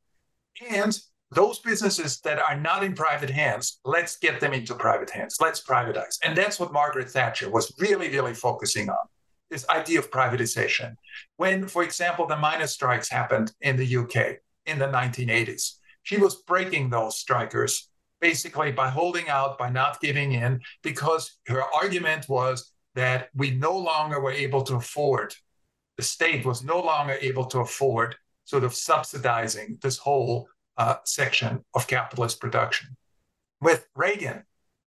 and 0.69 0.95
those 1.31 1.57
businesses 1.59 2.19
that 2.21 2.37
are 2.39 2.59
not 2.59 2.83
in 2.83 2.93
private 2.93 3.29
hands, 3.29 3.79
let's 3.85 4.17
get 4.17 4.39
them 4.39 4.53
into 4.53 4.75
private 4.75 5.09
hands. 5.09 5.37
Let's 5.41 5.63
privatize. 5.63 6.19
And 6.23 6.37
that's 6.37 6.59
what 6.59 6.71
Margaret 6.71 7.09
Thatcher 7.09 7.49
was 7.49 7.73
really, 7.79 8.09
really 8.09 8.35
focusing 8.35 8.89
on 8.89 9.07
this 9.53 9.69
idea 9.69 9.99
of 9.99 10.09
privatization. 10.09 10.95
When, 11.37 11.67
for 11.67 11.83
example, 11.83 12.25
the 12.25 12.35
miners' 12.35 12.73
strikes 12.73 13.07
happened 13.07 13.53
in 13.61 13.77
the 13.77 13.97
UK 13.97 14.39
in 14.65 14.79
the 14.79 14.87
1980s, 14.87 15.75
she 16.01 16.17
was 16.17 16.41
breaking 16.41 16.89
those 16.89 17.19
strikers 17.19 17.89
basically 18.19 18.71
by 18.71 18.89
holding 18.89 19.29
out, 19.29 19.57
by 19.57 19.69
not 19.69 20.01
giving 20.01 20.31
in, 20.31 20.59
because 20.81 21.37
her 21.47 21.61
argument 21.75 22.27
was 22.27 22.71
that 22.95 23.29
we 23.35 23.51
no 23.51 23.77
longer 23.77 24.19
were 24.19 24.31
able 24.31 24.63
to 24.63 24.75
afford, 24.75 25.35
the 25.97 26.03
state 26.03 26.45
was 26.45 26.63
no 26.63 26.79
longer 26.79 27.17
able 27.21 27.45
to 27.45 27.59
afford 27.59 28.15
sort 28.45 28.63
of 28.63 28.73
subsidizing 28.73 29.77
this 29.81 29.97
whole 29.97 30.47
uh, 30.77 30.95
section 31.05 31.63
of 31.75 31.85
capitalist 31.87 32.39
production. 32.39 32.95
With 33.61 33.87
Reagan, 33.95 34.43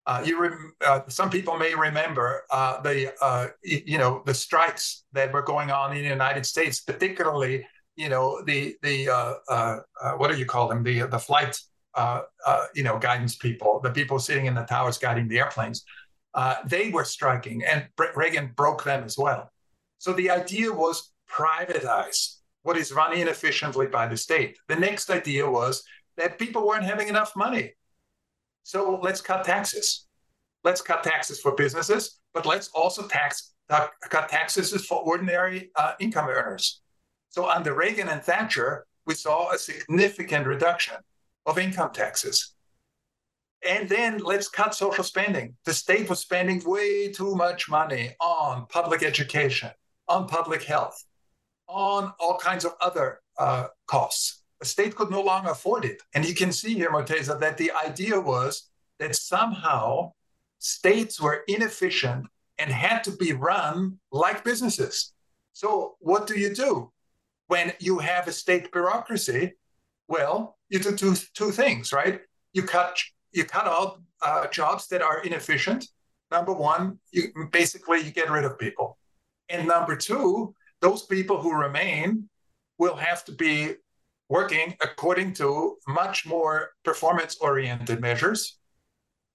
uh, 0.07 0.21
you 0.23 0.51
uh, 0.85 1.01
some 1.07 1.29
people 1.29 1.57
may 1.57 1.73
remember 1.73 2.43
uh, 2.51 2.79
the 2.81 3.11
uh, 3.21 3.47
you 3.63 3.97
know 3.97 4.21
the 4.25 4.33
strikes 4.33 5.03
that 5.13 5.33
were 5.33 5.41
going 5.41 5.71
on 5.71 5.95
in 5.95 6.03
the 6.03 6.09
United 6.09 6.45
States, 6.45 6.79
particularly 6.81 7.65
you 7.95 8.09
know 8.09 8.41
the 8.45 8.75
the 8.83 9.09
uh, 9.09 9.77
what 10.17 10.29
do 10.31 10.37
you 10.37 10.45
call 10.45 10.67
them 10.67 10.83
the 10.83 11.01
the 11.07 11.17
flight 11.17 11.57
you 12.75 12.83
know 12.83 12.99
guidance 12.99 13.35
people, 13.35 13.79
the 13.83 13.89
people 13.89 14.19
sitting 14.19 14.45
in 14.45 14.53
the 14.53 14.63
towers 14.63 14.97
guiding 14.99 15.27
the 15.27 15.39
airplanes. 15.39 15.83
they 16.67 16.89
were 16.89 17.05
striking, 17.05 17.63
and 17.63 17.87
Reagan 18.15 18.51
broke 18.55 18.83
them 18.83 19.03
as 19.03 19.17
well. 19.17 19.51
So 19.97 20.13
the 20.13 20.29
idea 20.29 20.71
was 20.71 21.11
privatize 21.27 22.37
what 22.61 22.77
is 22.77 22.91
run 22.91 23.13
inefficiently 23.13 23.87
by 23.87 24.07
the 24.07 24.17
state. 24.17 24.57
The 24.67 24.75
next 24.75 25.09
idea 25.09 25.49
was 25.49 25.83
that 26.17 26.37
people 26.37 26.67
weren't 26.67 26.83
having 26.83 27.07
enough 27.07 27.35
money 27.35 27.73
so 28.65 28.99
let's 29.03 29.21
cut 29.21 29.45
taxes. 29.45 30.07
Let's 30.63 30.81
cut 30.81 31.03
taxes 31.03 31.39
for 31.39 31.51
businesses, 31.53 32.19
but 32.33 32.47
let's 32.47 32.69
also 32.73 33.07
tax 33.07 33.53
uh, 33.69 33.87
cut 34.09 34.27
taxes 34.29 34.73
for 34.87 34.99
ordinary 35.01 35.69
uh, 35.75 35.93
income 35.99 36.27
earners. 36.27 36.81
So 37.29 37.47
under 37.47 37.75
Reagan 37.75 38.09
and 38.09 38.23
Thatcher, 38.23 38.87
we 39.05 39.13
saw 39.13 39.51
a 39.51 39.57
significant 39.59 40.47
reduction 40.47 40.95
of 41.45 41.59
income 41.59 41.91
taxes. 41.93 42.55
and 43.67 43.89
then 43.89 44.19
let's 44.19 44.47
cut 44.47 44.75
social 44.75 45.03
spending. 45.03 45.55
The 45.65 45.73
state 45.73 46.09
was 46.09 46.19
spending 46.19 46.61
way 46.65 47.11
too 47.11 47.35
much 47.35 47.69
money 47.69 48.15
on 48.19 48.65
public 48.67 49.03
education, 49.03 49.71
on 50.07 50.27
public 50.27 50.63
health, 50.63 51.03
on 51.67 52.13
all 52.19 52.37
kinds 52.37 52.65
of 52.65 52.73
other 52.81 53.21
uh, 53.37 53.67
costs. 53.87 54.43
The 54.59 54.65
state 54.65 54.95
could 54.95 55.11
no 55.11 55.21
longer 55.21 55.51
afford 55.51 55.85
it. 55.85 56.01
And 56.13 56.25
you 56.25 56.33
can 56.33 56.51
see 56.51 56.73
here, 56.73 56.91
Morteza, 56.91 57.39
that 57.39 57.57
the 57.57 57.71
idea 57.85 58.19
was 58.19 58.69
that 58.99 59.15
somehow 59.15 60.13
states 60.59 61.19
were 61.19 61.43
inefficient 61.47 62.27
and 62.57 62.71
had 62.71 63.03
to 63.03 63.11
be 63.11 63.33
run 63.33 63.99
like 64.11 64.43
businesses. 64.43 65.13
So, 65.53 65.95
what 65.99 66.27
do 66.27 66.39
you 66.39 66.53
do 66.53 66.91
when 67.47 67.73
you 67.79 67.99
have 67.99 68.27
a 68.27 68.31
state 68.31 68.71
bureaucracy? 68.71 69.53
Well, 70.07 70.57
you 70.69 70.79
do 70.79 70.95
two, 70.95 71.15
two 71.33 71.51
things, 71.51 71.91
right? 71.91 72.21
You 72.53 72.63
cut 72.63 72.97
you 73.31 73.43
cut 73.43 73.67
out 73.67 73.99
uh, 74.21 74.47
jobs 74.47 74.87
that 74.87 75.01
are 75.01 75.21
inefficient. 75.21 75.87
Number 76.31 76.53
one, 76.53 76.99
you 77.11 77.23
basically 77.51 78.01
you 78.01 78.11
get 78.11 78.31
rid 78.31 78.45
of 78.45 78.57
people, 78.57 78.97
and 79.49 79.67
number 79.67 79.95
two, 79.95 80.55
those 80.81 81.03
people 81.03 81.41
who 81.41 81.53
remain 81.53 82.29
will 82.77 82.95
have 82.95 83.23
to 83.25 83.31
be 83.31 83.75
working 84.29 84.75
according 84.81 85.33
to 85.33 85.77
much 85.87 86.25
more 86.25 86.71
performance 86.83 87.37
oriented 87.41 88.01
measures, 88.01 88.57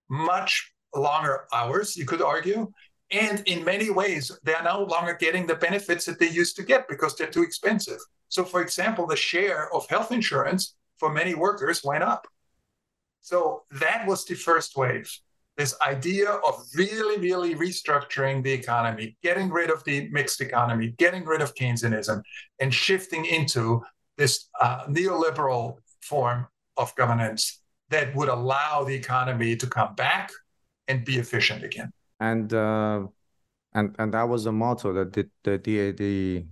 much 0.09 0.73
longer 0.95 1.47
hours, 1.53 1.97
you 1.97 2.05
could 2.05 2.23
argue. 2.23 2.71
And 3.13 3.43
in 3.47 3.65
many 3.65 3.91
ways, 3.91 4.31
they're 4.45 4.63
no 4.63 4.85
longer 4.85 5.15
getting 5.15 5.47
the 5.47 5.57
benefits 5.57 6.05
that 6.05 6.19
they 6.19 6.29
used 6.29 6.57
to 6.57 6.63
get 6.63 6.89
because 6.89 7.17
they're 7.17 7.27
too 7.27 7.43
expensive. 7.43 7.99
So, 8.29 8.45
for 8.45 8.63
example, 8.63 9.07
the 9.07 9.17
share 9.17 9.73
of 9.75 9.89
health 9.89 10.13
insurance 10.13 10.77
for 10.99 11.13
many 11.13 11.35
workers 11.35 11.83
went 11.83 12.05
up. 12.05 12.27
So, 13.21 13.65
that 13.81 14.07
was 14.07 14.25
the 14.25 14.35
first 14.35 14.77
wave. 14.77 15.11
This 15.57 15.75
idea 15.85 16.31
of 16.31 16.65
really, 16.77 17.19
really 17.19 17.55
restructuring 17.55 18.43
the 18.43 18.53
economy, 18.53 19.17
getting 19.23 19.51
rid 19.51 19.71
of 19.71 19.83
the 19.85 20.09
mixed 20.11 20.41
economy, 20.41 20.95
getting 20.97 21.25
rid 21.25 21.43
of 21.43 21.55
Keynesianism, 21.55 22.23
and 22.61 22.73
shifting 22.73 23.25
into 23.27 23.83
this 24.21 24.49
uh, 24.61 24.85
neoliberal 24.87 25.79
form 26.03 26.47
of 26.77 26.95
governance 26.95 27.63
that 27.89 28.15
would 28.15 28.29
allow 28.29 28.85
the 28.85 28.95
economy 28.95 29.57
to 29.57 29.67
come 29.67 29.95
back 29.95 30.31
and 30.89 31.05
be 31.07 31.17
efficient 31.17 31.65
again. 31.65 31.91
And 32.21 32.53
uh, 32.53 33.07
and 33.73 33.97
and 33.99 34.13
that 34.13 34.29
was 34.29 34.45
the 34.45 34.53
motto 34.53 34.93
that 34.93 35.13
the 35.15 35.29
the 35.43 35.57
the 35.57 35.93
the, 35.93 36.45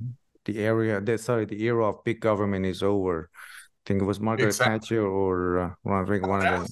the 0.46 0.58
area 0.58 1.00
the 1.00 1.18
sorry 1.18 1.44
the 1.44 1.62
era 1.62 1.88
of 1.90 2.02
big 2.04 2.20
government 2.20 2.64
is 2.64 2.82
over. 2.82 3.30
I 3.34 3.82
think 3.86 4.02
it 4.02 4.06
was 4.06 4.18
Margaret 4.18 4.46
exactly. 4.46 4.78
Thatcher 4.78 5.06
or 5.06 5.58
uh, 5.58 5.70
one, 5.82 6.04
I 6.04 6.08
think 6.08 6.26
one 6.26 6.46
of 6.46 6.52
them. 6.52 6.66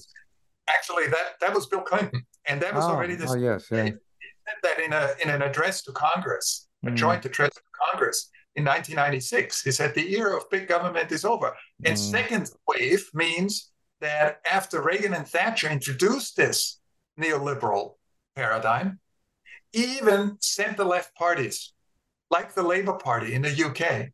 Actually, 0.67 1.07
that 1.07 1.27
that 1.41 1.53
was 1.53 1.67
Bill 1.67 1.81
Clinton, 1.81 2.25
and 2.49 2.59
that 2.61 2.73
was 2.73 2.85
oh, 2.85 2.89
already 2.89 3.15
this. 3.15 3.31
Oh 3.31 3.37
yes, 3.37 3.67
yeah. 3.71 3.83
He 3.85 3.91
said 3.91 4.59
that 4.63 4.79
in 4.79 4.93
a 4.93 5.03
in 5.23 5.29
an 5.29 5.41
address 5.43 5.83
to 5.83 5.91
Congress, 5.91 6.67
a 6.85 6.89
mm. 6.89 6.95
joint 6.95 7.23
address 7.25 7.53
to 7.53 7.61
Congress 7.85 8.29
in 8.57 8.65
1996. 8.65 9.61
He 9.63 9.71
said 9.71 9.93
the 9.93 10.15
era 10.15 10.35
of 10.35 10.49
big 10.49 10.67
government 10.67 11.11
is 11.11 11.23
over. 11.23 11.53
And 11.85 11.95
mm. 11.95 12.11
second 12.11 12.49
wave 12.67 13.07
means 13.13 13.71
that 14.01 14.41
after 14.51 14.81
Reagan 14.81 15.13
and 15.13 15.27
Thatcher 15.27 15.69
introduced 15.69 16.35
this 16.35 16.79
neoliberal 17.19 17.93
paradigm, 18.35 18.99
even 19.73 20.37
center 20.41 20.83
left 20.83 21.15
parties 21.15 21.73
like 22.31 22.55
the 22.55 22.63
Labour 22.63 22.93
Party 22.93 23.33
in 23.33 23.43
the 23.43 23.65
UK, 23.65 24.09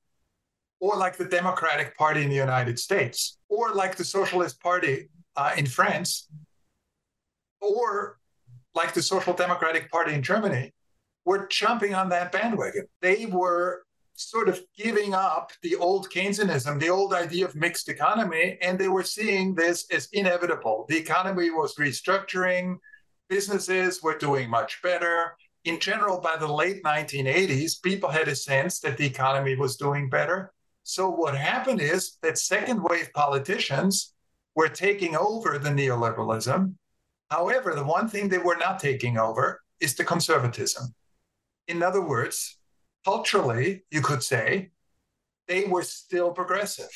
or 0.79 0.97
like 0.97 1.15
the 1.15 1.25
Democratic 1.25 1.97
Party 1.97 2.21
in 2.21 2.29
the 2.29 2.35
United 2.35 2.77
States, 2.77 3.37
or 3.47 3.73
like 3.73 3.95
the 3.95 4.03
Socialist 4.03 4.61
Party 4.61 5.09
uh, 5.37 5.53
in 5.57 5.65
France, 5.65 6.27
or 7.61 8.19
like 8.75 8.93
the 8.93 9.01
Social 9.01 9.33
Democratic 9.33 9.89
Party 9.89 10.13
in 10.13 10.21
Germany, 10.21 10.73
were 11.25 11.47
jumping 11.47 11.95
on 11.95 12.09
that 12.09 12.33
bandwagon. 12.33 12.85
They 13.01 13.25
were 13.25 13.83
sort 14.15 14.49
of 14.49 14.61
giving 14.77 15.13
up 15.13 15.51
the 15.61 15.75
old 15.75 16.09
Keynesianism, 16.09 16.79
the 16.79 16.89
old 16.89 17.13
idea 17.13 17.45
of 17.45 17.55
mixed 17.55 17.89
economy, 17.89 18.57
and 18.61 18.77
they 18.77 18.87
were 18.87 19.03
seeing 19.03 19.55
this 19.55 19.85
as 19.91 20.07
inevitable. 20.13 20.85
The 20.89 20.97
economy 20.97 21.49
was 21.49 21.75
restructuring, 21.75 22.77
businesses 23.29 24.03
were 24.03 24.17
doing 24.17 24.49
much 24.49 24.81
better. 24.81 25.35
In 25.65 25.79
general, 25.79 26.19
by 26.19 26.37
the 26.37 26.51
late 26.51 26.83
1980s, 26.83 27.81
people 27.81 28.09
had 28.09 28.27
a 28.27 28.35
sense 28.35 28.79
that 28.81 28.97
the 28.97 29.05
economy 29.05 29.55
was 29.55 29.77
doing 29.77 30.09
better. 30.09 30.53
So, 30.83 31.09
what 31.09 31.35
happened 31.35 31.81
is 31.81 32.17
that 32.21 32.37
second 32.37 32.83
wave 32.83 33.09
politicians 33.13 34.13
were 34.55 34.67
taking 34.67 35.15
over 35.15 35.57
the 35.57 35.69
neoliberalism. 35.69 36.75
However, 37.31 37.73
the 37.73 37.85
one 37.85 38.09
thing 38.09 38.27
they 38.27 38.37
were 38.37 38.57
not 38.57 38.79
taking 38.79 39.17
over 39.17 39.61
is 39.79 39.95
the 39.95 40.03
conservatism. 40.03 40.93
In 41.67 41.81
other 41.81 42.01
words, 42.01 42.59
culturally, 43.05 43.83
you 43.91 44.01
could 44.01 44.23
say, 44.23 44.71
they 45.47 45.65
were 45.65 45.83
still 45.83 46.31
progressive. 46.31 46.91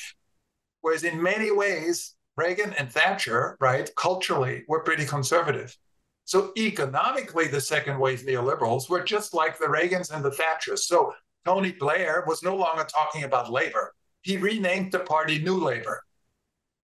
Whereas 0.80 1.04
in 1.04 1.22
many 1.22 1.50
ways, 1.50 2.14
Reagan 2.36 2.72
and 2.78 2.90
Thatcher, 2.90 3.56
right, 3.60 3.90
culturally, 3.96 4.64
were 4.68 4.82
pretty 4.82 5.04
conservative. 5.04 5.76
So 6.24 6.52
economically, 6.56 7.48
the 7.48 7.60
second 7.60 7.98
wave 7.98 8.22
neoliberals 8.22 8.88
were 8.88 9.02
just 9.02 9.34
like 9.34 9.58
the 9.58 9.66
Reagans 9.66 10.14
and 10.14 10.24
the 10.24 10.30
Thatchers. 10.30 10.80
So 10.80 11.14
Tony 11.44 11.72
Blair 11.72 12.24
was 12.26 12.42
no 12.42 12.54
longer 12.54 12.84
talking 12.84 13.24
about 13.24 13.50
labor. 13.50 13.94
He 14.22 14.36
renamed 14.36 14.92
the 14.92 15.00
party 15.00 15.38
New 15.38 15.56
Labor, 15.56 16.02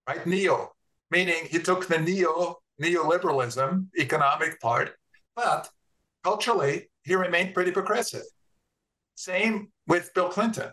right? 0.09 0.27
Neo, 0.27 0.73
meaning 1.11 1.47
he 1.51 1.59
took 1.59 1.87
the 1.87 1.99
neo 1.99 2.59
neoliberalism 2.83 3.87
economic 3.99 4.61
part, 4.61 4.97
but 5.37 5.69
culturally, 6.25 6.91
he 7.03 7.15
remained 7.15 7.55
pretty 7.55 7.71
progressive. 7.71 8.25
Same 9.15 9.69
with 9.87 10.13
Bill 10.15 10.29
Clinton, 10.29 10.71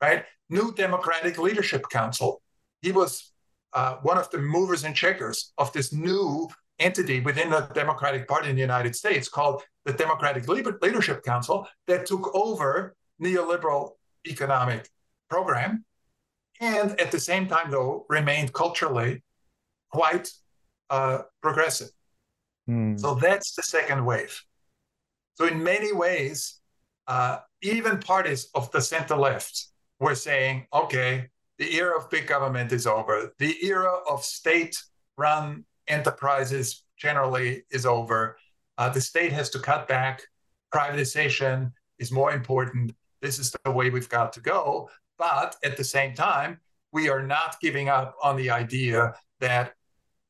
right? 0.00 0.24
New 0.50 0.72
Democratic 0.74 1.38
Leadership 1.38 1.88
Council. 1.90 2.42
He 2.80 2.92
was 2.92 3.32
uh, 3.72 3.96
one 4.02 4.18
of 4.18 4.30
the 4.30 4.38
movers 4.38 4.84
and 4.84 4.96
shakers 4.96 5.52
of 5.58 5.72
this 5.72 5.92
new 5.92 6.48
entity 6.78 7.20
within 7.20 7.50
the 7.50 7.60
Democratic 7.74 8.26
Party 8.26 8.50
in 8.50 8.56
the 8.56 8.60
United 8.60 8.96
States 8.96 9.28
called 9.28 9.62
the 9.84 9.92
Democratic 9.92 10.48
Leadership 10.48 11.22
Council 11.24 11.66
that 11.86 12.06
took 12.06 12.34
over 12.34 12.94
neoliberal 13.22 13.92
economic 14.26 14.88
program 15.28 15.84
and 16.60 16.98
at 17.00 17.10
the 17.10 17.20
same 17.20 17.46
time 17.46 17.70
though 17.70 18.06
remained 18.08 18.52
culturally 18.52 19.22
quite 19.90 20.30
uh, 20.90 21.18
progressive 21.40 21.90
mm. 22.68 22.98
so 22.98 23.14
that's 23.14 23.54
the 23.54 23.62
second 23.62 24.04
wave 24.04 24.42
so 25.34 25.46
in 25.46 25.62
many 25.62 25.92
ways 25.92 26.60
uh, 27.08 27.38
even 27.62 27.98
parties 27.98 28.48
of 28.54 28.70
the 28.72 28.80
center 28.80 29.16
left 29.16 29.68
were 30.00 30.14
saying, 30.14 30.66
okay, 30.72 31.28
the 31.58 31.74
era 31.76 31.96
of 31.96 32.10
big 32.10 32.26
government 32.26 32.72
is 32.72 32.86
over. 32.86 33.32
The 33.38 33.64
era 33.64 33.94
of 34.10 34.24
state 34.24 34.76
run 35.16 35.64
enterprises 35.86 36.84
generally 36.96 37.64
is 37.70 37.86
over. 37.86 38.36
Uh, 38.78 38.88
the 38.88 39.00
state 39.00 39.32
has 39.32 39.50
to 39.50 39.58
cut 39.58 39.86
back. 39.86 40.22
Privatization 40.74 41.72
is 41.98 42.10
more 42.10 42.32
important. 42.32 42.94
This 43.20 43.38
is 43.38 43.54
the 43.64 43.70
way 43.70 43.90
we've 43.90 44.08
got 44.08 44.32
to 44.32 44.40
go. 44.40 44.88
But 45.18 45.56
at 45.62 45.76
the 45.76 45.84
same 45.84 46.14
time, 46.14 46.58
we 46.92 47.08
are 47.08 47.22
not 47.22 47.60
giving 47.60 47.88
up 47.88 48.16
on 48.22 48.36
the 48.36 48.50
idea 48.50 49.14
that 49.40 49.74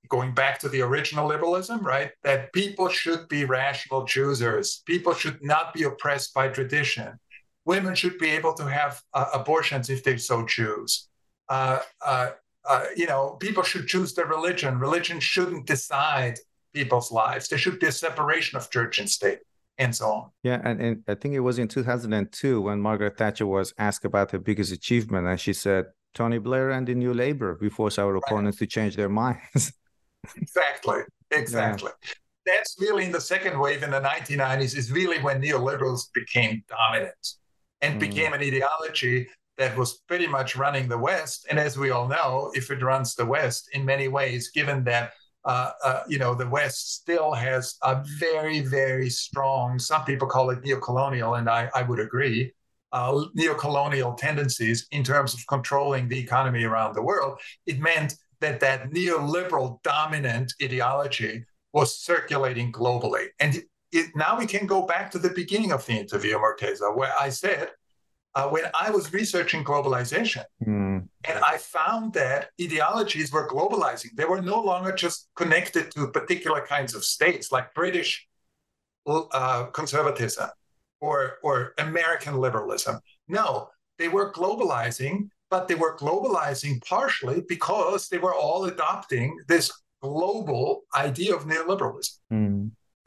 going 0.09 0.35
back 0.35 0.59
to 0.59 0.69
the 0.69 0.83
original 0.83 1.27
liberalism, 1.27 1.81
right? 1.81 2.11
That 2.23 2.53
people 2.53 2.89
should 2.89 3.29
be 3.29 3.47
rational 3.47 4.05
choosers. 4.05 4.83
People 4.85 5.15
should 5.15 5.43
not 5.43 5.73
be 5.73 5.85
oppressed 5.85 6.35
by 6.35 6.49
tradition. 6.49 7.19
Women 7.65 7.95
should 7.95 8.19
be 8.19 8.31
able 8.31 8.55
to 8.55 8.65
have 8.65 9.03
uh, 9.15 9.27
abortions 9.35 9.89
if 9.89 10.03
they 10.03 10.17
so 10.17 10.45
choose. 10.45 11.09
Uh, 11.49 11.81
uh, 12.05 12.31
uh, 12.69 12.85
you 12.97 13.07
know, 13.07 13.37
people 13.41 13.63
should 13.63 13.87
choose 13.87 14.15
their 14.15 14.27
religion. 14.27 14.79
Religion 14.79 15.21
shouldn't 15.21 15.67
decide 15.67 16.39
people's 16.75 17.13
lives. 17.13 17.49
There 17.49 17.59
should 17.59 17.79
be 17.79 17.87
a 17.87 17.93
separation 17.93 18.57
of 18.57 18.71
church 18.71 18.99
and 18.99 19.09
state 19.09 19.41
and 19.79 19.95
so 19.95 20.07
on. 20.11 20.31
Yeah, 20.43 20.61
and, 20.65 20.81
and 20.81 21.05
I 21.09 21.15
think 21.15 21.35
it 21.35 21.41
was 21.41 21.59
in 21.59 21.69
2002 21.69 22.61
when 22.61 22.81
Margaret 22.81 23.17
Thatcher 23.17 23.47
was 23.47 23.73
asked 23.79 24.05
about 24.05 24.31
her 24.31 24.39
biggest 24.39 24.73
achievement, 24.73 25.27
and 25.27 25.41
she 25.41 25.53
said, 25.53 25.87
Tony 26.15 26.39
Blair 26.39 26.71
and 26.71 26.87
the 26.87 26.95
New 26.95 27.15
Labour. 27.15 27.59
We 27.61 27.71
force 27.71 27.99
our 27.99 28.13
right. 28.13 28.23
opponents 28.27 28.59
to 28.59 28.67
change 28.67 28.97
their 28.97 29.09
minds. 29.09 29.73
exactly, 30.37 31.01
exactly. 31.31 31.91
Yeah. 32.05 32.13
That's 32.45 32.77
really 32.79 33.05
in 33.05 33.13
the 33.13 33.21
second 33.21 33.59
wave 33.59 33.83
in 33.83 33.91
the 33.91 34.01
1990s 34.01 34.77
is 34.77 34.91
really 34.91 35.21
when 35.21 35.41
neoliberals 35.41 36.13
became 36.13 36.63
dominant 36.69 37.15
and 37.83 37.97
mm. 37.97 38.01
became 38.01 38.33
an 38.33 38.41
ideology 38.41 39.29
that 39.59 39.77
was 39.77 40.01
pretty 40.09 40.27
much 40.27 40.57
running 40.57 40.89
the 40.89 40.97
West. 40.97 41.47
And 41.51 41.59
as 41.59 41.77
we 41.77 41.91
all 41.91 42.09
know, 42.09 42.51
if 42.55 42.71
it 42.71 42.83
runs 42.83 43.15
the 43.15 43.27
West 43.27 43.69
in 43.75 43.85
many 43.85 44.09
ways, 44.09 44.51
given 44.55 44.83
that 44.85 45.13
uh, 45.45 45.73
uh, 45.85 46.03
you 46.09 46.19
know 46.19 46.35
the 46.35 46.49
West 46.49 46.95
still 46.95 47.33
has 47.33 47.77
a 47.83 48.03
very, 48.19 48.61
very 48.61 49.11
strong. 49.11 49.79
Some 49.79 50.05
people 50.05 50.29
call 50.29 50.51
it 50.51 50.63
neo-colonial, 50.63 51.35
and 51.35 51.51
I, 51.51 51.69
I 51.75 51.83
would 51.83 51.99
agree. 51.99 52.53
Uh, 52.93 53.25
neo-colonial 53.35 54.13
tendencies 54.15 54.87
in 54.93 55.03
terms 55.03 55.35
of 55.35 55.41
controlling 55.49 56.09
the 56.09 56.19
economy 56.19 56.63
around 56.65 56.95
the 56.95 57.03
world. 57.03 57.41
It 57.67 57.81
meant 57.81 58.15
that 58.41 58.61
that 58.61 58.91
neoliberal 58.91 59.83
dominant 59.83 60.53
ideology 60.63 61.45
was 61.73 61.99
circulating 61.99 62.71
globally. 62.71 63.29
And 63.41 63.63
it, 63.93 64.11
now 64.17 64.39
we 64.39 64.47
can 64.47 64.67
go 64.67 64.87
back 64.87 65.11
to 65.13 65.19
the 65.19 65.31
beginning 65.31 65.73
of 65.73 65.85
the 65.87 65.93
interview, 65.93 66.39
Morteza, 66.39 66.97
where 66.97 67.13
I 67.21 67.29
said, 67.29 67.69
uh, 68.35 68.49
when 68.49 68.65
I 68.79 68.91
was 68.91 69.13
researching 69.13 69.63
globalization, 69.63 70.45
mm. 70.67 71.07
and 71.29 71.39
I 71.45 71.59
found 71.59 72.15
that 72.15 72.49
ideologies 72.61 73.31
were 73.31 73.47
globalizing. 73.47 74.11
They 74.15 74.25
were 74.25 74.41
no 74.41 74.61
longer 74.61 74.93
just 74.93 75.29
connected 75.37 75.91
to 75.93 76.09
particular 76.09 76.65
kinds 76.67 76.95
of 76.95 77.05
states, 77.05 77.53
like 77.53 77.75
British 77.75 78.27
uh, 79.07 79.65
conservatism 79.67 80.49
or, 81.01 81.39
or 81.43 81.75
American 81.79 82.37
liberalism. 82.39 83.01
No, 83.29 83.69
they 83.99 84.09
were 84.09 84.33
globalizing, 84.33 85.29
but 85.51 85.69
they 85.69 85.75
were 85.75 85.97
globalizing 85.99 86.83
partially 86.87 87.43
because 87.47 88.09
they 88.09 88.19
were 88.19 88.35
all 88.35 88.65
adopting 88.65 89.37
this 89.47 89.71
global 90.01 90.85
idea 90.97 91.35
of 91.35 91.45
neoliberalism. 91.45 92.17
Mm. 92.33 92.71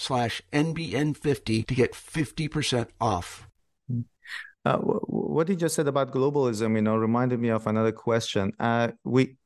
slash 0.00 0.40
NBN50 0.52 1.66
to 1.66 1.74
get 1.74 1.92
50% 1.92 2.88
off. 3.00 3.46
Uh, 4.64 4.78
what 4.78 5.48
you 5.48 5.56
just 5.56 5.74
said 5.74 5.88
about 5.88 6.10
globalism, 6.10 6.74
you 6.74 6.82
know, 6.82 6.96
reminded 6.96 7.38
me 7.38 7.50
of 7.50 7.66
another 7.66 7.92
question. 7.92 8.52
Uh, 8.58 8.88
we, 9.04 9.36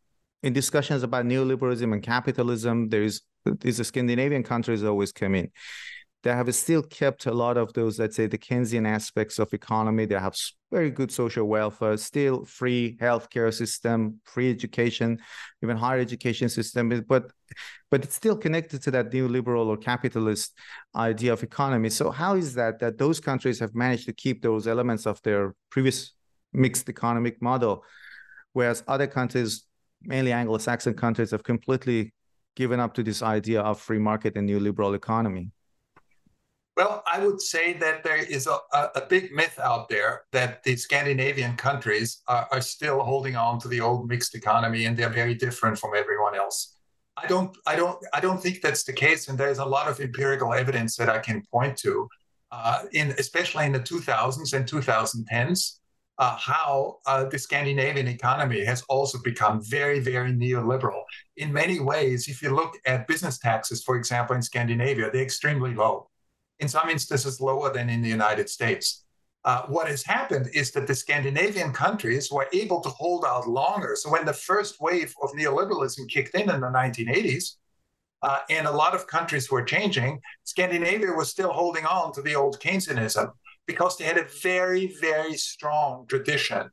in 0.43 0.53
discussions 0.53 1.03
about 1.03 1.25
neoliberalism 1.25 1.93
and 1.93 2.03
capitalism, 2.03 2.89
there 2.89 3.03
is 3.03 3.23
these 3.61 3.85
Scandinavian 3.87 4.43
countries 4.43 4.85
always 4.85 5.13
come 5.13 5.35
in 5.35 5.51
they 6.25 6.31
have 6.31 6.53
still 6.55 6.83
kept 6.83 7.27
a 7.27 7.33
lot 7.33 7.59
of 7.59 7.75
those, 7.75 7.99
let's 7.99 8.17
say, 8.17 8.27
the 8.27 8.39
Keynesian 8.39 8.89
aspects 8.89 9.39
of 9.39 9.53
economy. 9.53 10.07
They 10.07 10.15
have 10.15 10.35
very 10.73 10.91
good 10.91 11.13
social 11.13 11.47
welfare, 11.47 11.99
still 11.99 12.47
free 12.47 12.97
healthcare 12.99 13.53
system, 13.53 14.21
free 14.25 14.51
education, 14.51 15.19
even 15.63 15.77
higher 15.77 16.01
education 16.01 16.49
system. 16.49 16.89
But 17.07 17.31
but 17.91 18.05
it's 18.05 18.17
still 18.17 18.39
connected 18.39 18.83
to 18.85 18.91
that 18.93 19.11
neoliberal 19.11 19.67
or 19.67 19.77
capitalist 19.77 20.57
idea 20.97 21.35
of 21.35 21.43
economy. 21.43 21.91
So 21.91 22.11
how 22.11 22.37
is 22.37 22.55
that 22.55 22.79
that 22.79 22.97
those 22.97 23.21
countries 23.21 23.59
have 23.61 23.75
managed 23.75 24.07
to 24.07 24.15
keep 24.15 24.41
those 24.41 24.67
elements 24.67 25.07
of 25.07 25.21
their 25.23 25.55
previous 25.71 26.15
mixed 26.55 26.89
economic 26.89 27.43
model, 27.43 27.85
whereas 28.55 28.83
other 28.89 29.07
countries, 29.07 29.65
mainly 30.01 30.33
Anglo-Saxon 30.33 30.95
countries, 30.95 31.33
have 31.33 31.45
completely 31.45 32.15
given 32.57 32.81
up 32.81 32.95
to 32.95 33.03
this 33.03 33.21
idea 33.23 33.61
of 33.61 33.79
free 33.79 33.99
market 33.99 34.37
and 34.37 34.49
neoliberal 34.49 34.95
economy? 34.97 35.51
Well, 36.77 37.05
I 37.07 37.25
would 37.25 37.41
say 37.41 37.75
that 37.75 38.03
there 38.03 38.17
is 38.17 38.49
a, 38.49 38.59
a, 38.73 39.03
big 39.09 39.33
myth 39.33 39.61
out 39.63 39.89
there 39.89 40.23
that 40.33 40.65
the 40.65 40.75
Scandinavian 40.75 41.55
countries 41.55 42.23
are, 42.27 42.49
are, 42.51 42.61
still 42.61 43.01
holding 43.01 43.37
on 43.37 43.61
to 43.61 43.69
the 43.69 43.81
old 43.81 44.09
mixed 44.09 44.35
economy 44.35 44.87
and 44.87 44.97
they're 44.97 45.09
very 45.09 45.35
different 45.35 45.79
from 45.79 45.93
everyone 45.97 46.35
else. 46.35 46.77
I 47.17 47.29
don't, 47.29 47.57
I 47.65 47.77
don't, 47.77 48.05
I 48.13 48.19
don't 48.19 48.43
think 48.43 48.61
that's 48.61 48.83
the 48.83 48.93
case, 48.93 49.29
and 49.29 49.39
there's 49.39 49.59
a 49.59 49.65
lot 49.65 49.87
of 49.87 50.01
empirical 50.01 50.53
evidence 50.53 50.97
that 50.97 51.09
I 51.09 51.21
can 51.21 51.45
point 51.49 51.77
to, 51.79 52.09
uh, 52.51 52.83
in 52.93 53.15
especially 53.19 53.67
in 53.67 53.73
the 53.73 53.79
2000s 53.79 54.53
and 54.53 54.67
2010s, 54.67 55.79
uh, 56.19 56.37
how 56.37 56.99
uh, 57.07 57.25
the 57.27 57.39
Scandinavian 57.39 58.09
economy 58.09 58.65
has 58.65 58.83
also 58.89 59.19
become 59.23 59.63
very, 59.63 60.01
very 60.01 60.33
neoliberal. 60.33 61.03
In 61.37 61.53
many 61.53 61.79
ways, 61.79 62.27
if 62.27 62.43
you 62.43 62.53
look 62.53 62.75
at 62.85 63.07
business 63.07 63.39
taxes, 63.39 63.85
for 63.85 63.97
example, 63.97 64.35
in 64.35 64.43
Scandinavia, 64.43 65.09
they're 65.13 65.23
extremely 65.23 65.73
low 65.73 66.09
in 66.65 66.69
some 66.69 66.89
instances 66.89 67.41
lower 67.41 67.73
than 67.73 67.91
in 67.91 68.01
the 68.01 68.09
United 68.21 68.49
States. 68.49 69.05
Uh, 69.45 69.63
what 69.75 69.87
has 69.87 70.03
happened 70.03 70.47
is 70.55 70.71
that 70.73 70.87
the 70.87 70.95
Scandinavian 70.95 71.71
countries 71.73 72.33
were 72.33 72.49
able 72.55 72.81
to 72.81 72.89
hold 72.89 73.23
out 73.27 73.47
longer. 73.47 73.93
So 73.95 74.11
when 74.11 74.25
the 74.25 74.41
first 74.49 74.81
wave 74.81 75.15
of 75.23 75.31
neoliberalism 75.33 76.09
kicked 76.09 76.35
in 76.35 76.49
in 76.49 76.61
the 76.61 76.75
1980s, 76.81 77.57
uh, 78.23 78.39
and 78.49 78.67
a 78.67 78.79
lot 78.83 78.95
of 78.95 79.07
countries 79.07 79.51
were 79.51 79.63
changing, 79.63 80.19
Scandinavia 80.45 81.13
was 81.13 81.29
still 81.29 81.53
holding 81.53 81.85
on 81.85 82.15
to 82.15 82.23
the 82.23 82.35
old 82.35 82.59
Keynesianism 82.59 83.31
because 83.67 83.99
they 83.99 84.05
had 84.05 84.17
a 84.17 84.29
very, 84.43 84.95
very 84.99 85.35
strong 85.35 86.07
tradition 86.09 86.71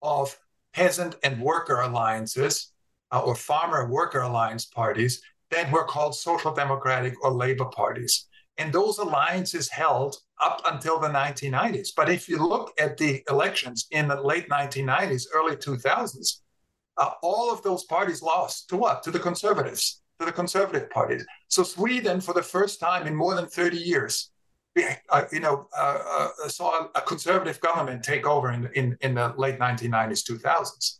of 0.00 0.38
peasant 0.72 1.16
and 1.22 1.42
worker 1.42 1.82
alliances 1.82 2.72
uh, 3.12 3.20
or 3.20 3.34
farmer 3.34 3.86
worker 3.90 4.22
alliance 4.22 4.64
parties 4.64 5.20
that 5.50 5.70
were 5.70 5.84
called 5.84 6.14
social 6.14 6.54
democratic 6.54 7.14
or 7.22 7.30
labor 7.30 7.66
parties. 7.66 8.26
And 8.58 8.72
those 8.72 8.98
alliances 8.98 9.68
held 9.68 10.16
up 10.42 10.62
until 10.66 11.00
the 11.00 11.08
1990s. 11.08 11.88
But 11.96 12.08
if 12.08 12.28
you 12.28 12.38
look 12.38 12.72
at 12.78 12.96
the 12.96 13.22
elections 13.28 13.86
in 13.90 14.08
the 14.08 14.20
late 14.20 14.48
1990s, 14.48 15.26
early 15.34 15.56
2000s, 15.56 16.40
uh, 16.96 17.10
all 17.22 17.52
of 17.52 17.62
those 17.62 17.84
parties 17.84 18.22
lost 18.22 18.68
to 18.68 18.76
what? 18.76 19.02
To 19.02 19.10
the 19.10 19.18
conservatives, 19.18 20.02
to 20.20 20.26
the 20.26 20.32
conservative 20.32 20.88
parties. 20.90 21.26
So 21.48 21.62
Sweden, 21.62 22.20
for 22.20 22.32
the 22.32 22.42
first 22.42 22.78
time 22.78 23.06
in 23.06 23.14
more 23.14 23.34
than 23.34 23.46
30 23.46 23.76
years, 23.76 24.30
uh, 25.10 25.22
you 25.32 25.40
know, 25.40 25.68
uh, 25.76 26.30
uh, 26.44 26.48
saw 26.48 26.88
a 26.94 27.00
conservative 27.00 27.60
government 27.60 28.02
take 28.02 28.26
over 28.26 28.52
in, 28.52 28.68
in, 28.74 28.96
in 29.00 29.14
the 29.14 29.32
late 29.36 29.58
1990s, 29.58 30.28
2000s. 30.28 30.98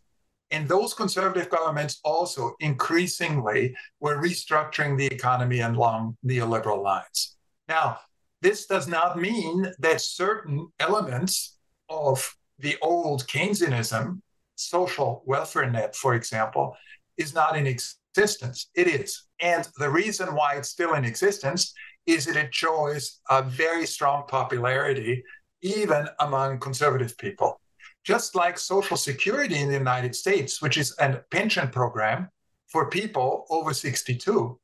And 0.51 0.67
those 0.67 0.93
conservative 0.93 1.49
governments 1.49 1.99
also 2.03 2.55
increasingly 2.59 3.75
were 3.99 4.21
restructuring 4.21 4.97
the 4.97 5.07
economy 5.07 5.61
along 5.61 6.17
neoliberal 6.25 6.83
lines. 6.83 7.35
Now, 7.67 7.99
this 8.41 8.65
does 8.67 8.87
not 8.87 9.17
mean 9.17 9.71
that 9.79 10.01
certain 10.01 10.67
elements 10.79 11.57
of 11.89 12.35
the 12.59 12.77
old 12.81 13.27
Keynesianism, 13.27 14.21
social 14.55 15.23
welfare 15.25 15.69
net, 15.69 15.95
for 15.95 16.15
example, 16.15 16.75
is 17.17 17.33
not 17.33 17.57
in 17.57 17.67
existence. 17.67 18.69
It 18.75 18.87
is. 18.87 19.25
And 19.41 19.67
the 19.77 19.89
reason 19.89 20.35
why 20.35 20.55
it's 20.55 20.69
still 20.69 20.93
in 20.93 21.05
existence 21.05 21.73
is 22.05 22.25
that 22.25 22.35
it 22.35 22.45
enjoys 22.45 23.19
a 23.29 23.41
very 23.41 23.85
strong 23.85 24.25
popularity, 24.27 25.23
even 25.61 26.07
among 26.19 26.59
conservative 26.59 27.17
people. 27.17 27.59
Just 28.03 28.35
like 28.35 28.59
Social 28.59 28.97
Security 28.97 29.55
in 29.55 29.67
the 29.67 29.77
United 29.77 30.15
States, 30.15 30.61
which 30.61 30.77
is 30.77 30.95
a 30.99 31.21
pension 31.31 31.69
program 31.69 32.29
for 32.67 32.89
people 32.89 33.47
over 33.49 33.73
62, 33.73 34.59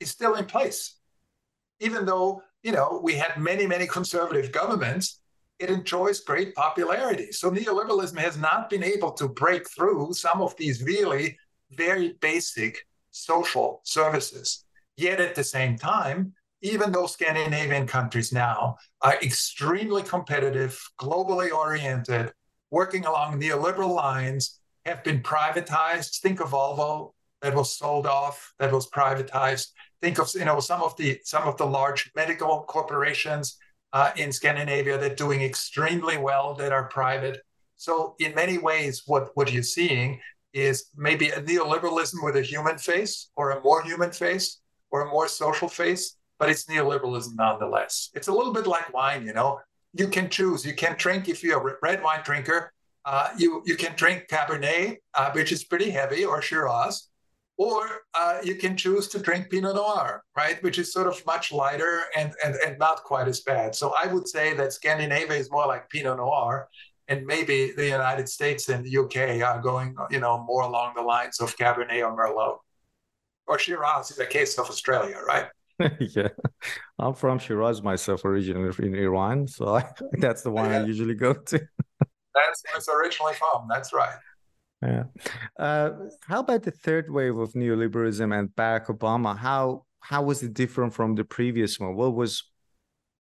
is 0.00 0.10
still 0.10 0.34
in 0.34 0.46
place 0.46 0.96
even 1.80 2.04
though 2.04 2.42
you 2.62 2.72
know 2.72 3.00
we 3.02 3.14
had 3.14 3.36
many 3.38 3.66
many 3.66 3.86
conservative 3.86 4.52
governments 4.52 5.20
it 5.58 5.70
enjoys 5.70 6.20
great 6.20 6.54
popularity 6.54 7.32
so 7.32 7.50
neoliberalism 7.50 8.18
has 8.18 8.36
not 8.36 8.68
been 8.68 8.82
able 8.82 9.12
to 9.12 9.28
break 9.28 9.68
through 9.70 10.12
some 10.12 10.42
of 10.42 10.56
these 10.56 10.82
really 10.82 11.36
very 11.72 12.14
basic 12.20 12.86
social 13.10 13.80
services 13.84 14.64
yet 14.96 15.20
at 15.20 15.34
the 15.34 15.44
same 15.44 15.76
time 15.76 16.32
even 16.62 16.90
though 16.90 17.06
Scandinavian 17.06 17.86
countries 17.86 18.32
now 18.32 18.76
are 19.02 19.16
extremely 19.22 20.02
competitive, 20.02 20.82
globally 20.98 21.52
oriented, 21.52 22.32
working 22.70 23.04
along 23.04 23.40
neoliberal 23.40 23.94
lines, 23.94 24.58
have 24.84 25.04
been 25.04 25.22
privatized. 25.22 26.20
Think 26.20 26.40
of 26.40 26.50
Volvo 26.50 27.12
that 27.42 27.54
was 27.54 27.76
sold 27.76 28.06
off, 28.06 28.54
that 28.58 28.72
was 28.72 28.88
privatized 28.88 29.68
think 30.02 30.18
of 30.18 30.30
you 30.34 30.44
know 30.44 30.60
some 30.60 30.82
of 30.82 30.96
the 30.96 31.20
some 31.24 31.44
of 31.44 31.56
the 31.56 31.66
large 31.66 32.10
medical 32.14 32.64
corporations 32.68 33.58
uh, 33.92 34.10
in 34.16 34.32
Scandinavia 34.32 34.98
that 34.98 35.12
are 35.12 35.14
doing 35.14 35.42
extremely 35.42 36.18
well 36.18 36.54
that 36.54 36.72
are 36.72 36.88
private. 36.88 37.40
So 37.76 38.14
in 38.18 38.34
many 38.34 38.58
ways, 38.58 39.02
what 39.06 39.30
what 39.34 39.52
you're 39.52 39.62
seeing 39.62 40.20
is 40.52 40.86
maybe 40.96 41.28
a 41.28 41.42
neoliberalism 41.42 42.22
with 42.22 42.36
a 42.36 42.42
human 42.42 42.78
face 42.78 43.30
or 43.36 43.50
a 43.50 43.60
more 43.62 43.82
human 43.82 44.10
face, 44.10 44.60
or 44.90 45.02
a 45.02 45.10
more 45.10 45.28
social 45.28 45.68
face, 45.68 46.16
but 46.38 46.48
it's 46.48 46.64
neoliberalism 46.66 47.34
nonetheless. 47.36 48.10
It's 48.14 48.28
a 48.28 48.32
little 48.32 48.52
bit 48.52 48.66
like 48.66 48.92
wine, 48.92 49.26
you 49.26 49.32
know. 49.32 49.60
You 49.92 50.08
can 50.08 50.28
choose. 50.28 50.64
You 50.64 50.74
can 50.74 50.94
drink 50.98 51.28
if 51.28 51.42
you're 51.42 51.68
a 51.68 51.76
red 51.82 52.02
wine 52.02 52.20
drinker. 52.24 52.72
Uh, 53.04 53.28
you 53.38 53.62
you 53.64 53.76
can 53.76 53.94
drink 53.96 54.26
Cabernet, 54.28 54.96
uh, 55.14 55.30
which 55.32 55.52
is 55.52 55.64
pretty 55.64 55.90
heavy, 55.90 56.24
or 56.24 56.42
Shiraz, 56.42 57.08
or 57.58 58.02
uh, 58.14 58.38
you 58.42 58.54
can 58.56 58.76
choose 58.76 59.08
to 59.08 59.18
drink 59.18 59.50
Pinot 59.50 59.76
Noir, 59.76 60.22
right, 60.36 60.62
which 60.62 60.78
is 60.78 60.92
sort 60.92 61.06
of 61.06 61.24
much 61.26 61.52
lighter 61.52 62.02
and, 62.16 62.32
and 62.44 62.54
and 62.56 62.78
not 62.78 63.02
quite 63.04 63.28
as 63.28 63.40
bad. 63.40 63.74
So 63.74 63.94
I 64.02 64.12
would 64.12 64.28
say 64.28 64.54
that 64.54 64.72
Scandinavia 64.72 65.38
is 65.38 65.50
more 65.50 65.66
like 65.66 65.88
Pinot 65.88 66.18
Noir, 66.18 66.68
and 67.08 67.24
maybe 67.24 67.72
the 67.72 67.86
United 67.86 68.28
States 68.28 68.68
and 68.68 68.84
the 68.84 68.98
UK 68.98 69.42
are 69.42 69.60
going, 69.60 69.96
you 70.10 70.20
know, 70.20 70.44
more 70.44 70.62
along 70.62 70.94
the 70.96 71.02
lines 71.02 71.40
of 71.40 71.56
Cabernet 71.56 72.06
or 72.06 72.16
Merlot, 72.16 72.58
or 73.46 73.58
Shiraz 73.58 74.10
in 74.10 74.18
the 74.18 74.26
case 74.26 74.58
of 74.58 74.68
Australia, 74.68 75.18
right? 75.26 75.46
yeah, 76.00 76.28
I'm 76.98 77.14
from 77.14 77.38
Shiraz 77.38 77.82
myself, 77.82 78.24
originally 78.24 78.70
in 78.78 78.94
Iran, 78.94 79.46
so 79.46 79.76
I, 79.76 79.84
that's 80.18 80.42
the 80.42 80.50
one 80.50 80.70
yeah. 80.70 80.80
I 80.80 80.84
usually 80.84 81.14
go 81.14 81.32
to. 81.32 81.58
that's 82.34 82.62
where 82.64 82.76
it's 82.76 82.88
originally 82.88 83.34
from. 83.34 83.66
That's 83.68 83.92
right. 83.92 84.16
Yeah. 84.82 85.04
Uh, 85.58 85.90
how 86.28 86.40
about 86.40 86.62
the 86.62 86.70
third 86.70 87.10
wave 87.10 87.36
of 87.38 87.52
neoliberalism 87.52 88.38
and 88.38 88.50
Barack 88.50 88.86
Obama? 88.86 89.36
How 89.36 89.84
how 90.00 90.22
was 90.22 90.42
it 90.42 90.54
different 90.54 90.94
from 90.94 91.14
the 91.14 91.24
previous 91.24 91.80
one? 91.80 91.96
What 91.96 92.14
was, 92.14 92.44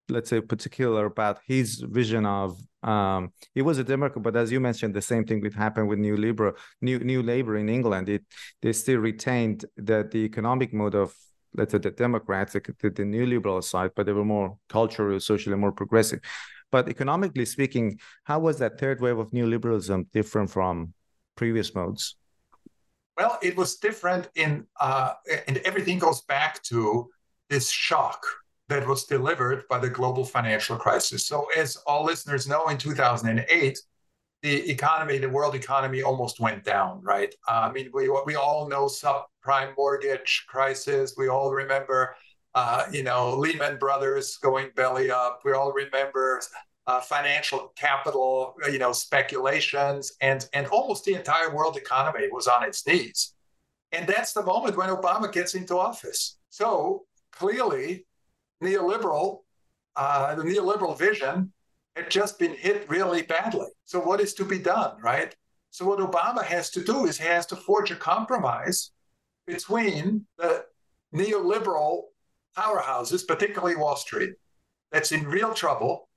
let's 0.10 0.30
say, 0.30 0.42
particular 0.42 1.06
about 1.06 1.40
his 1.48 1.80
vision 1.80 2.26
of? 2.26 2.60
Um, 2.84 3.32
he 3.56 3.62
was 3.64 3.80
a 3.80 3.84
Democrat, 3.84 4.22
but 4.22 4.36
as 4.36 4.52
you 4.52 4.60
mentioned, 4.60 4.94
the 4.94 5.02
same 5.02 5.26
thing 5.26 5.42
would 5.42 5.56
happen 5.56 5.88
with 5.88 5.98
New 5.98 6.18
liberal, 6.18 6.54
New 6.82 7.00
New 7.00 7.24
Labour 7.24 7.58
in 7.58 7.70
England. 7.70 8.10
It 8.10 8.24
they 8.62 8.74
still 8.74 9.00
retained 9.00 9.66
that 9.78 10.12
the 10.12 10.20
economic 10.20 10.74
mode 10.74 10.96
of 10.96 11.16
let's 11.58 11.72
say 11.72 11.78
the 11.78 11.92
Democrats, 11.92 12.52
the, 12.52 12.60
the 12.82 13.04
neoliberal 13.04 13.64
side, 13.64 13.92
but 13.96 14.06
they 14.06 14.12
were 14.12 14.26
more 14.26 14.58
culturally, 14.68 15.22
socially 15.22 15.56
more 15.56 15.72
progressive. 15.72 16.20
But 16.70 16.90
economically 16.90 17.46
speaking, 17.46 18.00
how 18.26 18.40
was 18.40 18.60
that 18.60 18.78
third 18.78 19.00
wave 19.00 19.18
of 19.18 19.32
neoliberalism 19.32 20.12
different 20.12 20.50
from 20.50 20.94
previous 21.36 21.76
modes? 21.76 22.16
Well, 23.18 23.38
it 23.42 23.56
was 23.56 23.78
different 23.78 24.30
in, 24.36 24.66
uh, 24.80 25.14
and 25.48 25.58
everything 25.58 26.00
goes 26.00 26.22
back 26.22 26.62
to 26.64 27.10
this 27.50 27.70
shock 27.70 28.26
that 28.68 28.88
was 28.88 29.06
delivered 29.06 29.64
by 29.70 29.80
the 29.80 29.90
global 29.90 30.26
financial 30.26 30.76
crisis. 30.76 31.26
So, 31.26 31.48
as 31.56 31.78
all 31.88 32.04
listeners 32.04 32.48
know, 32.48 32.68
in 32.68 32.78
2008, 32.78 33.80
the 34.42 34.70
economy, 34.70 35.18
the 35.18 35.30
world 35.30 35.56
economy 35.56 36.04
almost 36.04 36.40
went 36.40 36.64
down, 36.64 37.02
right? 37.02 37.34
Uh, 37.48 37.68
I 37.70 37.72
mean, 37.72 37.90
we, 37.94 38.10
we 38.26 38.36
all 38.36 38.68
know 38.68 38.86
subprime 38.86 39.74
mortgage 39.78 40.46
crisis. 40.48 41.16
We 41.18 41.30
all 41.30 41.52
remember, 41.52 42.16
uh, 42.54 42.86
you 42.92 43.04
know, 43.04 43.36
Lehman 43.36 43.78
Brothers 43.78 44.38
going 44.38 44.70
belly 44.76 45.10
up. 45.10 45.40
We 45.46 45.54
all 45.54 45.72
remember 45.72 46.42
uh, 46.88 47.02
financial 47.02 47.74
capital, 47.76 48.56
you 48.72 48.78
know, 48.78 48.92
speculations, 48.92 50.14
and, 50.22 50.48
and 50.54 50.68
almost 50.68 51.04
the 51.06 51.14
entire 51.14 51.54
world 51.54 51.78
economy 51.78 52.28
was 52.32 52.48
on 52.48 52.64
its 52.64 52.86
knees. 52.86 53.34
And 53.92 54.08
that's 54.08 54.34
the 54.34 54.44
moment 54.44 54.78
when 54.78 54.90
Obama 54.90 55.32
gets 55.32 55.56
into 55.56 55.78
office. 55.78 56.38
So 56.50 57.06
clearly, 57.32 58.06
neoliberal, 58.64 59.40
uh, 59.96 60.36
the 60.36 60.44
neoliberal 60.44 60.98
vision 60.98 61.52
had 61.96 62.12
just 62.12 62.38
been 62.38 62.54
hit 62.54 62.90
really 62.90 63.22
badly. 63.22 63.68
So 63.86 64.00
what 64.00 64.20
is 64.20 64.34
to 64.36 64.46
be 64.46 64.60
done, 64.60 64.98
right? 65.02 65.36
So 65.72 65.86
what 65.86 66.00
Obama 66.00 66.44
has 66.44 66.70
to 66.72 66.84
do 66.84 67.06
is 67.06 67.18
he 67.18 67.26
has 67.26 67.46
to 67.48 67.56
forge 67.56 67.92
a 67.92 67.96
compromise 67.96 68.92
between 69.48 70.26
the 70.38 70.66
neoliberal 71.14 72.04
powerhouses, 72.58 73.28
particularly 73.28 73.76
Wall 73.76 73.96
Street, 73.96 74.34
that's 74.92 75.12
in 75.12 75.26
real 75.26 75.54
trouble, 75.54 76.10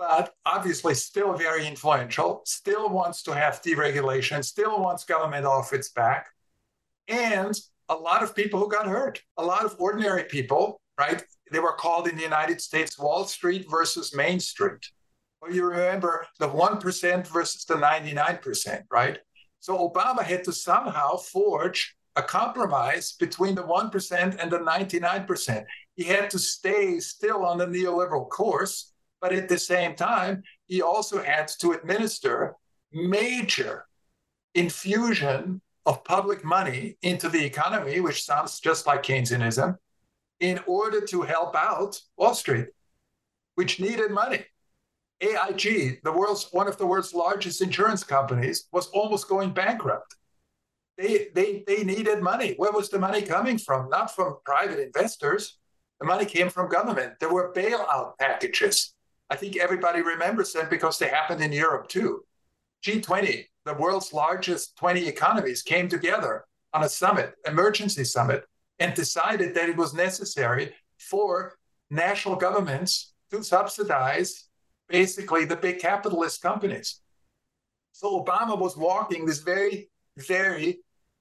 but 0.00 0.32
obviously 0.46 0.94
still 0.94 1.34
very 1.34 1.66
influential, 1.66 2.40
still 2.46 2.88
wants 2.88 3.22
to 3.22 3.34
have 3.34 3.60
deregulation, 3.60 4.42
still 4.42 4.80
wants 4.80 5.04
government 5.04 5.44
off 5.44 5.74
its 5.74 5.90
back, 5.90 6.30
and 7.06 7.54
a 7.90 7.94
lot 7.94 8.22
of 8.22 8.34
people 8.34 8.58
who 8.58 8.68
got 8.68 8.86
hurt, 8.86 9.20
a 9.36 9.44
lot 9.44 9.64
of 9.64 9.76
ordinary 9.78 10.24
people, 10.24 10.80
right? 10.98 11.22
they 11.50 11.58
were 11.58 11.72
called 11.72 12.06
in 12.08 12.16
the 12.16 12.22
United 12.22 12.60
States 12.60 12.98
Wall 12.98 13.24
Street 13.24 13.66
versus 13.68 14.14
Main 14.14 14.40
Street. 14.40 14.86
Well, 15.42 15.52
you 15.52 15.64
remember 15.64 16.26
the 16.38 16.48
1% 16.48 17.26
versus 17.26 17.64
the 17.64 17.74
99%, 17.74 18.84
right? 18.90 19.18
So 19.58 19.76
Obama 19.76 20.22
had 20.22 20.44
to 20.44 20.52
somehow 20.52 21.16
forge 21.16 21.96
a 22.16 22.22
compromise 22.22 23.12
between 23.18 23.54
the 23.54 23.62
1% 23.64 24.36
and 24.40 24.50
the 24.50 24.58
99%. 24.58 25.64
He 25.96 26.04
had 26.04 26.30
to 26.30 26.38
stay 26.38 27.00
still 27.00 27.44
on 27.44 27.58
the 27.58 27.66
neoliberal 27.66 28.28
course, 28.28 28.89
but 29.20 29.32
at 29.32 29.48
the 29.48 29.58
same 29.58 29.94
time, 29.94 30.42
he 30.66 30.82
also 30.82 31.22
had 31.22 31.48
to 31.60 31.72
administer 31.72 32.54
major 32.92 33.86
infusion 34.54 35.60
of 35.86 36.04
public 36.04 36.44
money 36.44 36.96
into 37.02 37.28
the 37.28 37.44
economy, 37.44 38.00
which 38.00 38.24
sounds 38.24 38.60
just 38.60 38.86
like 38.86 39.02
Keynesianism, 39.02 39.76
in 40.40 40.60
order 40.66 41.00
to 41.02 41.22
help 41.22 41.54
out 41.54 42.00
Wall 42.16 42.34
Street, 42.34 42.68
which 43.54 43.80
needed 43.80 44.10
money. 44.10 44.44
AIG, 45.20 46.00
the 46.02 46.12
world's 46.12 46.48
one 46.50 46.66
of 46.66 46.78
the 46.78 46.86
world's 46.86 47.12
largest 47.12 47.60
insurance 47.60 48.02
companies, 48.02 48.68
was 48.72 48.88
almost 48.88 49.28
going 49.28 49.52
bankrupt. 49.52 50.16
They, 50.96 51.28
they, 51.34 51.64
they 51.66 51.84
needed 51.84 52.22
money. 52.22 52.54
Where 52.56 52.72
was 52.72 52.88
the 52.88 52.98
money 52.98 53.22
coming 53.22 53.58
from? 53.58 53.88
Not 53.88 54.14
from 54.14 54.38
private 54.44 54.78
investors. 54.78 55.58
The 55.98 56.06
money 56.06 56.24
came 56.24 56.48
from 56.48 56.68
government. 56.68 57.14
There 57.20 57.32
were 57.32 57.52
bailout 57.54 58.18
packages. 58.18 58.94
I 59.30 59.36
think 59.36 59.56
everybody 59.56 60.02
remembers 60.02 60.52
them 60.52 60.66
because 60.68 60.98
they 60.98 61.08
happened 61.08 61.40
in 61.40 61.52
Europe 61.52 61.88
too. 61.88 62.24
G20, 62.84 63.46
the 63.64 63.74
world's 63.74 64.12
largest 64.12 64.76
20 64.76 65.06
economies, 65.06 65.62
came 65.62 65.88
together 65.88 66.44
on 66.74 66.82
a 66.82 66.88
summit, 66.88 67.34
emergency 67.46 68.04
summit, 68.04 68.44
and 68.80 68.92
decided 68.94 69.54
that 69.54 69.68
it 69.68 69.76
was 69.76 69.94
necessary 69.94 70.74
for 70.98 71.56
national 71.90 72.36
governments 72.36 73.12
to 73.30 73.44
subsidize 73.44 74.48
basically 74.88 75.44
the 75.44 75.56
big 75.56 75.78
capitalist 75.78 76.42
companies. 76.42 77.00
So 77.92 78.24
Obama 78.24 78.58
was 78.58 78.76
walking 78.76 79.26
this 79.26 79.40
very, 79.40 79.90
very, 80.16 80.80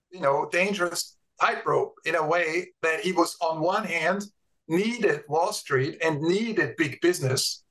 you 0.09 0.21
know, 0.21 0.49
dangerous 0.51 1.17
tightrope 1.39 1.95
in 2.05 2.15
a 2.15 2.25
way 2.25 2.69
that 2.81 3.01
he 3.01 3.11
was 3.11 3.37
on 3.41 3.61
one 3.61 3.83
hand 3.83 4.23
needed 4.67 5.23
Wall 5.27 5.53
Street 5.53 5.97
and 6.03 6.21
needed 6.21 6.75
big 6.77 6.99
business 7.01 7.63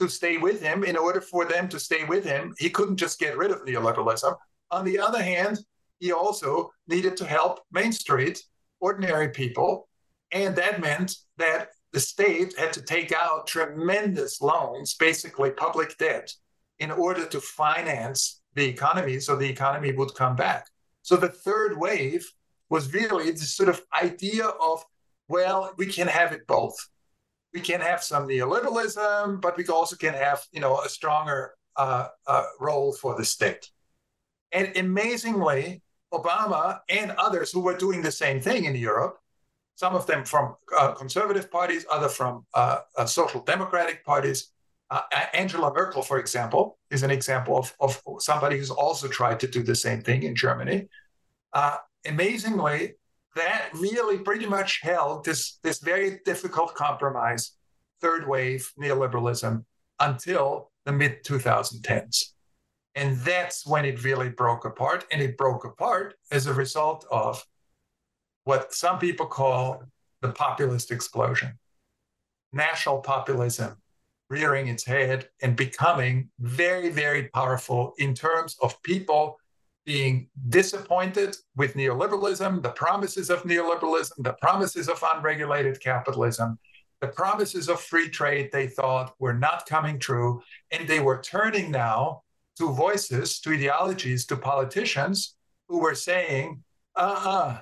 to 0.00 0.08
stay 0.08 0.36
with 0.36 0.62
him. 0.62 0.84
In 0.84 0.96
order 0.96 1.20
for 1.20 1.44
them 1.44 1.68
to 1.68 1.80
stay 1.80 2.04
with 2.04 2.24
him, 2.24 2.54
he 2.58 2.70
couldn't 2.70 2.96
just 2.96 3.18
get 3.18 3.36
rid 3.36 3.50
of 3.50 3.64
neoliberalism. 3.64 4.34
On 4.70 4.84
the 4.84 4.98
other 4.98 5.22
hand, 5.22 5.58
he 5.98 6.12
also 6.12 6.70
needed 6.86 7.16
to 7.16 7.24
help 7.24 7.60
Main 7.72 7.92
Street 7.92 8.42
ordinary 8.80 9.30
people. 9.30 9.88
And 10.32 10.54
that 10.56 10.80
meant 10.80 11.16
that 11.38 11.68
the 11.92 12.00
state 12.00 12.56
had 12.58 12.72
to 12.74 12.82
take 12.82 13.12
out 13.12 13.46
tremendous 13.46 14.40
loans, 14.40 14.94
basically 14.94 15.50
public 15.50 15.96
debt, 15.98 16.32
in 16.78 16.90
order 16.90 17.24
to 17.26 17.40
finance 17.40 18.42
the 18.54 18.66
economy 18.66 19.18
so 19.20 19.36
the 19.36 19.48
economy 19.48 19.92
would 19.92 20.14
come 20.14 20.36
back. 20.36 20.66
So 21.02 21.16
the 21.16 21.28
third 21.28 21.78
wave 21.78 22.30
was 22.68 22.92
really 22.92 23.30
this 23.30 23.54
sort 23.54 23.70
of 23.70 23.82
idea 24.00 24.44
of, 24.46 24.84
well, 25.28 25.72
we 25.78 25.86
can 25.86 26.06
have 26.06 26.32
it 26.32 26.46
both. 26.46 26.76
We 27.54 27.60
can 27.60 27.80
have 27.80 28.02
some 28.02 28.28
neoliberalism, 28.28 29.40
but 29.40 29.56
we 29.56 29.66
also 29.66 29.96
can 29.96 30.14
have, 30.14 30.44
you 30.52 30.60
know, 30.60 30.80
a 30.80 30.88
stronger 30.88 31.54
uh, 31.76 32.08
uh, 32.26 32.44
role 32.60 32.92
for 32.92 33.16
the 33.16 33.24
state. 33.24 33.70
And 34.52 34.76
amazingly, 34.76 35.82
Obama 36.12 36.80
and 36.88 37.12
others 37.12 37.52
who 37.52 37.60
were 37.60 37.76
doing 37.76 38.02
the 38.02 38.10
same 38.10 38.40
thing 38.40 38.64
in 38.64 38.74
Europe, 38.74 39.18
some 39.76 39.94
of 39.94 40.06
them 40.06 40.24
from 40.24 40.56
uh, 40.76 40.92
conservative 40.92 41.50
parties, 41.50 41.86
other 41.90 42.08
from 42.08 42.44
uh, 42.54 42.80
uh, 42.96 43.06
social 43.06 43.42
democratic 43.42 44.04
parties. 44.04 44.52
Uh, 44.90 45.02
Angela 45.34 45.72
Merkel, 45.72 46.02
for 46.02 46.18
example, 46.18 46.78
is 46.90 47.02
an 47.02 47.10
example 47.10 47.58
of, 47.58 47.74
of 47.78 48.02
somebody 48.20 48.56
who's 48.56 48.70
also 48.70 49.06
tried 49.06 49.38
to 49.40 49.46
do 49.46 49.62
the 49.62 49.74
same 49.74 50.00
thing 50.00 50.22
in 50.22 50.34
Germany. 50.34 50.88
Amazingly, 52.06 52.94
that 53.38 53.70
really 53.74 54.18
pretty 54.18 54.46
much 54.46 54.80
held 54.82 55.24
this, 55.24 55.58
this 55.62 55.78
very 55.78 56.20
difficult 56.24 56.74
compromise, 56.74 57.52
third 58.00 58.28
wave 58.28 58.70
neoliberalism, 58.80 59.64
until 60.00 60.70
the 60.84 60.92
mid 60.92 61.24
2010s. 61.24 62.32
And 62.94 63.16
that's 63.18 63.66
when 63.66 63.84
it 63.84 64.04
really 64.04 64.28
broke 64.28 64.64
apart. 64.64 65.04
And 65.12 65.22
it 65.22 65.36
broke 65.36 65.64
apart 65.64 66.14
as 66.30 66.46
a 66.46 66.54
result 66.54 67.06
of 67.10 67.44
what 68.44 68.74
some 68.74 68.98
people 68.98 69.26
call 69.26 69.82
the 70.20 70.30
populist 70.30 70.90
explosion 70.90 71.58
national 72.52 73.00
populism 73.00 73.76
rearing 74.30 74.68
its 74.68 74.84
head 74.84 75.28
and 75.42 75.56
becoming 75.56 76.28
very, 76.38 76.90
very 76.90 77.28
powerful 77.28 77.94
in 77.98 78.14
terms 78.14 78.56
of 78.62 78.80
people 78.82 79.38
being 79.88 80.28
disappointed 80.50 81.34
with 81.56 81.72
neoliberalism, 81.72 82.62
the 82.62 82.68
promises 82.72 83.30
of 83.30 83.42
neoliberalism, 83.44 84.12
the 84.18 84.34
promises 84.34 84.86
of 84.86 85.02
unregulated 85.14 85.80
capitalism, 85.80 86.58
the 87.00 87.08
promises 87.08 87.70
of 87.70 87.80
free 87.80 88.10
trade 88.10 88.50
they 88.52 88.66
thought 88.66 89.14
were 89.18 89.32
not 89.32 89.64
coming 89.64 89.98
true. 89.98 90.42
And 90.72 90.86
they 90.86 91.00
were 91.00 91.22
turning 91.22 91.70
now 91.70 92.20
to 92.58 92.70
voices, 92.70 93.40
to 93.40 93.54
ideologies, 93.54 94.26
to 94.26 94.36
politicians 94.36 95.36
who 95.68 95.78
were 95.78 95.94
saying, 95.94 96.62
uh 96.94 97.16
uh-uh, 97.24 97.30
uh 97.30 97.58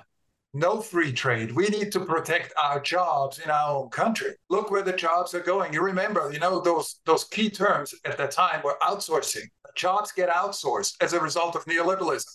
no 0.53 0.81
free 0.81 1.13
trade. 1.13 1.51
We 1.51 1.67
need 1.67 1.91
to 1.93 1.99
protect 1.99 2.53
our 2.61 2.81
jobs 2.81 3.39
in 3.39 3.49
our 3.49 3.69
own 3.69 3.89
country. 3.89 4.31
Look 4.49 4.71
where 4.71 4.81
the 4.81 4.93
jobs 4.93 5.33
are 5.33 5.39
going. 5.39 5.71
You 5.71 5.81
remember, 5.81 6.31
you 6.33 6.39
know, 6.39 6.59
those 6.59 6.99
those 7.05 7.23
key 7.25 7.49
terms 7.49 7.93
at 8.05 8.17
the 8.17 8.27
time 8.27 8.61
were 8.63 8.77
outsourcing. 8.81 9.47
Jobs 9.77 10.11
get 10.11 10.29
outsourced 10.29 10.95
as 10.99 11.13
a 11.13 11.21
result 11.21 11.55
of 11.55 11.63
neoliberalism. 11.65 12.25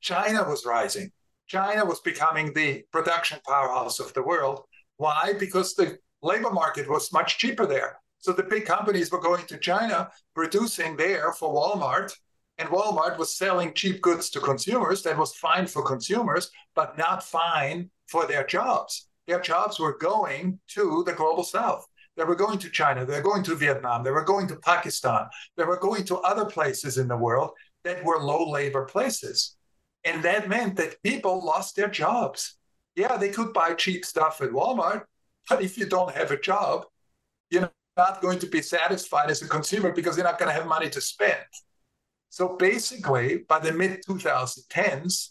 China 0.00 0.48
was 0.48 0.64
rising. 0.64 1.10
China 1.48 1.84
was 1.84 1.98
becoming 2.00 2.52
the 2.52 2.84
production 2.92 3.40
powerhouse 3.46 3.98
of 3.98 4.12
the 4.14 4.22
world. 4.22 4.60
Why? 4.98 5.32
Because 5.38 5.74
the 5.74 5.98
labor 6.22 6.50
market 6.50 6.88
was 6.88 7.12
much 7.12 7.38
cheaper 7.38 7.66
there. 7.66 7.98
So 8.18 8.32
the 8.32 8.42
big 8.42 8.66
companies 8.66 9.10
were 9.10 9.20
going 9.20 9.46
to 9.46 9.58
China, 9.58 10.10
producing 10.34 10.96
there 10.96 11.32
for 11.32 11.52
Walmart, 11.52 12.12
and 12.58 12.68
Walmart 12.68 13.16
was 13.16 13.34
selling 13.34 13.72
cheap 13.72 14.02
goods 14.02 14.28
to 14.30 14.40
consumers. 14.40 15.02
That 15.02 15.16
was 15.16 15.34
fine 15.34 15.66
for 15.66 15.82
consumers, 15.82 16.50
but 16.74 16.98
not 16.98 17.24
fine 17.24 17.90
for 18.06 18.26
their 18.26 18.44
jobs. 18.44 19.08
Their 19.26 19.40
jobs 19.40 19.80
were 19.80 19.96
going 19.96 20.60
to 20.74 21.02
the 21.06 21.14
global 21.14 21.44
south. 21.44 21.86
They 22.20 22.26
were 22.26 22.36
going 22.36 22.58
to 22.58 22.68
China. 22.68 23.06
They 23.06 23.16
were 23.16 23.22
going 23.22 23.42
to 23.44 23.54
Vietnam. 23.54 24.04
They 24.04 24.10
were 24.10 24.26
going 24.26 24.46
to 24.48 24.56
Pakistan. 24.56 25.26
They 25.56 25.64
were 25.64 25.78
going 25.78 26.04
to 26.04 26.18
other 26.18 26.44
places 26.44 26.98
in 26.98 27.08
the 27.08 27.16
world 27.16 27.52
that 27.82 28.04
were 28.04 28.18
low 28.18 28.50
labor 28.50 28.84
places. 28.84 29.56
And 30.04 30.22
that 30.22 30.46
meant 30.46 30.76
that 30.76 31.02
people 31.02 31.42
lost 31.42 31.76
their 31.76 31.88
jobs. 31.88 32.58
Yeah, 32.94 33.16
they 33.16 33.30
could 33.30 33.54
buy 33.54 33.72
cheap 33.72 34.04
stuff 34.04 34.42
at 34.42 34.50
Walmart, 34.50 35.04
but 35.48 35.62
if 35.62 35.78
you 35.78 35.86
don't 35.86 36.14
have 36.14 36.30
a 36.30 36.38
job, 36.38 36.84
you're 37.48 37.72
not 37.96 38.20
going 38.20 38.38
to 38.40 38.46
be 38.46 38.60
satisfied 38.60 39.30
as 39.30 39.40
a 39.40 39.48
consumer 39.48 39.90
because 39.90 40.18
you're 40.18 40.30
not 40.30 40.38
going 40.38 40.50
to 40.50 40.60
have 40.60 40.66
money 40.66 40.90
to 40.90 41.00
spend. 41.00 41.40
So 42.28 42.54
basically, 42.58 43.38
by 43.48 43.60
the 43.60 43.72
mid 43.72 44.04
2010s, 44.06 45.30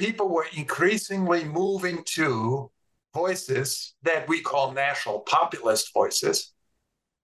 people 0.00 0.30
were 0.30 0.46
increasingly 0.56 1.44
moving 1.44 2.02
to 2.06 2.72
voices 3.14 3.94
that 4.02 4.28
we 4.28 4.40
call 4.40 4.72
national 4.72 5.20
populist 5.20 5.92
voices 5.92 6.52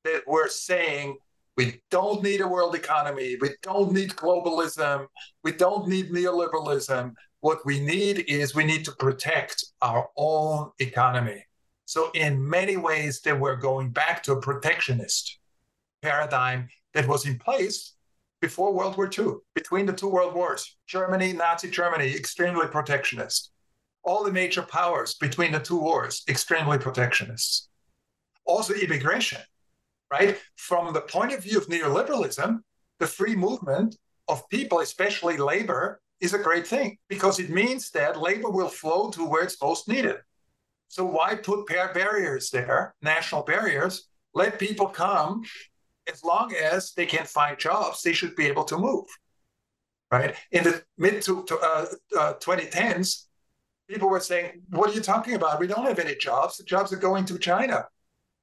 that 0.05 0.23
were 0.27 0.49
saying, 0.49 1.17
we 1.57 1.81
don't 1.91 2.23
need 2.23 2.41
a 2.41 2.49
world 2.49 2.75
economy. 2.75 3.37
We 3.41 3.51
don't 3.63 3.93
need 3.93 4.11
globalism. 4.11 5.07
We 5.43 5.53
don't 5.53 5.89
need 5.89 6.11
neoliberalism. 6.11 7.13
What 7.41 7.65
we 7.65 7.79
need 7.79 8.25
is 8.27 8.55
we 8.55 8.65
need 8.65 8.85
to 8.87 8.93
protect 8.93 9.65
our 9.83 10.09
own 10.17 10.71
economy. 10.79 11.45
So, 11.87 12.11
in 12.15 12.49
many 12.49 12.77
ways, 12.77 13.21
they 13.21 13.35
were 13.35 13.57
going 13.57 13.91
back 13.91 14.23
to 14.25 14.33
a 14.33 14.41
protectionist 14.41 15.39
paradigm 16.03 16.69
that 16.95 17.07
was 17.07 17.27
in 17.27 17.39
place 17.39 17.95
before 18.41 18.73
World 18.73 18.97
War 18.97 19.09
II, 19.17 19.37
between 19.55 19.87
the 19.87 19.93
two 19.93 20.09
world 20.09 20.35
wars. 20.35 20.77
Germany, 20.87 21.33
Nazi 21.33 21.71
Germany, 21.71 22.15
extremely 22.15 22.67
protectionist. 22.67 23.51
All 24.05 24.25
the 24.25 24.33
major 24.33 24.63
powers 24.63 25.15
between 25.15 25.53
the 25.53 25.61
two 25.61 25.81
wars, 25.81 26.23
extremely 26.29 26.79
protectionists. 26.79 27.69
Also, 28.45 28.75
immigration, 28.75 29.41
right? 30.11 30.39
From 30.57 30.93
the 30.93 31.01
point 31.01 31.33
of 31.33 31.43
view 31.43 31.59
of 31.59 31.67
neoliberalism, 31.69 32.61
the 32.99 33.07
free 33.07 33.35
movement 33.35 33.97
of 34.29 34.49
people, 34.49 34.81
especially 34.81 35.37
labor, 35.39 36.01
is 36.21 36.35
a 36.35 36.39
great 36.39 36.67
thing 36.67 36.99
because 37.09 37.39
it 37.39 37.51
means 37.51 37.91
that 37.91 38.21
labor 38.21 38.51
will 38.51 38.69
flow 38.69 39.11
to 39.11 39.25
where 39.25 39.43
it's 39.43 39.61
most 39.61 39.89
needed. 39.89 40.17
So 40.89 41.05
why 41.05 41.35
put 41.35 41.67
barriers 41.67 42.51
there, 42.51 42.95
national 43.03 43.43
barriers? 43.43 44.09
Let 44.33 44.59
people 44.59 44.87
come. 44.87 45.43
As 46.13 46.23
long 46.23 46.55
as 46.55 46.93
they 46.93 47.07
can 47.07 47.25
find 47.25 47.59
jobs, 47.59 48.03
they 48.03 48.13
should 48.13 48.37
be 48.37 48.47
able 48.47 48.65
to 48.65 48.77
move. 48.77 49.07
Right? 50.11 50.35
In 50.53 50.65
the 50.65 50.83
mid 50.99 51.23
to, 51.23 51.43
to 51.45 51.59
uh, 51.59 51.87
uh, 52.19 52.35
2010s, 52.35 53.25
people 53.89 54.09
were 54.09 54.21
saying, 54.21 54.63
"What 54.71 54.91
are 54.91 54.95
you 54.95 55.01
talking 55.01 55.35
about? 55.35 55.61
We 55.61 55.67
don't 55.67 55.87
have 55.87 55.99
any 55.99 56.15
jobs. 56.17 56.57
The 56.57 56.65
jobs 56.65 56.93
are 56.93 56.97
going 57.09 57.25
to 57.27 57.39
China. 57.39 57.87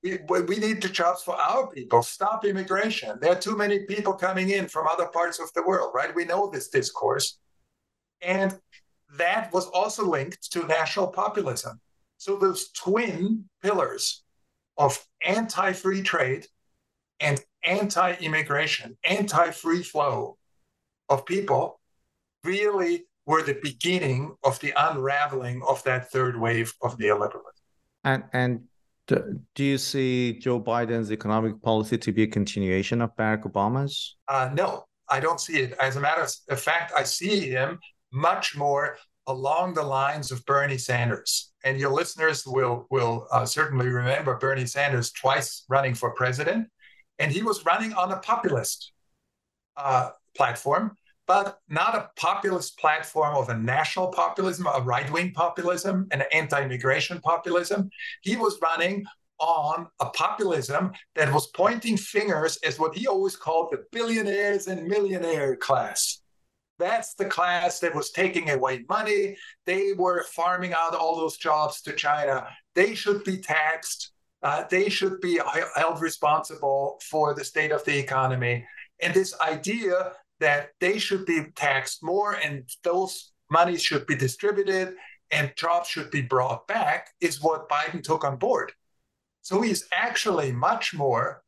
We, 0.03 0.17
we 0.27 0.57
need 0.57 0.81
the 0.81 0.89
jobs 0.89 1.21
for 1.21 1.35
our 1.35 1.67
people. 1.67 2.01
Stop 2.01 2.43
immigration. 2.43 3.19
There 3.21 3.31
are 3.31 3.39
too 3.39 3.55
many 3.55 3.85
people 3.85 4.13
coming 4.13 4.49
in 4.49 4.67
from 4.67 4.87
other 4.87 5.07
parts 5.07 5.39
of 5.39 5.53
the 5.53 5.63
world. 5.63 5.91
Right? 5.93 6.13
We 6.15 6.25
know 6.25 6.49
this 6.49 6.69
discourse, 6.69 7.39
and 8.21 8.59
that 9.17 9.51
was 9.53 9.67
also 9.67 10.05
linked 10.05 10.51
to 10.53 10.65
national 10.65 11.07
populism 11.07 11.79
so 12.21 12.35
those 12.35 12.69
twin 12.69 13.45
pillars 13.63 14.21
of 14.77 15.03
anti-free 15.25 16.03
trade 16.03 16.45
and 17.19 17.43
anti-immigration, 17.63 18.95
anti-free 19.03 19.81
flow 19.81 20.37
of 21.09 21.25
people 21.25 21.79
really 22.43 23.05
were 23.31 23.41
the 23.41 23.59
beginning 23.63 24.35
of 24.43 24.59
the 24.59 24.73
unraveling 24.75 25.61
of 25.67 25.81
that 25.85 26.11
third 26.11 26.37
wave 26.37 26.73
of 26.81 26.97
neoliberalism. 26.97 27.61
And 28.03 28.23
and 28.33 28.51
do 29.55 29.63
you 29.63 29.77
see 29.77 30.39
Joe 30.39 30.59
Biden's 30.59 31.11
economic 31.11 31.61
policy 31.61 31.97
to 31.97 32.11
be 32.11 32.23
a 32.23 32.27
continuation 32.27 33.01
of 33.01 33.15
Barack 33.15 33.43
Obama's? 33.43 34.15
Uh, 34.27 34.49
no, 34.53 34.83
I 35.09 35.19
don't 35.19 35.39
see 35.39 35.57
it. 35.63 35.71
As 35.79 35.95
a 35.95 36.01
matter 36.01 36.25
of 36.49 36.59
fact, 36.59 36.93
I 36.97 37.03
see 37.03 37.49
him 37.49 37.79
much 38.11 38.55
more 38.55 38.97
along 39.27 39.73
the 39.73 39.83
lines 39.83 40.31
of 40.31 40.45
Bernie 40.45 40.77
Sanders. 40.77 41.51
And 41.63 41.79
your 41.79 41.91
listeners 41.91 42.43
will, 42.45 42.87
will 42.89 43.27
uh, 43.31 43.45
certainly 43.45 43.87
remember 43.87 44.37
Bernie 44.37 44.65
Sanders 44.65 45.11
twice 45.11 45.63
running 45.69 45.93
for 45.93 46.11
president. 46.11 46.67
And 47.19 47.31
he 47.31 47.43
was 47.43 47.65
running 47.65 47.93
on 47.93 48.11
a 48.11 48.17
populist 48.17 48.91
uh, 49.77 50.09
platform, 50.35 50.95
but 51.31 51.59
not 51.69 51.95
a 51.95 52.09
populist 52.17 52.77
platform 52.77 53.37
of 53.37 53.47
a 53.47 53.57
national 53.57 54.09
populism, 54.09 54.67
a 54.67 54.81
right 54.81 55.09
wing 55.13 55.31
populism, 55.31 56.05
an 56.11 56.23
anti 56.33 56.61
immigration 56.61 57.21
populism. 57.21 57.89
He 58.21 58.35
was 58.35 58.59
running 58.61 59.05
on 59.39 59.87
a 60.01 60.07
populism 60.07 60.91
that 61.15 61.33
was 61.33 61.47
pointing 61.55 61.95
fingers 61.95 62.57
as 62.67 62.77
what 62.77 62.97
he 62.97 63.07
always 63.07 63.37
called 63.37 63.69
the 63.71 63.85
billionaires 63.93 64.67
and 64.67 64.85
millionaire 64.89 65.55
class. 65.55 66.21
That's 66.79 67.13
the 67.13 67.29
class 67.37 67.79
that 67.79 67.95
was 67.95 68.11
taking 68.11 68.49
away 68.49 68.83
money. 68.89 69.37
They 69.65 69.93
were 69.93 70.25
farming 70.35 70.73
out 70.73 70.95
all 70.95 71.15
those 71.15 71.37
jobs 71.37 71.81
to 71.83 71.93
China. 71.93 72.45
They 72.75 72.93
should 72.93 73.23
be 73.23 73.37
taxed. 73.37 74.11
Uh, 74.43 74.65
they 74.69 74.89
should 74.89 75.21
be 75.21 75.39
held 75.77 76.01
responsible 76.01 76.99
for 77.09 77.33
the 77.33 77.45
state 77.45 77.71
of 77.71 77.85
the 77.85 77.97
economy. 77.97 78.65
And 79.01 79.13
this 79.13 79.33
idea 79.39 80.11
that 80.41 80.71
they 80.81 80.97
should 80.97 81.25
be 81.25 81.45
taxed 81.55 82.03
more 82.03 82.33
and 82.33 82.69
those 82.83 83.31
monies 83.49 83.81
should 83.81 84.05
be 84.07 84.15
distributed 84.15 84.95
and 85.31 85.53
jobs 85.55 85.87
should 85.87 86.11
be 86.11 86.21
brought 86.21 86.67
back 86.67 87.11
is 87.21 87.41
what 87.41 87.69
Biden 87.69 88.03
took 88.03 88.25
on 88.25 88.35
board. 88.37 88.73
So 89.43 89.61
he's 89.61 89.87
actually 89.93 90.51
much 90.51 90.93
more 90.93 91.43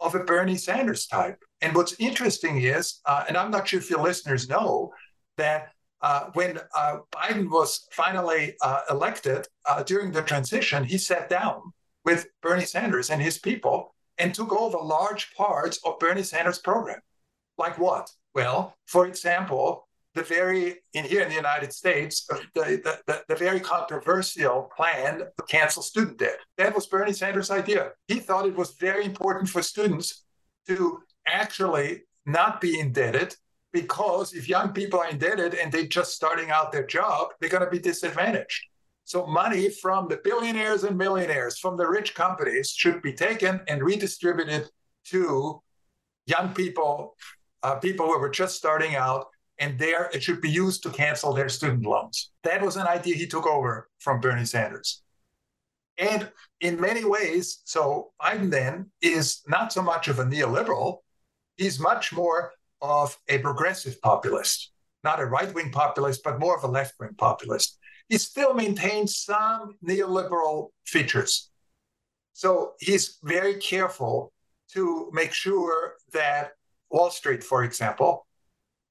of 0.00 0.14
a 0.14 0.22
Bernie 0.22 0.56
Sanders 0.56 1.06
type. 1.06 1.42
And 1.60 1.74
what's 1.74 1.96
interesting 1.98 2.60
is, 2.60 3.00
uh, 3.06 3.24
and 3.26 3.36
I'm 3.36 3.50
not 3.50 3.66
sure 3.66 3.80
if 3.80 3.90
your 3.90 4.02
listeners 4.02 4.48
know, 4.48 4.92
that 5.38 5.70
uh, 6.02 6.26
when 6.34 6.58
uh, 6.76 6.98
Biden 7.12 7.50
was 7.50 7.88
finally 7.90 8.54
uh, 8.62 8.80
elected 8.90 9.46
uh, 9.64 9.82
during 9.82 10.12
the 10.12 10.22
transition, 10.22 10.84
he 10.84 10.98
sat 10.98 11.28
down 11.28 11.60
with 12.04 12.28
Bernie 12.42 12.64
Sanders 12.64 13.10
and 13.10 13.20
his 13.20 13.38
people 13.38 13.94
and 14.18 14.34
took 14.34 14.52
over 14.52 14.78
large 14.78 15.34
parts 15.34 15.80
of 15.84 15.98
Bernie 15.98 16.22
Sanders' 16.22 16.58
program. 16.58 17.00
Like 17.58 17.78
what? 17.78 18.10
Well, 18.34 18.74
for 18.86 19.06
example, 19.06 19.88
the 20.14 20.22
very 20.22 20.76
in 20.94 21.04
here 21.04 21.22
in 21.22 21.28
the 21.28 21.34
United 21.34 21.72
States, 21.72 22.26
uh, 22.32 22.38
the, 22.54 23.00
the, 23.06 23.22
the, 23.28 23.36
very 23.36 23.60
controversial 23.60 24.70
plan 24.74 25.18
to 25.18 25.44
cancel 25.46 25.82
student 25.82 26.18
debt. 26.18 26.38
That 26.56 26.74
was 26.74 26.86
Bernie 26.86 27.12
Sanders' 27.12 27.50
idea. 27.50 27.90
He 28.08 28.18
thought 28.18 28.46
it 28.46 28.56
was 28.56 28.76
very 28.80 29.04
important 29.04 29.48
for 29.48 29.62
students 29.62 30.24
to 30.68 31.02
actually 31.28 32.04
not 32.24 32.60
be 32.60 32.80
indebted 32.80 33.36
because 33.72 34.32
if 34.32 34.48
young 34.48 34.72
people 34.72 34.98
are 34.98 35.08
indebted 35.08 35.54
and 35.54 35.70
they're 35.70 35.84
just 35.84 36.14
starting 36.14 36.50
out 36.50 36.72
their 36.72 36.86
job, 36.86 37.28
they're 37.38 37.50
going 37.50 37.64
to 37.64 37.70
be 37.70 37.78
disadvantaged. 37.78 38.64
So 39.04 39.26
money 39.26 39.68
from 39.68 40.08
the 40.08 40.18
billionaires 40.24 40.82
and 40.82 40.96
millionaires, 40.96 41.58
from 41.58 41.76
the 41.76 41.86
rich 41.86 42.14
companies, 42.14 42.70
should 42.70 43.02
be 43.02 43.12
taken 43.12 43.60
and 43.68 43.82
redistributed 43.82 44.68
to 45.08 45.62
young 46.26 46.54
people, 46.54 47.14
uh, 47.62 47.76
people 47.76 48.06
who 48.06 48.18
were 48.18 48.30
just 48.30 48.56
starting 48.56 48.94
out, 48.94 49.26
and 49.58 49.78
there 49.78 50.10
it 50.12 50.22
should 50.22 50.40
be 50.40 50.50
used 50.50 50.82
to 50.82 50.90
cancel 50.90 51.32
their 51.32 51.48
student 51.48 51.84
loans. 51.84 52.30
That 52.42 52.62
was 52.62 52.76
an 52.76 52.86
idea 52.86 53.16
he 53.16 53.26
took 53.26 53.46
over 53.46 53.88
from 53.98 54.20
Bernie 54.20 54.44
Sanders. 54.44 55.02
And 55.98 56.30
in 56.60 56.78
many 56.80 57.04
ways, 57.04 57.62
so 57.64 58.12
Biden 58.20 58.50
then 58.50 58.90
is 59.00 59.42
not 59.48 59.72
so 59.72 59.82
much 59.82 60.08
of 60.08 60.18
a 60.18 60.24
neoliberal, 60.24 60.98
he's 61.56 61.80
much 61.80 62.12
more 62.12 62.52
of 62.82 63.16
a 63.28 63.38
progressive 63.38 64.00
populist. 64.02 64.72
not 65.06 65.20
a 65.20 65.24
right 65.24 65.54
wing 65.54 65.70
populist, 65.70 66.22
but 66.24 66.40
more 66.40 66.56
of 66.56 66.64
a 66.64 66.66
left 66.78 66.94
wing 66.98 67.14
populist. 67.16 67.78
He 68.08 68.18
still 68.18 68.54
maintains 68.54 69.16
some 69.16 69.76
neoliberal 69.84 70.70
features. 70.84 71.48
So 72.32 72.72
he's 72.80 73.18
very 73.22 73.54
careful 73.54 74.32
to 74.74 75.08
make 75.12 75.32
sure 75.32 75.94
that 76.12 76.50
Wall 76.90 77.10
Street, 77.10 77.42
for 77.42 77.64
example, 77.64 78.26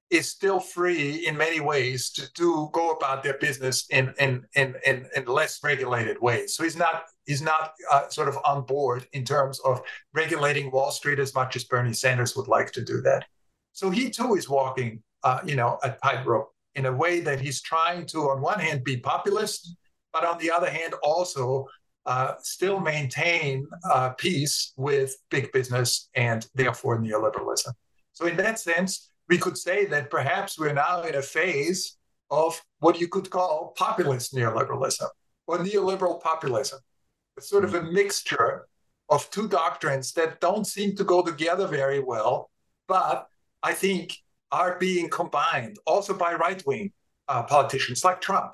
is 0.09 0.29
still 0.29 0.59
free 0.59 1.25
in 1.25 1.35
many 1.35 1.59
ways 1.59 2.11
to, 2.11 2.31
to 2.33 2.69
go 2.71 2.91
about 2.91 3.23
their 3.23 3.37
business 3.39 3.85
in, 3.89 4.13
in, 4.19 4.45
in, 4.55 4.75
in, 4.85 5.07
in 5.15 5.25
less 5.25 5.63
regulated 5.63 6.21
ways. 6.21 6.55
So 6.55 6.63
he's 6.63 6.77
not 6.77 7.05
he's 7.25 7.41
not 7.41 7.71
uh, 7.91 8.07
sort 8.09 8.27
of 8.27 8.37
on 8.45 8.65
board 8.65 9.07
in 9.13 9.23
terms 9.23 9.59
of 9.61 9.81
regulating 10.13 10.69
Wall 10.71 10.91
Street 10.91 11.19
as 11.19 11.33
much 11.33 11.55
as 11.55 11.63
Bernie 11.63 11.93
Sanders 11.93 12.35
would 12.35 12.47
like 12.47 12.71
to 12.73 12.83
do 12.83 13.01
that. 13.01 13.25
So 13.73 13.89
he 13.89 14.09
too 14.09 14.35
is 14.35 14.47
walking, 14.47 15.01
uh, 15.23 15.39
you 15.43 15.55
know, 15.55 15.79
a 15.83 15.91
tightrope 16.03 16.53
in 16.75 16.85
a 16.85 16.93
way 16.93 17.19
that 17.21 17.39
he's 17.39 17.61
trying 17.61 18.05
to, 18.07 18.29
on 18.29 18.41
one 18.41 18.59
hand, 18.59 18.83
be 18.83 18.97
populist, 18.97 19.75
but 20.13 20.23
on 20.23 20.37
the 20.37 20.51
other 20.51 20.69
hand, 20.69 20.93
also 21.01 21.65
uh, 22.05 22.35
still 22.41 22.79
maintain 22.79 23.67
uh, 23.91 24.09
peace 24.09 24.73
with 24.77 25.17
big 25.31 25.51
business 25.51 26.09
and 26.15 26.47
therefore 26.53 26.99
neoliberalism. 26.99 27.73
So 28.15 28.25
in 28.27 28.37
that 28.37 28.59
sense, 28.59 29.11
we 29.27 29.37
could 29.37 29.57
say 29.57 29.85
that 29.85 30.09
perhaps 30.09 30.57
we're 30.57 30.73
now 30.73 31.03
in 31.03 31.15
a 31.15 31.21
phase 31.21 31.97
of 32.31 32.59
what 32.79 32.99
you 32.99 33.09
could 33.09 33.29
call 33.29 33.73
populist 33.77 34.33
neoliberalism 34.33 35.07
or 35.47 35.57
neoliberal 35.59 36.21
populism. 36.21 36.79
It's 37.35 37.49
sort 37.49 37.65
of 37.65 37.75
a 37.75 37.83
mixture 37.83 38.67
of 39.09 39.29
two 39.31 39.49
doctrines 39.49 40.13
that 40.13 40.39
don't 40.39 40.65
seem 40.65 40.95
to 40.95 41.03
go 41.03 41.21
together 41.21 41.67
very 41.67 41.99
well, 41.99 42.49
but 42.87 43.27
I 43.61 43.73
think 43.73 44.15
are 44.51 44.79
being 44.79 45.09
combined 45.09 45.77
also 45.85 46.13
by 46.13 46.35
right 46.35 46.65
wing 46.65 46.93
uh, 47.27 47.43
politicians 47.43 48.05
like 48.05 48.21
Trump, 48.21 48.53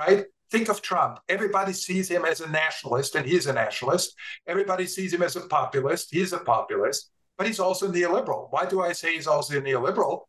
right? 0.00 0.24
Think 0.50 0.68
of 0.68 0.82
Trump. 0.82 1.20
Everybody 1.28 1.74
sees 1.74 2.10
him 2.10 2.24
as 2.24 2.40
a 2.40 2.50
nationalist, 2.50 3.14
and 3.14 3.24
he's 3.24 3.46
a 3.46 3.52
nationalist. 3.52 4.14
Everybody 4.46 4.86
sees 4.86 5.12
him 5.14 5.22
as 5.22 5.36
a 5.36 5.42
populist. 5.42 6.08
He's 6.10 6.32
a 6.32 6.38
populist 6.38 7.10
but 7.38 7.46
he's 7.46 7.60
also 7.60 7.90
neoliberal. 7.90 8.48
Why 8.50 8.66
do 8.66 8.82
I 8.82 8.92
say 8.92 9.14
he's 9.14 9.28
also 9.28 9.60
neoliberal? 9.60 10.22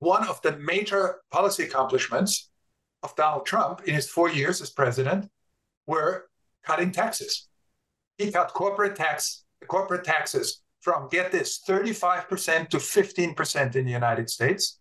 One 0.00 0.26
of 0.28 0.42
the 0.42 0.58
major 0.58 1.20
policy 1.30 1.62
accomplishments 1.62 2.50
of 3.04 3.14
Donald 3.14 3.46
Trump 3.46 3.82
in 3.84 3.94
his 3.94 4.10
four 4.10 4.28
years 4.28 4.60
as 4.60 4.70
president 4.70 5.30
were 5.86 6.28
cutting 6.64 6.90
taxes. 6.90 7.48
He 8.18 8.32
cut 8.32 8.52
corporate 8.52 8.96
tax, 8.96 9.44
corporate 9.68 10.04
taxes 10.04 10.62
from 10.80 11.08
get 11.08 11.30
this 11.30 11.62
35% 11.66 12.68
to 12.70 12.78
15% 12.78 13.76
in 13.76 13.86
the 13.86 13.92
United 13.92 14.28
States. 14.28 14.80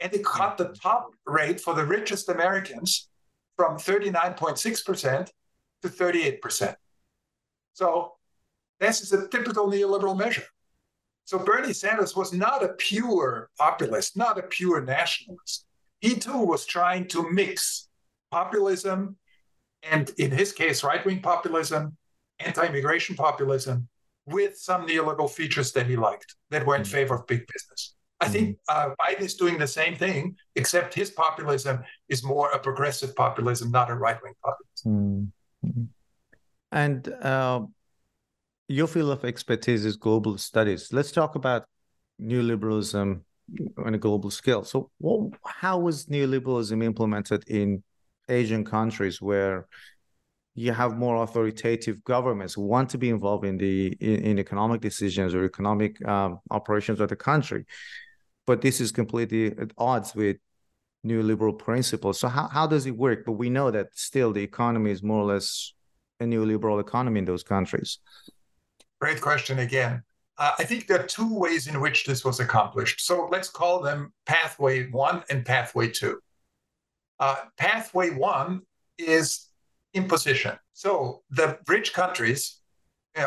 And 0.00 0.12
he 0.12 0.20
cut 0.20 0.56
the 0.56 0.76
top 0.80 1.10
rate 1.26 1.60
for 1.60 1.74
the 1.74 1.84
richest 1.84 2.28
Americans 2.28 3.08
from 3.56 3.76
39.6% 3.76 5.30
to 5.82 5.88
38%. 5.88 6.74
So 7.72 8.12
this 8.78 9.00
is 9.00 9.12
a 9.12 9.26
typical 9.28 9.68
neoliberal 9.68 10.16
measure. 10.16 10.44
So 11.28 11.38
Bernie 11.38 11.74
Sanders 11.74 12.16
was 12.16 12.32
not 12.32 12.64
a 12.64 12.68
pure 12.68 13.50
populist, 13.58 14.16
not 14.16 14.38
a 14.38 14.42
pure 14.44 14.80
nationalist. 14.80 15.66
He 16.00 16.14
too 16.14 16.38
was 16.38 16.64
trying 16.64 17.06
to 17.08 17.30
mix 17.30 17.90
populism 18.30 19.18
and, 19.82 20.10
in 20.16 20.30
his 20.30 20.52
case, 20.52 20.82
right 20.82 21.04
wing 21.04 21.20
populism, 21.20 21.98
anti 22.38 22.64
immigration 22.66 23.14
populism, 23.14 23.88
with 24.24 24.56
some 24.56 24.86
neoliberal 24.86 25.28
features 25.30 25.70
that 25.72 25.86
he 25.86 25.96
liked 25.96 26.34
that 26.48 26.64
were 26.64 26.76
in 26.76 26.80
mm-hmm. 26.80 26.92
favor 26.92 27.16
of 27.16 27.26
big 27.26 27.46
business. 27.52 27.94
I 28.20 28.24
mm-hmm. 28.24 28.32
think 28.32 28.58
uh, 28.70 28.90
Biden 28.98 29.20
is 29.20 29.34
doing 29.34 29.58
the 29.58 29.66
same 29.66 29.96
thing, 29.96 30.34
except 30.56 30.94
his 30.94 31.10
populism 31.10 31.84
is 32.08 32.24
more 32.24 32.48
a 32.52 32.58
progressive 32.58 33.14
populism, 33.14 33.70
not 33.70 33.90
a 33.90 33.94
right 33.94 34.16
wing 34.22 34.32
populism. 34.42 35.32
Mm-hmm. 35.66 35.82
And 36.72 37.08
uh, 37.22 37.66
your 38.68 38.86
field 38.86 39.10
of 39.10 39.24
expertise 39.24 39.84
is 39.84 39.96
global 39.96 40.36
studies. 40.36 40.92
Let's 40.92 41.10
talk 41.10 41.34
about 41.34 41.64
neoliberalism 42.20 43.20
on 43.78 43.94
a 43.94 43.98
global 43.98 44.30
scale. 44.30 44.62
So, 44.62 44.90
what, 44.98 45.32
how 45.44 45.78
was 45.78 46.06
neoliberalism 46.06 46.84
implemented 46.84 47.44
in 47.48 47.82
Asian 48.28 48.64
countries 48.64 49.22
where 49.22 49.66
you 50.54 50.72
have 50.72 50.98
more 50.98 51.22
authoritative 51.22 52.04
governments 52.04 52.54
who 52.54 52.62
want 52.62 52.90
to 52.90 52.98
be 52.98 53.08
involved 53.08 53.46
in 53.46 53.56
the 53.56 53.96
in, 54.00 54.16
in 54.24 54.38
economic 54.38 54.82
decisions 54.82 55.34
or 55.34 55.44
economic 55.44 56.06
um, 56.06 56.38
operations 56.50 57.00
of 57.00 57.08
the 57.08 57.16
country, 57.16 57.64
but 58.46 58.60
this 58.60 58.80
is 58.80 58.92
completely 58.92 59.46
at 59.46 59.72
odds 59.78 60.14
with 60.14 60.36
neoliberal 61.06 61.58
principles. 61.58 62.20
So, 62.20 62.28
how, 62.28 62.48
how 62.48 62.66
does 62.66 62.84
it 62.84 62.96
work? 62.96 63.24
But 63.24 63.32
we 63.32 63.48
know 63.48 63.70
that 63.70 63.86
still 63.94 64.32
the 64.34 64.42
economy 64.42 64.90
is 64.90 65.02
more 65.02 65.22
or 65.22 65.32
less 65.32 65.72
a 66.20 66.24
neoliberal 66.24 66.80
economy 66.80 67.20
in 67.20 67.24
those 67.24 67.44
countries. 67.44 67.98
Great 69.00 69.20
question 69.20 69.60
again. 69.60 70.02
Uh, 70.36 70.52
I 70.58 70.64
think 70.64 70.86
there 70.86 71.00
are 71.00 71.06
two 71.06 71.34
ways 71.36 71.66
in 71.66 71.80
which 71.80 72.04
this 72.04 72.24
was 72.24 72.40
accomplished. 72.40 73.00
So 73.00 73.28
let's 73.30 73.48
call 73.48 73.80
them 73.80 74.12
pathway 74.26 74.88
one 74.90 75.24
and 75.30 75.44
pathway 75.44 75.88
two. 75.88 76.20
Uh, 77.18 77.36
pathway 77.56 78.10
one 78.10 78.62
is 78.98 79.48
imposition. 79.94 80.56
So 80.72 81.22
the 81.30 81.58
rich 81.66 81.92
countries, 81.92 82.60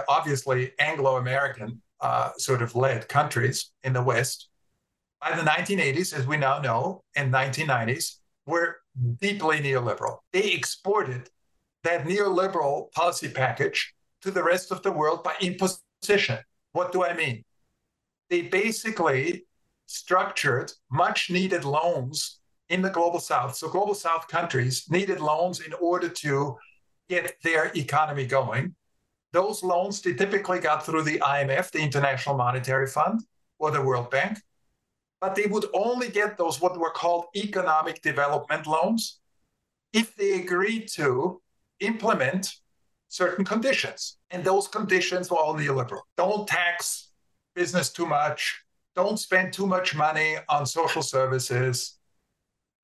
obviously 0.08 0.72
Anglo 0.80 1.18
American 1.18 1.82
uh, 2.00 2.32
sort 2.38 2.62
of 2.62 2.76
led 2.76 3.08
countries 3.10 3.72
in 3.84 3.94
the 3.94 4.02
West, 4.02 4.48
by 5.22 5.36
the 5.36 5.44
1980s, 5.44 6.18
as 6.18 6.26
we 6.26 6.38
now 6.38 6.60
know, 6.60 7.04
and 7.16 7.32
1990s, 7.32 8.16
were 8.48 8.78
deeply 9.20 9.60
neoliberal. 9.60 10.18
They 10.34 10.52
exported 10.52 11.30
that 11.84 12.06
neoliberal 12.06 12.92
policy 12.92 13.30
package 13.30 13.94
to 14.22 14.32
the 14.32 14.44
rest 14.44 14.72
of 14.72 14.84
the 14.84 14.92
world 14.92 15.24
by 15.24 15.36
imposition. 15.42 16.40
What 16.74 16.92
do 16.92 17.04
I 17.04 17.14
mean? 17.14 17.44
They 18.30 18.44
basically 18.44 19.46
structured 19.88 20.72
much 20.90 21.30
needed 21.30 21.66
loans 21.66 22.40
in 22.70 22.82
the 22.82 22.90
global 22.90 23.20
south. 23.20 23.56
So, 23.56 23.68
global 23.68 23.94
south 23.94 24.28
countries 24.28 24.86
needed 24.90 25.20
loans 25.20 25.60
in 25.60 25.74
order 25.74 26.08
to 26.08 26.58
get 27.10 27.36
their 27.44 27.72
economy 27.76 28.26
going. 28.26 28.76
Those 29.34 29.64
loans 29.64 30.02
they 30.02 30.14
typically 30.14 30.60
got 30.60 30.86
through 30.86 31.04
the 31.04 31.20
IMF, 31.20 31.72
the 31.72 31.80
International 31.80 32.36
Monetary 32.36 32.88
Fund, 32.88 33.22
or 33.60 33.72
the 33.72 33.82
World 33.82 34.10
Bank. 34.10 34.40
But 35.20 35.36
they 35.36 35.46
would 35.46 35.66
only 35.74 36.10
get 36.10 36.38
those 36.38 36.60
what 36.62 36.80
were 36.80 36.92
called 36.92 37.26
economic 37.36 38.02
development 38.02 38.66
loans 38.66 39.20
if 39.94 40.16
they 40.16 40.42
agreed 40.42 40.88
to 40.94 41.42
implement 41.80 42.56
certain 43.12 43.44
conditions. 43.44 44.18
And 44.30 44.42
those 44.44 44.70
conditions 44.70 45.30
were 45.30 45.38
all 45.38 45.54
neoliberal. 45.54 46.00
Don't 46.16 46.48
tax 46.48 47.10
business 47.54 47.92
too 47.92 48.06
much. 48.06 48.64
Don't 48.96 49.20
spend 49.20 49.52
too 49.52 49.68
much 49.68 49.94
money 49.94 50.38
on 50.48 50.66
social 50.66 51.02
services. 51.02 52.00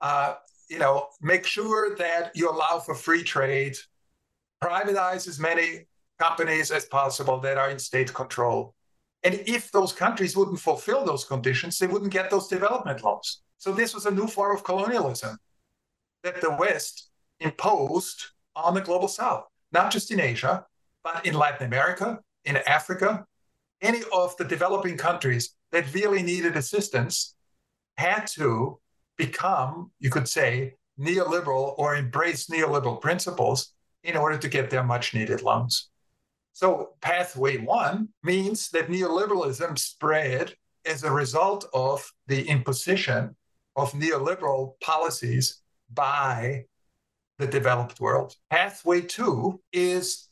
Uh, 0.01 0.35
you 0.69 0.79
know, 0.79 1.07
make 1.21 1.45
sure 1.45 1.95
that 1.95 2.31
you 2.35 2.51
allow 2.51 2.77
for 2.79 2.93
free 2.93 3.23
trade. 3.23 3.77
Privatize 4.61 5.29
as 5.29 5.39
many 5.39 5.87
companies 6.19 6.71
as 6.71 6.85
possible 6.85 7.39
that 7.39 7.57
are 7.57 7.69
in 7.69 7.79
state 7.79 8.13
control. 8.13 8.75
And 9.23 9.35
if 9.47 9.71
those 9.71 9.93
countries 9.93 10.35
wouldn't 10.35 10.59
fulfill 10.59 11.05
those 11.05 11.23
conditions, 11.23 11.79
they 11.79 11.87
wouldn't 11.87 12.11
get 12.11 12.29
those 12.29 12.49
development 12.49 13.01
loans. 13.01 13.43
So 13.59 13.71
this 13.71 13.93
was 13.93 14.05
a 14.05 14.11
new 14.11 14.27
form 14.27 14.55
of 14.55 14.65
colonialism 14.65 15.37
that 16.23 16.41
the 16.41 16.53
West 16.59 17.11
imposed 17.39 18.25
on 18.55 18.73
the 18.73 18.81
global 18.81 19.07
South 19.07 19.45
not 19.77 19.91
just 19.91 20.11
in 20.11 20.19
Asia, 20.19 20.65
but 21.03 21.23
in 21.25 21.35
Latin 21.35 21.67
America, 21.67 22.19
in 22.45 22.57
Africa, 22.77 23.25
any 23.81 24.01
of 24.11 24.35
the 24.37 24.43
developing 24.43 24.97
countries 24.97 25.55
that 25.71 25.93
really 25.93 26.23
needed 26.23 26.57
assistance 26.57 27.35
had 27.97 28.25
to 28.25 28.79
become, 29.17 29.91
you 29.99 30.09
could 30.09 30.27
say, 30.27 30.73
neoliberal 30.99 31.75
or 31.77 31.95
embrace 31.95 32.47
neoliberal 32.47 32.99
principles 32.99 33.73
in 34.03 34.17
order 34.17 34.37
to 34.37 34.49
get 34.49 34.71
their 34.71 34.83
much 34.83 35.13
needed 35.13 35.43
loans. 35.43 35.89
So, 36.53 36.93
pathway 37.01 37.57
one 37.57 38.09
means 38.23 38.69
that 38.71 38.87
neoliberalism 38.87 39.77
spread 39.77 40.55
as 40.85 41.03
a 41.03 41.11
result 41.11 41.67
of 41.71 42.11
the 42.25 42.41
imposition 42.47 43.35
of 43.75 43.91
neoliberal 43.91 44.79
policies 44.81 45.61
by 45.93 46.65
the 47.37 47.47
developed 47.47 47.99
world. 47.99 48.35
Pathway 48.49 49.01
two 49.01 49.61
is 49.71 50.29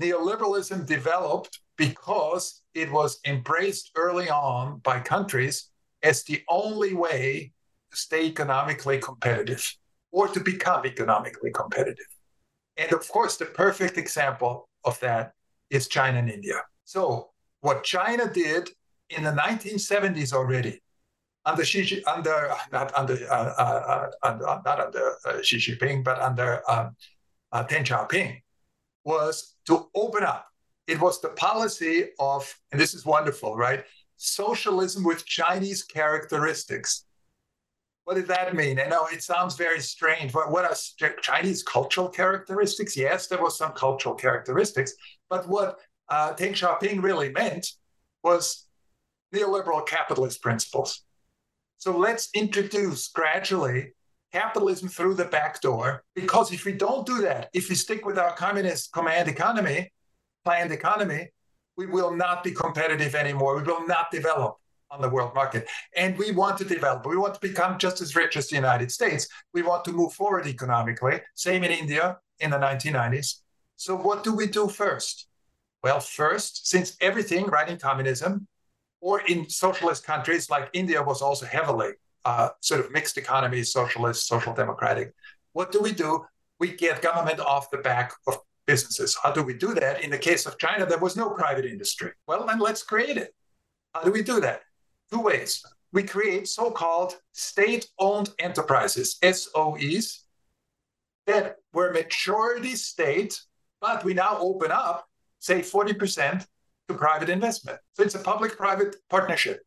neoliberalism 0.00 0.86
developed 0.86 1.60
because 1.76 2.62
it 2.74 2.90
was 2.90 3.20
embraced 3.26 3.90
early 3.96 4.28
on 4.28 4.78
by 4.78 5.00
countries 5.00 5.70
as 6.02 6.22
the 6.24 6.42
only 6.48 6.94
way 6.94 7.52
to 7.90 7.96
stay 7.96 8.26
economically 8.26 8.98
competitive 8.98 9.64
or 10.12 10.28
to 10.28 10.40
become 10.40 10.86
economically 10.86 11.50
competitive. 11.50 12.06
And 12.76 12.92
of 12.92 13.08
course, 13.08 13.36
the 13.36 13.46
perfect 13.46 13.98
example 13.98 14.68
of 14.84 14.98
that 15.00 15.32
is 15.70 15.88
China 15.88 16.18
and 16.18 16.30
India. 16.30 16.62
So, 16.84 17.30
what 17.60 17.84
China 17.84 18.30
did 18.30 18.68
in 19.10 19.24
the 19.24 19.30
1970s 19.30 20.32
already 20.32 20.80
under 21.46 21.64
Xi, 21.64 22.02
under 22.04 22.54
not 22.72 22.96
under 22.96 23.14
uh, 23.30 23.34
uh, 23.34 24.10
under, 24.22 24.44
not 24.44 24.80
under 24.80 25.16
uh, 25.26 25.42
Xi 25.42 25.58
Jinping, 25.58 26.02
but 26.04 26.18
under 26.20 26.62
um, 26.70 26.96
uh, 27.52 27.64
Deng 27.64 27.84
Xiaoping, 27.84 28.40
was 29.04 29.54
to 29.66 29.88
open 29.94 30.24
up. 30.24 30.46
It 30.86 31.00
was 31.00 31.20
the 31.20 31.30
policy 31.30 32.08
of, 32.18 32.52
and 32.72 32.80
this 32.80 32.94
is 32.94 33.06
wonderful, 33.06 33.56
right? 33.56 33.84
Socialism 34.16 35.02
with 35.04 35.24
Chinese 35.24 35.82
characteristics. 35.82 37.06
What 38.04 38.14
did 38.14 38.28
that 38.28 38.54
mean? 38.54 38.78
I 38.78 38.86
know 38.86 39.06
it 39.10 39.22
sounds 39.22 39.56
very 39.56 39.80
strange. 39.80 40.34
What, 40.34 40.50
what 40.50 40.66
are 40.66 41.10
Chinese 41.22 41.62
cultural 41.62 42.10
characteristics? 42.10 42.96
Yes, 42.96 43.28
there 43.28 43.40
was 43.40 43.56
some 43.56 43.72
cultural 43.72 44.14
characteristics, 44.14 44.92
but 45.30 45.48
what 45.48 45.78
uh, 46.10 46.34
Deng 46.34 46.52
Xiaoping 46.52 47.02
really 47.02 47.30
meant 47.32 47.66
was 48.22 48.66
neoliberal 49.34 49.86
capitalist 49.86 50.42
principles. 50.42 51.02
So 51.84 51.94
let's 51.94 52.30
introduce 52.32 53.08
gradually 53.08 53.92
capitalism 54.32 54.88
through 54.88 55.16
the 55.16 55.26
back 55.26 55.60
door. 55.60 56.02
Because 56.14 56.50
if 56.50 56.64
we 56.64 56.72
don't 56.72 57.04
do 57.04 57.20
that, 57.20 57.50
if 57.52 57.68
we 57.68 57.74
stick 57.74 58.06
with 58.06 58.16
our 58.16 58.34
communist 58.34 58.90
command 58.90 59.28
economy, 59.28 59.92
planned 60.46 60.72
economy, 60.72 61.28
we 61.76 61.84
will 61.84 62.10
not 62.10 62.42
be 62.42 62.52
competitive 62.52 63.14
anymore. 63.14 63.56
We 63.56 63.64
will 63.64 63.86
not 63.86 64.10
develop 64.10 64.56
on 64.90 65.02
the 65.02 65.10
world 65.10 65.34
market. 65.34 65.68
And 65.94 66.16
we 66.16 66.30
want 66.30 66.56
to 66.56 66.64
develop. 66.64 67.04
We 67.04 67.18
want 67.18 67.34
to 67.34 67.40
become 67.40 67.76
just 67.76 68.00
as 68.00 68.16
rich 68.16 68.38
as 68.38 68.48
the 68.48 68.56
United 68.56 68.90
States. 68.90 69.28
We 69.52 69.60
want 69.60 69.84
to 69.84 69.92
move 69.92 70.14
forward 70.14 70.46
economically. 70.46 71.20
Same 71.34 71.64
in 71.64 71.70
India 71.70 72.16
in 72.40 72.48
the 72.48 72.56
1990s. 72.56 73.40
So 73.76 73.94
what 73.94 74.24
do 74.24 74.34
we 74.34 74.46
do 74.46 74.68
first? 74.68 75.26
Well, 75.82 76.00
first, 76.00 76.66
since 76.66 76.96
everything, 77.02 77.44
right, 77.44 77.68
in 77.68 77.76
communism 77.76 78.48
or 79.04 79.20
in 79.20 79.46
socialist 79.50 80.02
countries 80.02 80.48
like 80.48 80.70
India 80.72 81.02
was 81.02 81.20
also 81.20 81.44
heavily 81.44 81.90
uh, 82.24 82.48
sort 82.60 82.80
of 82.80 82.90
mixed 82.90 83.18
economy, 83.18 83.62
socialist, 83.62 84.26
social 84.26 84.54
democratic. 84.54 85.12
What 85.52 85.70
do 85.70 85.82
we 85.82 85.92
do? 85.92 86.24
We 86.58 86.72
get 86.72 87.02
government 87.02 87.38
off 87.38 87.70
the 87.70 87.76
back 87.76 88.14
of 88.26 88.38
businesses. 88.66 89.14
How 89.22 89.30
do 89.30 89.42
we 89.42 89.52
do 89.52 89.74
that? 89.74 90.02
In 90.02 90.08
the 90.08 90.16
case 90.16 90.46
of 90.46 90.56
China, 90.56 90.86
there 90.86 90.98
was 90.98 91.18
no 91.18 91.28
private 91.28 91.66
industry. 91.66 92.12
Well, 92.26 92.46
then 92.46 92.58
let's 92.58 92.82
create 92.82 93.18
it. 93.18 93.34
How 93.94 94.04
do 94.04 94.10
we 94.10 94.22
do 94.22 94.40
that? 94.40 94.62
Two 95.12 95.20
ways. 95.20 95.62
We 95.92 96.04
create 96.04 96.48
so 96.48 96.70
called 96.70 97.12
state 97.32 97.86
owned 97.98 98.30
enterprises, 98.38 99.18
SOEs, 99.22 100.20
that 101.26 101.56
were 101.74 101.92
majority 101.92 102.74
state, 102.74 103.38
but 103.82 104.02
we 104.02 104.14
now 104.14 104.38
open 104.38 104.70
up 104.72 105.06
say 105.40 105.60
40% 105.60 106.46
to 106.88 106.94
private 106.94 107.28
investment. 107.28 107.78
So 107.94 108.02
it's 108.02 108.14
a 108.14 108.20
public 108.20 108.56
private 108.56 108.96
partnership. 109.08 109.60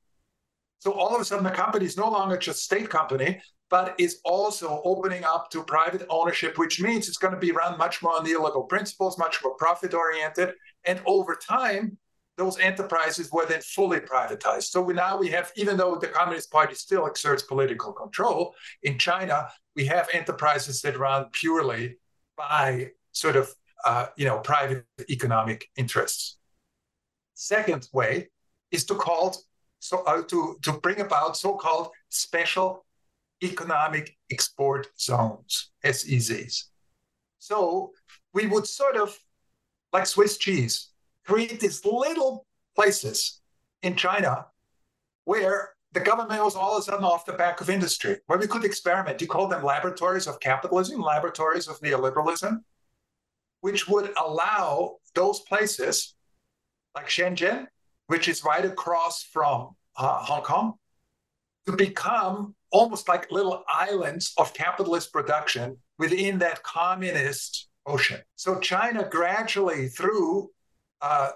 So 0.79 0.91
all 0.91 1.15
of 1.15 1.21
a 1.21 1.25
sudden, 1.25 1.43
the 1.43 1.51
company 1.51 1.85
is 1.85 1.97
no 1.97 2.09
longer 2.09 2.37
just 2.37 2.63
state 2.63 2.89
company, 2.89 3.41
but 3.69 3.95
is 3.97 4.19
also 4.23 4.81
opening 4.85 5.23
up 5.23 5.49
to 5.51 5.63
private 5.63 6.05
ownership, 6.09 6.57
which 6.57 6.79
means 6.79 7.07
it's 7.07 7.17
going 7.17 7.33
to 7.33 7.39
be 7.39 7.51
run 7.51 7.77
much 7.77 8.01
more 8.01 8.13
on 8.13 8.25
neoliberal 8.25 8.69
principles, 8.69 9.17
much 9.17 9.43
more 9.43 9.55
profit 9.55 9.93
oriented. 9.93 10.53
And 10.85 11.01
over 11.05 11.35
time, 11.35 11.97
those 12.37 12.59
enterprises 12.59 13.31
were 13.31 13.47
then 13.47 13.61
fully 13.61 13.99
privatized. 13.99 14.65
So 14.65 14.81
we 14.81 14.93
now 14.93 15.17
we 15.17 15.29
have, 15.29 15.51
even 15.55 15.75
though 15.75 15.95
the 15.95 16.07
Communist 16.07 16.51
Party 16.51 16.75
still 16.75 17.07
exerts 17.07 17.41
political 17.41 17.91
control 17.91 18.53
in 18.83 18.99
China, 18.99 19.47
we 19.75 19.85
have 19.85 20.07
enterprises 20.13 20.81
that 20.81 20.99
run 20.99 21.25
purely 21.31 21.97
by 22.37 22.91
sort 23.11 23.35
of 23.35 23.49
uh, 23.85 24.07
you 24.15 24.25
know, 24.25 24.39
private 24.39 24.85
economic 25.09 25.69
interests. 25.75 26.36
Second 27.39 27.87
way 27.93 28.29
is 28.71 28.83
to 28.85 28.95
call 28.95 29.37
so 29.77 30.03
uh, 30.05 30.23
to 30.23 30.57
to 30.63 30.71
bring 30.73 31.01
about 31.01 31.37
so-called 31.37 31.89
special 32.09 32.83
economic 33.43 34.17
export 34.31 34.87
zones 34.99 35.69
(SEZs). 35.85 36.63
So 37.37 37.91
we 38.33 38.47
would 38.47 38.65
sort 38.65 38.97
of 38.97 39.15
like 39.93 40.07
Swiss 40.07 40.39
cheese 40.39 40.89
create 41.27 41.59
these 41.59 41.85
little 41.85 42.47
places 42.75 43.39
in 43.83 43.95
China 43.95 44.47
where 45.25 45.75
the 45.91 45.99
government 45.99 46.43
was 46.43 46.55
all 46.55 46.75
of 46.75 46.79
a 46.79 46.81
sudden 46.81 47.05
off 47.05 47.27
the 47.27 47.33
back 47.33 47.61
of 47.61 47.69
industry, 47.69 48.17
where 48.25 48.39
we 48.39 48.47
could 48.47 48.65
experiment. 48.65 49.21
You 49.21 49.27
call 49.27 49.47
them 49.47 49.63
laboratories 49.63 50.25
of 50.25 50.39
capitalism, 50.39 51.01
laboratories 51.01 51.67
of 51.67 51.79
neoliberalism 51.81 52.63
which 53.61 53.87
would 53.87 54.13
allow 54.23 54.97
those 55.15 55.39
places 55.41 56.15
like 56.97 57.07
Shenzhen, 57.07 57.67
which 58.07 58.27
is 58.27 58.43
right 58.43 58.65
across 58.65 59.23
from 59.23 59.75
uh, 59.97 60.17
Hong 60.29 60.41
Kong, 60.41 60.73
to 61.67 61.73
become 61.73 62.55
almost 62.71 63.07
like 63.07 63.31
little 63.31 63.63
islands 63.69 64.33
of 64.37 64.53
capitalist 64.53 65.13
production 65.13 65.77
within 65.99 66.39
that 66.39 66.63
communist 66.63 67.67
ocean. 67.85 68.21
So 68.35 68.59
China 68.59 69.07
gradually, 69.09 69.87
through 69.89 70.49
uh, 71.01 71.29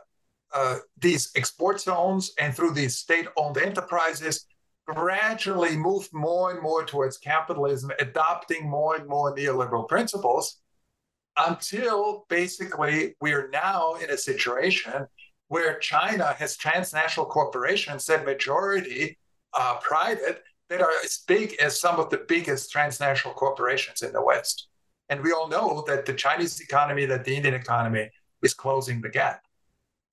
uh, 0.54 0.78
these 0.98 1.32
export 1.36 1.80
zones 1.80 2.34
and 2.40 2.54
through 2.56 2.74
these 2.74 2.98
state-owned 2.98 3.58
enterprises, 3.58 4.46
gradually 4.88 5.78
moved 5.78 6.10
more 6.12 6.52
and 6.52 6.62
more 6.62 6.84
towards 6.86 7.18
capitalism, 7.18 7.92
adopting 8.00 8.68
more 8.68 8.96
and 8.96 9.08
more 9.08 9.36
neoliberal 9.36 9.88
principles 9.88 10.60
until 11.38 12.26
basically 12.30 13.16
we're 13.22 13.48
now 13.50 13.94
in 14.04 14.10
a 14.10 14.18
situation 14.18 15.06
where 15.52 15.78
China 15.80 16.34
has 16.40 16.56
transnational 16.56 17.26
corporations 17.26 18.06
that 18.06 18.24
majority 18.24 19.18
are 19.54 19.82
private 19.82 20.44
that 20.70 20.80
are 20.80 20.94
as 21.04 21.26
big 21.28 21.58
as 21.62 21.78
some 21.78 22.00
of 22.00 22.10
the 22.10 22.24
biggest 22.30 22.72
transnational 22.72 23.34
corporations 23.34 24.02
in 24.02 24.14
the 24.14 24.24
West. 24.24 24.70
And 25.10 25.22
we 25.22 25.34
all 25.34 25.50
know 25.50 25.84
that 25.88 26.06
the 26.06 26.14
Chinese 26.14 26.62
economy, 26.62 27.06
that 27.06 27.26
the 27.26 27.36
Indian 27.36 27.54
economy 27.54 28.10
is 28.42 28.54
closing 28.54 29.02
the 29.02 29.10
gap. 29.10 29.42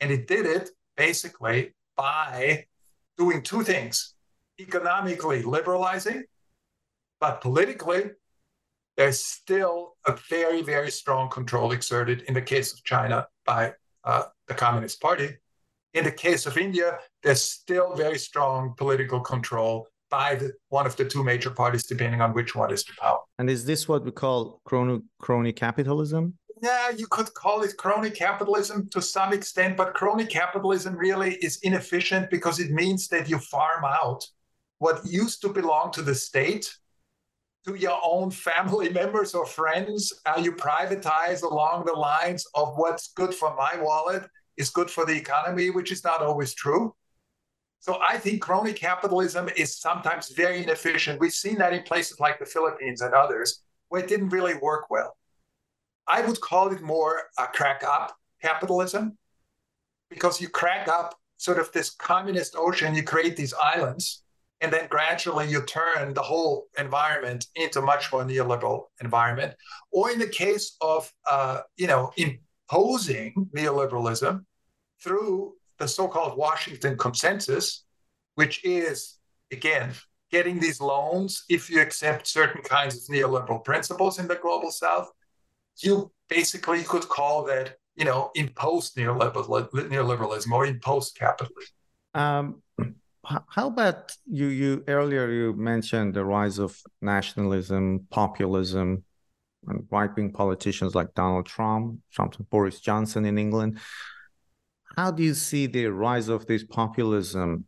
And 0.01 0.11
it 0.11 0.27
did 0.27 0.45
it 0.45 0.71
basically 0.97 1.73
by 1.97 2.67
doing 3.17 3.41
two 3.45 3.63
things 3.63 4.15
economically 4.59 5.45
liberalizing, 5.45 6.25
but 7.21 7.41
politically 7.41 8.11
there's 8.97 9.23
still 9.23 9.95
a 10.05 10.19
very, 10.29 10.63
very 10.63 10.91
strong 10.91 11.31
control 11.31 11.71
exerted 11.71 12.23
in 12.23 12.35
the 12.35 12.43
case 12.43 12.73
of 12.73 12.83
China 12.83 13.29
by 13.47 13.75
uh, 14.05 14.25
the 14.47 14.55
Communist 14.55 15.01
Party. 15.01 15.37
In 15.95 16.05
the 16.05 16.13
case 16.13 16.47
of 16.47 16.59
India, 16.59 16.99
there's 17.23 17.43
still 17.43 17.95
very 17.95 18.19
strong 18.19 18.75
political 18.77 19.21
control 19.21 19.89
by 20.11 20.35
the, 20.37 20.53
one 20.69 20.87
of 20.87 20.97
the 20.97 21.05
two 21.05 21.23
major 21.23 21.51
parties, 21.51 21.85
depending 21.85 22.21
on 22.21 22.33
which 22.33 22.55
one 22.55 22.73
is 22.73 22.85
in 22.89 22.95
power. 22.97 23.19
And 23.39 23.51
is 23.51 23.65
this 23.65 23.89
what 23.89 24.05
we 24.05 24.11
call 24.11 24.61
crony, 24.65 25.01
crony 25.19 25.53
capitalism? 25.53 26.35
Yeah, 26.63 26.91
you 26.91 27.07
could 27.07 27.33
call 27.35 27.63
it 27.63 27.77
crony 27.77 28.11
capitalism 28.11 28.89
to 28.91 29.01
some 29.01 29.33
extent, 29.33 29.77
but 29.77 29.95
crony 29.95 30.27
capitalism 30.27 30.97
really 30.97 31.35
is 31.37 31.59
inefficient 31.63 32.31
because 32.31 32.59
it 32.59 32.71
means 32.71 33.09
that 33.09 33.29
you 33.29 33.39
farm 33.39 33.85
out 33.85 34.27
what 34.79 35.05
used 35.05 35.41
to 35.43 35.49
belong 35.49 35.93
to 35.93 36.03
the 36.03 36.15
state 36.15 36.69
to 37.69 37.75
your 37.75 37.99
own 38.03 38.31
family 38.31 38.89
members 39.01 39.35
or 39.35 39.47
friends. 39.47 40.13
Are 40.27 40.41
you 40.41 40.53
privatized 40.53 41.43
along 41.43 41.85
the 41.85 41.93
lines 41.93 42.47
of 42.55 42.75
what's 42.77 43.13
good 43.13 43.35
for 43.35 43.55
my 43.55 43.81
wallet 43.81 44.25
is 44.57 44.71
good 44.71 44.91
for 44.91 45.07
the 45.07 45.17
economy, 45.17 45.71
which 45.71 45.93
is 45.93 46.03
not 46.03 46.21
always 46.21 46.53
true. 46.53 46.95
So 47.81 48.01
I 48.07 48.19
think 48.19 48.43
crony 48.43 48.73
capitalism 48.73 49.49
is 49.57 49.79
sometimes 49.79 50.31
very 50.31 50.65
inefficient. 50.65 51.21
We've 51.21 51.33
seen 51.33 51.59
that 51.59 51.73
in 51.73 51.85
places 51.85 52.19
like 52.19 52.41
the 52.41 52.45
Philippines 52.45 53.01
and 53.03 53.15
others 53.15 53.63
where 53.89 54.03
it 54.03 54.09
didn't 54.09 54.31
really 54.31 54.55
work 54.55 54.91
well. 54.91 55.17
I 56.09 56.23
would 56.23 56.41
call 56.41 56.73
it 56.73 56.83
more 56.83 57.23
a 57.39 57.47
crack 57.47 57.85
up 57.87 58.17
capitalism 58.43 59.17
because 60.11 60.41
you 60.41 60.49
crack 60.49 60.89
up 60.89 61.15
sort 61.37 61.61
of 61.61 61.71
this 61.71 61.91
communist 61.91 62.57
ocean, 62.59 62.97
you 62.97 63.05
create 63.05 63.37
these 63.37 63.55
islands 63.63 64.25
and 64.61 64.73
then 64.73 64.89
gradually 64.89 65.49
you 65.49 65.63
turn 65.63 66.15
the 66.15 66.23
whole 66.23 66.67
environment 66.79 67.47
into 67.55 67.81
much 67.81 68.13
more 68.13 68.25
neoliberal 68.25 68.85
environment. 69.01 69.55
Or 69.93 70.11
in 70.11 70.19
the 70.19 70.29
case 70.29 70.77
of 70.81 71.11
uh, 71.31 71.61
you 71.77 71.87
know 71.87 72.13
imposing 72.17 73.49
neoliberalism 73.55 74.45
through 75.03 75.55
the 75.79 75.87
so-called 75.87 76.37
washington 76.37 76.99
consensus 76.99 77.85
which 78.35 78.65
is 78.65 79.19
again 79.53 79.93
getting 80.33 80.59
these 80.59 80.81
loans 80.81 81.45
if 81.49 81.71
you 81.71 81.81
accept 81.81 82.27
certain 82.27 82.61
kinds 82.63 82.97
of 82.97 83.15
neoliberal 83.15 83.65
principles 83.65 84.19
in 84.19 84.27
the 84.27 84.35
global 84.35 84.73
south 84.73 85.09
you 85.79 86.11
basically 86.29 86.83
could 86.83 87.09
call 87.09 87.45
that 87.45 87.77
you 87.97 88.05
know 88.05 88.31
imposed 88.35 88.97
neoliberalism 88.97 90.51
or 90.51 90.67
imposed 90.67 91.17
capitalism. 91.17 91.75
Um, 92.15 92.63
how 93.49 93.67
about 93.69 94.17
you 94.27 94.47
you 94.47 94.85
earlier 94.89 95.31
you 95.31 95.53
mentioned 95.55 96.15
the 96.15 96.25
rise 96.25 96.59
of 96.59 96.81
nationalism 97.03 98.07
populism 98.11 99.03
and 99.67 99.87
right-wing 99.91 100.33
politicians 100.33 100.95
like 100.95 101.13
donald 101.15 101.47
trump 101.47 101.99
something 102.11 102.47
boris 102.51 102.81
johnson 102.81 103.25
in 103.25 103.37
england 103.37 103.79
how 104.97 105.11
do 105.11 105.23
you 105.23 105.35
see 105.35 105.67
the 105.67 105.87
rise 105.87 106.29
of 106.29 106.47
this 106.47 106.65
populism 106.65 107.65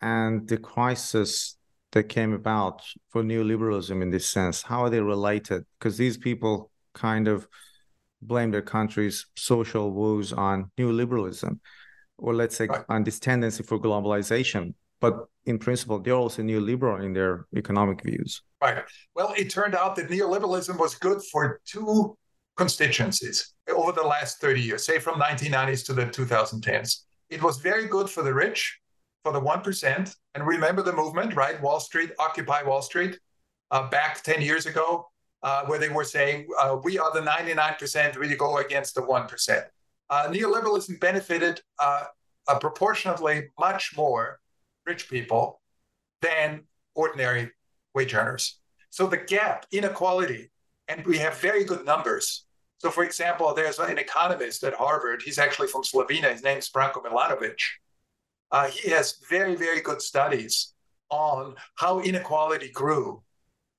and 0.00 0.48
the 0.48 0.58
crisis 0.58 1.56
that 1.92 2.04
came 2.04 2.32
about 2.32 2.82
for 3.08 3.22
neoliberalism 3.22 4.02
in 4.02 4.10
this 4.10 4.28
sense? 4.28 4.62
How 4.62 4.84
are 4.84 4.90
they 4.90 5.00
related? 5.00 5.64
Because 5.78 5.96
these 5.96 6.16
people 6.16 6.70
kind 6.94 7.28
of 7.28 7.48
blame 8.20 8.50
their 8.50 8.62
country's 8.62 9.26
social 9.36 9.90
woes 9.90 10.32
on 10.32 10.70
neoliberalism, 10.78 11.58
or 12.18 12.34
let's 12.34 12.56
say 12.56 12.66
right. 12.66 12.84
on 12.88 13.04
this 13.04 13.18
tendency 13.18 13.62
for 13.62 13.78
globalization. 13.78 14.74
But 15.00 15.26
in 15.46 15.58
principle, 15.58 16.00
they're 16.00 16.14
also 16.14 16.42
neoliberal 16.42 17.04
in 17.04 17.12
their 17.12 17.46
economic 17.56 18.02
views. 18.02 18.42
Right. 18.60 18.82
Well, 19.14 19.32
it 19.36 19.48
turned 19.48 19.76
out 19.76 19.94
that 19.96 20.08
neoliberalism 20.08 20.78
was 20.78 20.96
good 20.96 21.22
for 21.30 21.60
two 21.64 22.16
constituencies 22.56 23.54
over 23.72 23.92
the 23.92 24.02
last 24.02 24.40
30 24.40 24.60
years, 24.60 24.84
say 24.84 24.98
from 24.98 25.20
1990s 25.20 25.86
to 25.86 25.92
the 25.92 26.06
2010s. 26.06 27.04
It 27.30 27.42
was 27.42 27.58
very 27.58 27.86
good 27.86 28.10
for 28.10 28.22
the 28.22 28.34
rich, 28.34 28.80
for 29.22 29.32
the 29.32 29.40
1%. 29.40 30.16
And 30.34 30.46
remember 30.46 30.82
the 30.82 30.92
movement, 30.92 31.36
right? 31.36 31.60
Wall 31.62 31.78
Street, 31.78 32.10
Occupy 32.18 32.64
Wall 32.64 32.82
Street, 32.82 33.18
uh, 33.70 33.88
back 33.88 34.22
10 34.24 34.42
years 34.42 34.66
ago, 34.66 35.06
uh, 35.42 35.64
where 35.66 35.78
they 35.78 35.88
were 35.88 36.04
saying, 36.04 36.48
uh, 36.60 36.76
we 36.82 36.98
are 36.98 37.12
the 37.12 37.20
99%, 37.20 38.18
we 38.18 38.34
go 38.34 38.58
against 38.58 38.96
the 38.96 39.02
1%. 39.02 39.62
Uh, 40.10 40.28
neoliberalism 40.28 40.98
benefited 41.00 41.60
uh, 41.78 42.04
proportionately 42.60 43.48
much 43.58 43.96
more 43.96 44.40
rich 44.86 45.08
people 45.10 45.60
than 46.22 46.64
ordinary 46.94 47.50
wage 47.94 48.14
earners. 48.14 48.60
So 48.90 49.06
the 49.06 49.18
gap, 49.18 49.66
inequality, 49.70 50.50
and 50.88 51.04
we 51.04 51.18
have 51.18 51.38
very 51.38 51.64
good 51.64 51.84
numbers. 51.84 52.46
So, 52.78 52.90
for 52.90 53.04
example, 53.04 53.52
there's 53.54 53.78
an 53.78 53.98
economist 53.98 54.64
at 54.64 54.74
Harvard. 54.74 55.22
He's 55.22 55.38
actually 55.38 55.68
from 55.68 55.82
Slovenia. 55.82 56.32
His 56.32 56.42
name 56.42 56.58
is 56.58 56.70
Branko 56.70 57.04
Milanovic. 57.04 57.58
Uh, 58.50 58.68
he 58.68 58.90
has 58.90 59.16
very, 59.28 59.54
very 59.56 59.80
good 59.80 60.00
studies 60.00 60.74
on 61.10 61.54
how 61.74 62.00
inequality 62.00 62.70
grew 62.70 63.22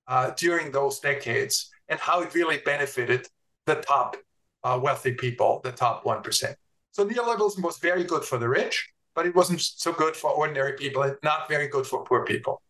uh, 0.07 0.31
during 0.31 0.71
those 0.71 0.99
decades 0.99 1.71
and 1.87 1.99
how 1.99 2.21
it 2.21 2.33
really 2.35 2.57
benefited 2.59 3.27
the 3.65 3.75
top 3.75 4.15
uh, 4.63 4.79
wealthy 4.81 5.13
people, 5.13 5.61
the 5.63 5.71
top 5.71 6.03
1%. 6.03 6.55
So 6.91 7.05
neoliberalism 7.05 7.61
was 7.61 7.77
very 7.77 8.03
good 8.03 8.23
for 8.23 8.37
the 8.37 8.49
rich, 8.49 8.89
but 9.15 9.25
it 9.25 9.35
wasn't 9.35 9.61
so 9.61 9.93
good 9.93 10.15
for 10.15 10.31
ordinary 10.31 10.73
people 10.73 11.03
and 11.03 11.15
not 11.23 11.47
very 11.47 11.67
good 11.67 11.85
for 11.85 12.03
poor 12.03 12.25
people. 12.25 12.61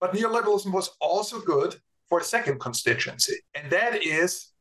But 0.00 0.14
neoliberalism 0.14 0.72
was 0.72 0.90
also 1.00 1.40
good 1.40 1.76
for 2.08 2.20
a 2.20 2.24
second 2.24 2.60
constituency, 2.60 3.36
and 3.54 3.70
that 3.70 4.02
is 4.02 4.52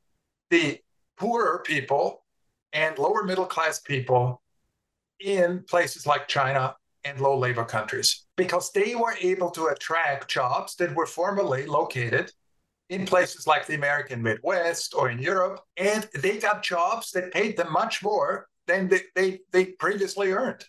the 0.50 0.80
poorer 1.18 1.64
people 1.66 2.24
and 2.74 2.98
lower 2.98 3.24
middle 3.24 3.46
class 3.46 3.80
people 3.80 4.42
in 5.20 5.64
places 5.68 6.06
like 6.06 6.28
China 6.28 6.76
and 7.04 7.20
low 7.20 7.38
labor 7.38 7.64
countries 7.64 8.26
because 8.36 8.72
they 8.72 8.96
were 8.96 9.16
able 9.22 9.50
to 9.52 9.68
attract 9.68 10.30
jobs 10.30 10.76
that 10.76 10.94
were 10.94 11.06
formerly 11.06 11.66
located 11.66 12.32
in 12.90 13.06
places 13.06 13.48
like 13.48 13.66
the 13.66 13.76
American 13.76 14.22
Midwest 14.22 14.94
or 14.94 15.10
in 15.10 15.20
Europe. 15.20 15.62
And 15.76 16.08
they 16.14 16.38
got 16.38 16.64
jobs 16.64 17.12
that 17.12 17.34
paid 17.34 17.58
them 17.58 17.72
much 17.72 18.02
more 18.02 18.48
than 18.66 18.88
they, 18.88 19.02
they, 19.16 19.40
they 19.52 19.66
previously 19.66 20.32
earned. 20.32 20.64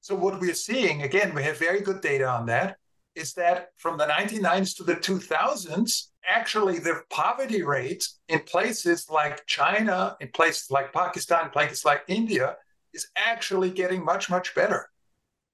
So, 0.00 0.14
what 0.14 0.40
we're 0.40 0.54
seeing, 0.54 1.02
again, 1.02 1.34
we 1.34 1.42
have 1.42 1.58
very 1.58 1.80
good 1.80 2.00
data 2.00 2.28
on 2.28 2.46
that, 2.46 2.76
is 3.16 3.32
that 3.34 3.70
from 3.78 3.98
the 3.98 4.06
1990s 4.06 4.76
to 4.76 4.84
the 4.84 4.94
2000s, 4.94 6.08
actually 6.28 6.78
the 6.78 7.02
poverty 7.10 7.62
rate 7.62 8.06
in 8.28 8.40
places 8.40 9.08
like 9.10 9.44
China, 9.46 10.16
in 10.20 10.28
places 10.28 10.70
like 10.70 10.92
Pakistan, 10.92 11.50
places 11.50 11.84
like 11.84 12.02
India, 12.08 12.56
is 12.92 13.08
actually 13.16 13.70
getting 13.70 14.04
much, 14.04 14.30
much 14.30 14.54
better. 14.54 14.88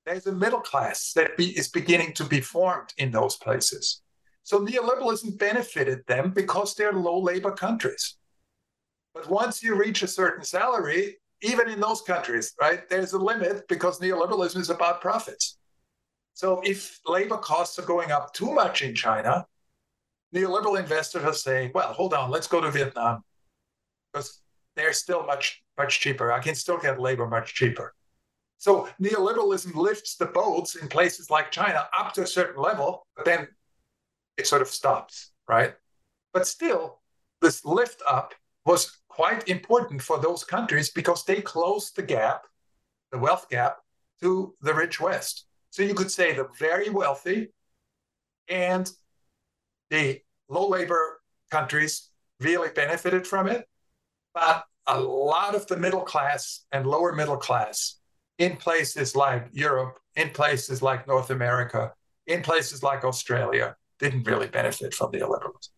There's 0.05 0.27
a 0.27 0.33
middle 0.33 0.61
class 0.61 1.13
that 1.15 1.37
be, 1.37 1.57
is 1.57 1.69
beginning 1.69 2.15
to 2.15 2.25
be 2.25 2.41
formed 2.41 2.93
in 2.99 3.11
those 3.11 3.37
places. 3.37 4.03
So 4.45 4.61
neoliberalism 4.61 5.38
benefited 5.38 6.05
them 6.07 6.30
because 6.30 6.74
they're 6.74 6.93
low 6.93 7.20
labor 7.20 7.53
countries. 7.53 8.16
But 9.14 9.28
once 9.30 9.62
you 9.62 9.74
reach 9.74 10.03
a 10.03 10.09
certain 10.09 10.45
salary, 10.45 11.18
even 11.43 11.68
in 11.68 11.80
those 11.80 12.03
countries, 12.03 12.55
right, 12.61 12.88
there's 12.88 13.12
a 13.12 13.18
limit 13.18 13.68
because 13.68 14.01
neoliberalism 14.01 14.59
is 14.59 14.70
about 14.70 15.01
profits. 15.01 15.59
So 16.34 16.61
if 16.64 16.99
labor 17.07 17.36
costs 17.36 17.78
are 17.78 17.86
going 17.86 18.11
up 18.11 18.32
too 18.32 18.53
much 18.53 18.82
in 18.82 18.95
China, 18.95 19.47
neoliberal 20.34 20.78
investors 20.78 21.24
are 21.24 21.34
saying, 21.34 21.72
well, 21.74 21.93
hold 21.93 22.14
on, 22.14 22.30
let's 22.30 22.47
go 22.47 22.61
to 22.61 22.70
Vietnam 22.70 23.22
because 24.12 24.40
they're 24.76 24.93
still 24.93 25.24
much, 25.26 25.62
much 25.76 26.01
cheaper. 26.01 26.32
I 26.32 26.40
can 26.40 26.55
still 26.55 26.78
get 26.78 27.01
labor 27.01 27.26
much 27.26 27.55
cheaper. 27.55 27.95
So 28.59 28.88
neoliberalism 29.01 29.74
lifts 29.74 30.16
the 30.16 30.26
boats 30.26 30.76
in 30.76 30.88
places 30.88 31.30
like 31.30 31.51
China 31.51 31.86
up 31.99 32.12
to 32.14 32.22
a 32.22 32.26
certain 32.26 32.62
level, 32.62 33.07
but 33.16 33.24
then 33.24 33.49
it 34.37 34.47
sort 34.47 34.62
of 34.62 34.68
stops, 34.68 35.33
right? 35.49 35.74
But 36.33 36.47
still, 36.47 37.01
this 37.41 37.64
lift 37.64 38.03
up 38.09 38.35
was 38.64 38.99
quite 39.09 39.49
important 39.49 40.01
for 40.01 40.18
those 40.18 40.45
countries 40.45 40.91
because 40.91 41.24
they 41.24 41.43
closed 41.43 41.97
the 41.97 42.03
gap, 42.03 42.47
the 43.11 43.18
wealth 43.18 43.49
gap, 43.51 43.78
to 44.20 44.55
the 44.62 44.72
rich 44.72 45.01
West. 45.01 45.47
So 45.70 45.83
you 45.83 45.95
could 45.95 46.11
say 46.11 46.33
the 46.33 46.49
very 46.59 46.91
wealthy 46.91 47.49
and 48.49 48.91
the 49.91 50.20
low 50.49 50.68
labor 50.68 51.20
countries 51.51 52.11
really 52.41 52.68
benefited 52.70 53.26
from 53.26 53.49
it. 53.49 53.66
But 54.35 54.64
a 54.87 54.99
lot 55.01 55.55
of 55.55 55.66
the 55.66 55.76
middle 55.76 56.01
class 56.01 56.64
and 56.72 56.87
lower 56.87 57.12
middle 57.12 57.37
class 57.37 57.99
in 58.39 58.57
places 58.57 59.14
like 59.14 59.49
Europe, 59.53 59.99
in 60.16 60.30
places 60.30 60.83
like 60.83 61.07
North 61.07 61.30
America, 61.30 61.93
in 62.26 62.43
places 62.43 62.83
like 62.83 63.05
Australia, 63.05 63.76
didn't 64.03 64.27
really 64.27 64.49
benefit 64.49 64.93
from 64.93 65.13
neoliberalism. 65.13 65.71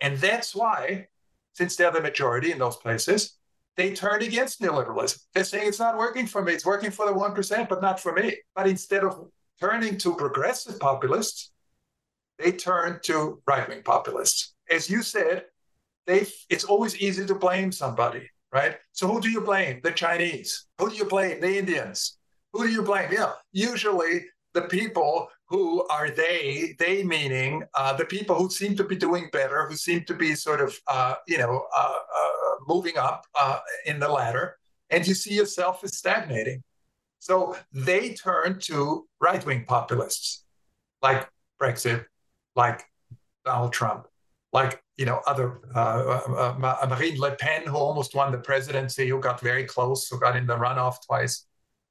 And 0.00 0.16
that's 0.18 0.54
why, 0.54 1.08
since 1.52 1.76
they're 1.76 1.90
the 1.90 2.00
majority 2.00 2.52
in 2.52 2.58
those 2.58 2.76
places, 2.76 3.38
they 3.76 3.92
turned 3.92 4.22
against 4.22 4.60
neoliberalism. 4.60 5.22
They're 5.34 5.44
saying 5.44 5.68
it's 5.68 5.78
not 5.78 5.98
working 5.98 6.26
for 6.26 6.42
me, 6.42 6.52
it's 6.52 6.66
working 6.66 6.90
for 6.90 7.06
the 7.06 7.12
1%, 7.12 7.68
but 7.68 7.82
not 7.82 8.00
for 8.00 8.12
me. 8.12 8.36
But 8.56 8.66
instead 8.66 9.04
of 9.04 9.28
turning 9.60 9.98
to 9.98 10.14
progressive 10.14 10.80
populists, 10.80 11.52
they 12.38 12.52
turn 12.52 13.00
to 13.04 13.42
right 13.46 13.68
wing 13.68 13.82
populists. 13.82 14.54
As 14.70 14.88
you 14.88 15.02
said, 15.02 15.44
they, 16.06 16.26
it's 16.48 16.64
always 16.64 16.96
easy 16.96 17.26
to 17.26 17.34
blame 17.34 17.70
somebody 17.70 18.28
right? 18.52 18.76
So 18.92 19.08
who 19.08 19.20
do 19.20 19.30
you 19.30 19.40
blame? 19.40 19.80
The 19.82 19.90
Chinese. 19.90 20.66
Who 20.78 20.90
do 20.90 20.96
you 20.96 21.06
blame? 21.06 21.40
The 21.40 21.58
Indians. 21.58 22.18
Who 22.52 22.66
do 22.66 22.72
you 22.72 22.82
blame? 22.82 23.08
Yeah, 23.10 23.32
usually 23.50 24.26
the 24.54 24.62
people 24.62 25.28
who 25.46 25.86
are 25.88 26.10
they, 26.10 26.74
they 26.78 27.02
meaning 27.02 27.62
uh, 27.74 27.92
the 27.92 28.04
people 28.04 28.34
who 28.34 28.50
seem 28.50 28.76
to 28.76 28.84
be 28.84 28.96
doing 28.96 29.28
better, 29.32 29.66
who 29.66 29.76
seem 29.76 30.04
to 30.04 30.14
be 30.14 30.34
sort 30.34 30.60
of, 30.60 30.78
uh, 30.88 31.14
you 31.26 31.38
know, 31.38 31.66
uh, 31.76 31.94
uh 31.94 32.32
moving 32.66 32.96
up 32.96 33.24
uh, 33.38 33.58
in 33.86 33.98
the 33.98 34.08
ladder, 34.08 34.56
and 34.90 35.06
you 35.06 35.14
see 35.14 35.34
yourself 35.34 35.82
as 35.84 35.96
stagnating. 35.96 36.62
So 37.18 37.56
they 37.72 38.14
turn 38.14 38.58
to 38.60 39.06
right 39.20 39.44
wing 39.44 39.64
populists 39.66 40.44
like 41.02 41.28
Brexit, 41.60 42.04
like 42.56 42.84
Donald 43.44 43.72
Trump, 43.72 44.06
like 44.52 44.82
you 44.96 45.06
know 45.06 45.20
other 45.26 45.60
uh, 45.74 46.20
uh, 46.28 46.76
uh, 46.82 46.86
Marine 46.88 47.18
Le 47.18 47.32
Pen, 47.36 47.62
who 47.66 47.76
almost 47.76 48.14
won 48.14 48.32
the 48.32 48.38
presidency, 48.38 49.08
who 49.08 49.20
got 49.20 49.40
very 49.40 49.64
close, 49.64 50.08
who 50.08 50.18
got 50.18 50.36
in 50.36 50.46
the 50.46 50.56
runoff 50.56 50.96
twice 51.06 51.46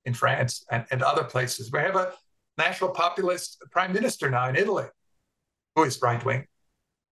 in 0.06 0.14
France 0.14 0.66
and, 0.72 0.86
and 0.92 1.02
other 1.02 1.24
places. 1.24 1.72
We 1.72 1.80
have 1.80 1.96
a 1.96 2.14
national 2.58 2.92
populist 2.92 3.64
prime 3.72 3.94
minister 3.94 4.30
now 4.30 4.48
in 4.50 4.56
Italy, 4.56 4.86
who 5.76 5.84
is 5.84 6.02
right 6.02 6.24
wing. 6.24 6.46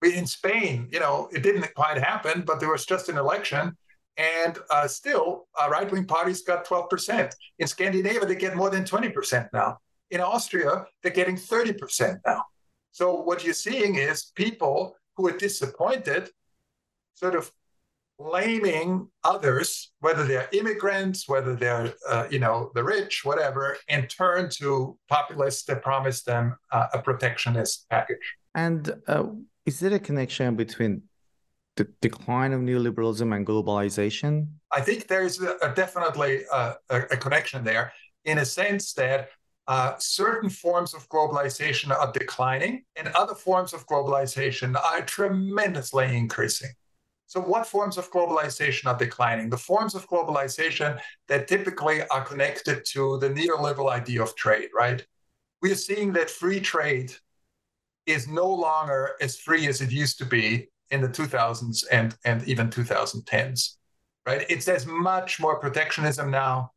In 0.04 0.26
Spain, 0.28 0.88
you 0.92 1.00
know, 1.00 1.30
it 1.32 1.44
didn't 1.44 1.74
quite 1.76 1.98
happen, 1.98 2.44
but 2.46 2.60
there 2.60 2.72
was 2.72 2.86
just 2.86 3.10
an 3.10 3.18
election, 3.18 3.76
and 4.18 4.58
uh, 4.70 4.88
still, 4.88 5.48
uh, 5.62 5.70
right 5.70 5.90
wing 5.92 6.06
parties 6.06 6.42
got 6.42 6.66
12%. 6.66 7.32
In 7.60 7.68
Scandinavia, 7.68 8.26
they 8.26 8.36
get 8.36 8.56
more 8.56 8.70
than 8.70 8.84
20% 8.84 9.50
now. 9.54 9.78
In 10.12 10.22
Austria, 10.22 10.86
they're 11.02 11.12
getting 11.12 11.36
30% 11.36 12.18
now. 12.26 12.44
So 12.92 13.22
what 13.22 13.44
you're 13.44 13.54
seeing 13.54 13.96
is 13.96 14.32
people 14.36 14.96
who 15.16 15.28
are 15.28 15.38
disappointed 15.38 16.30
sort 17.14 17.36
of 17.36 17.52
blaming 18.20 19.07
others, 19.24 19.91
whether 20.01 20.26
they're 20.26 20.49
immigrants, 20.51 21.28
whether 21.28 21.55
they're, 21.55 21.93
uh, 22.07 22.28
you 22.30 22.38
know, 22.38 22.70
the 22.76 22.84
rich, 22.84 23.24
whatever, 23.24 23.78
and 23.88 24.09
turn 24.09 24.49
to 24.49 24.97
populists 25.07 25.63
that 25.63 25.82
promise 25.82 26.24
them 26.24 26.55
uh, 26.72 26.88
a 26.93 27.01
protectionist 27.01 27.88
package. 27.89 28.36
And 28.53 28.93
uh, 29.07 29.24
is 29.65 29.80
there 29.80 29.93
a 29.93 29.99
connection 29.99 30.55
between 30.55 31.03
the 31.78 31.88
decline 32.01 32.51
of 32.51 32.59
neoliberalism 32.61 33.34
and 33.34 33.47
globalization? 33.47 34.47
I 34.72 34.82
think 34.82 35.07
there's 35.07 35.41
a, 35.41 35.55
a 35.61 35.74
definitely 35.74 36.43
a, 36.51 36.76
a, 36.89 37.17
connection 37.17 37.63
there 37.63 37.93
in 38.26 38.39
a 38.39 38.45
sense 38.45 38.93
that 38.93 39.30
uh, 39.67 39.93
certain 39.97 40.49
forms 40.49 40.93
of 40.93 41.07
globalization 41.09 41.95
are 41.95 42.11
declining 42.11 42.84
and 42.97 43.07
other 43.09 43.36
forms 43.36 43.72
of 43.74 43.88
globalization 43.88 44.76
are 44.76 45.01
tremendously 45.03 46.17
increasing. 46.17 46.72
So, 47.30 47.40
what 47.40 47.68
forms 47.68 48.00
of 48.00 48.10
globalization 48.10 48.88
are 48.88 48.98
declining? 48.98 49.52
The 49.52 49.58
forms 49.58 49.94
of 49.94 50.10
globalization 50.10 51.00
that 51.28 51.48
typically 51.48 52.02
are 52.08 52.26
connected 52.26 52.84
to 52.94 53.20
the 53.20 53.30
neoliberal 53.30 53.92
idea 53.92 54.24
of 54.24 54.36
trade, 54.36 54.70
right? 54.76 55.06
We 55.62 55.72
are 55.72 55.76
seeing 55.76 56.12
that 56.14 56.32
free 56.32 56.60
trade 56.60 57.14
is 58.08 58.28
no 58.28 58.48
longer 58.48 59.12
as 59.22 59.38
free 59.38 59.68
as 59.68 59.80
it 59.80 59.92
used 59.92 60.18
to 60.18 60.26
be 60.26 60.72
in 60.90 61.02
the 61.02 61.08
2000s 61.08 61.86
and, 61.92 62.18
and 62.26 62.42
even 62.48 62.72
2010s, 62.72 63.76
right? 64.26 64.44
It's 64.50 64.66
there's 64.66 64.88
much 64.88 65.40
more 65.40 65.60
protectionism 65.60 66.32
now. 66.32 66.72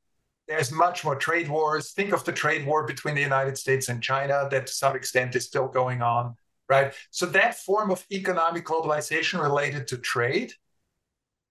There's 0.48 0.70
much 0.70 1.02
more 1.02 1.16
trade 1.16 1.48
wars. 1.48 1.92
Think 1.92 2.12
of 2.12 2.24
the 2.24 2.32
trade 2.32 2.66
war 2.66 2.86
between 2.86 3.14
the 3.14 3.22
United 3.22 3.56
States 3.56 3.88
and 3.88 4.02
China 4.02 4.48
that 4.50 4.66
to 4.66 4.72
some 4.74 4.96
extent 4.96 5.34
is 5.34 5.46
still 5.46 5.68
going 5.68 6.02
on, 6.02 6.36
right? 6.72 6.94
So 7.10 7.26
that 7.26 7.54
form 7.68 7.90
of 7.90 8.04
economic 8.10 8.64
globalization 8.64 9.42
related 9.42 9.82
to 9.88 9.98
trade 9.98 10.50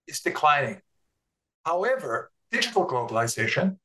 is 0.08 0.20
declining. 0.22 0.82
However, 1.64 2.32
digital 2.52 2.88
globalization, 2.88 3.78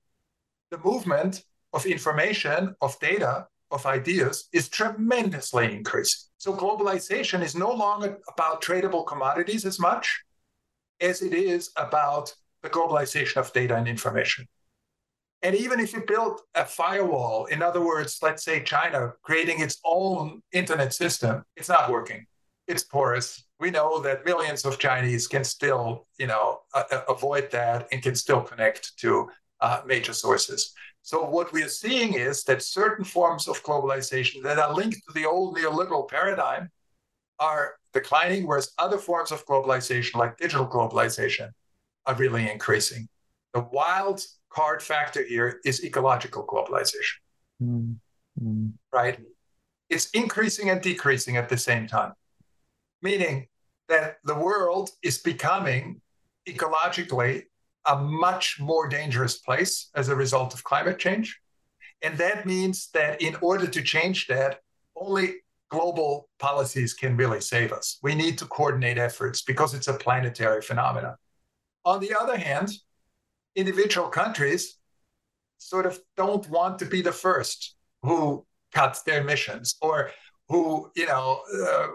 the 0.71 0.81
movement 0.83 1.45
of 1.75 1.85
information, 1.85 2.75
of 2.81 2.99
data, 3.01 3.47
of 3.71 3.85
ideas 3.85 4.49
is 4.59 4.71
tremendously 4.71 5.67
increasing. 5.79 6.23
So 6.39 6.55
globalization 6.55 7.43
is 7.43 7.55
no 7.55 7.71
longer 7.85 8.19
about 8.33 8.63
tradable 8.63 9.07
commodities 9.07 9.67
as 9.67 9.79
much 9.79 10.07
as 11.01 11.21
it 11.21 11.35
is 11.35 11.71
about 11.77 12.35
the 12.63 12.71
globalization 12.71 13.37
of 13.37 13.53
data 13.53 13.77
and 13.77 13.87
information. 13.87 14.47
And 15.47 15.55
even 15.55 15.79
if 15.79 15.93
you 15.93 16.03
build 16.05 16.41
a 16.57 16.65
firewall, 16.65 17.45
in 17.45 17.63
other 17.63 17.81
words, 17.81 18.19
let's 18.21 18.43
say 18.43 18.65
China 18.65 19.13
creating 19.23 19.61
its 19.61 19.79
own 19.85 20.43
internet 20.51 20.93
system, 20.93 21.45
it's 21.55 21.69
not 21.69 21.89
working. 21.89 22.27
It's 22.67 22.83
porous. 22.83 23.45
We 23.61 23.71
know 23.71 24.01
that 24.01 24.25
millions 24.25 24.65
of 24.65 24.81
Chinese 24.81 25.29
can 25.29 25.45
still, 25.45 26.09
you 26.19 26.27
know, 26.27 26.63
avoid 27.09 27.53
that 27.53 27.87
and 27.93 28.03
can 28.03 28.17
still 28.17 28.41
connect 28.41 28.99
to 28.99 29.29
uh, 29.61 29.83
major 29.87 30.13
sources. 30.15 30.73
So 31.03 31.25
what 31.25 31.53
we 31.53 31.63
are 31.63 31.69
seeing 31.69 32.15
is 32.15 32.43
that 32.43 32.61
certain 32.61 33.05
forms 33.05 33.47
of 33.47 33.63
globalization 33.63 34.43
that 34.43 34.59
are 34.59 34.75
linked 34.75 34.97
to 35.07 35.15
the 35.15 35.27
old 35.27 35.57
neoliberal 35.57 36.09
paradigm 36.09 36.71
are 37.39 37.75
declining, 37.93 38.49
whereas 38.49 38.73
other 38.79 38.99
forms 38.99 39.31
of 39.31 39.47
globalization, 39.47 40.17
like 40.17 40.39
digital 40.39 40.67
globalization, 40.67 41.51
are 42.05 42.17
really 42.17 42.51
increasing. 42.51 43.07
The 43.55 43.61
wild 43.61 44.27
card 44.57 44.83
factor 44.83 45.23
here 45.23 45.61
is 45.67 45.85
ecological 45.85 46.47
globalization. 46.47 47.19
Mm-hmm. 47.63 48.69
Right? 48.91 49.19
It's 49.91 50.09
increasing 50.11 50.71
and 50.71 50.81
decreasing 50.81 51.37
at 51.37 51.49
the 51.51 51.59
same 51.59 51.87
time, 51.87 52.15
meaning 53.03 53.49
that 53.89 54.17
the 54.25 54.35
world 54.35 54.91
is 55.03 55.19
becoming 55.19 56.01
ecologically 56.49 57.45
a 57.87 57.97
much 57.97 58.59
more 58.59 58.89
dangerous 58.89 59.37
place 59.39 59.91
as 59.95 60.09
a 60.09 60.17
result 60.17 60.55
of 60.55 60.65
climate 60.65 60.99
change. 60.99 61.39
And 62.03 62.19
that 62.19 62.47
means 62.47 62.89
that 62.95 63.23
in 63.23 63.37
order 63.41 63.67
to 63.67 63.83
change 63.83 64.27
that, 64.27 64.61
only 64.97 65.27
global 65.69 66.29
policies 66.39 66.95
can 66.95 67.17
really 67.17 67.41
save 67.41 67.73
us. 67.73 67.99
We 68.03 68.15
need 68.15 68.39
to 68.39 68.47
coordinate 68.47 68.99
efforts 68.99 69.43
because 69.43 69.75
it's 69.75 69.89
a 69.89 69.95
planetary 69.95 70.63
phenomenon. 70.63 71.17
On 71.85 72.01
the 72.01 72.15
other 72.19 72.37
hand, 72.37 72.71
individual 73.57 74.09
countries 74.09 74.79
sort 75.59 75.87
of 75.87 75.99
don't 76.17 76.49
want 76.49 76.79
to 76.79 76.85
be 76.85 77.03
the 77.03 77.13
first 77.13 77.75
who 78.03 78.45
cuts 78.73 79.03
their 79.03 79.23
emissions 79.23 79.77
or 79.81 80.11
who, 80.49 80.91
you 80.95 81.07
know, 81.07 81.41
uh, 81.67 81.87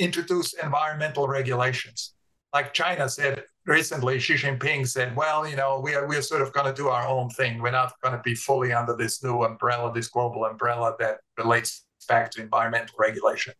introduce 0.00 0.54
environmental 0.54 1.28
regulations. 1.28 2.14
Like 2.52 2.72
China 2.72 3.08
said, 3.08 3.44
recently 3.66 4.18
Xi 4.18 4.34
Jinping 4.34 4.88
said, 4.88 5.14
well, 5.14 5.46
you 5.46 5.56
know, 5.56 5.80
we 5.80 5.94
are, 5.94 6.06
we 6.06 6.16
are 6.16 6.22
sort 6.22 6.42
of 6.42 6.52
going 6.52 6.66
to 6.66 6.72
do 6.72 6.88
our 6.88 7.06
own 7.06 7.30
thing. 7.30 7.60
We're 7.60 7.70
not 7.70 7.92
going 8.02 8.16
to 8.16 8.22
be 8.22 8.34
fully 8.34 8.72
under 8.72 8.96
this 8.96 9.22
new 9.22 9.42
umbrella, 9.42 9.92
this 9.92 10.08
global 10.08 10.44
umbrella 10.44 10.96
that 10.98 11.18
relates 11.38 11.84
back 12.08 12.30
to 12.32 12.42
environmental 12.42 12.96
regulation. 12.98 13.54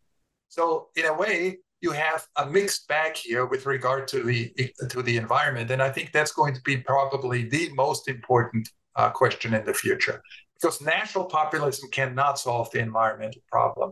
So 0.49 0.89
in 0.97 1.07
a 1.07 1.15
way, 1.15 1.59
you 1.85 1.93
have 1.93 2.27
a 2.43 2.47
mixed 2.47 2.89
bag 2.89 3.13
here 3.15 3.45
with 3.53 3.63
regard 3.67 4.03
to 4.13 4.19
the 4.31 4.41
to 4.89 5.03
the 5.03 5.17
environment, 5.25 5.71
and 5.71 5.83
I 5.89 5.91
think 5.95 6.07
that's 6.11 6.35
going 6.41 6.55
to 6.55 6.63
be 6.71 6.77
probably 6.93 7.41
the 7.57 7.65
most 7.75 8.09
important 8.09 8.65
uh, 8.97 9.11
question 9.11 9.51
in 9.59 9.65
the 9.69 9.75
future, 9.85 10.19
because 10.55 10.77
national 10.81 11.27
populism 11.27 11.87
cannot 11.99 12.35
solve 12.47 12.67
the 12.73 12.81
environmental 12.89 13.43
problem. 13.55 13.89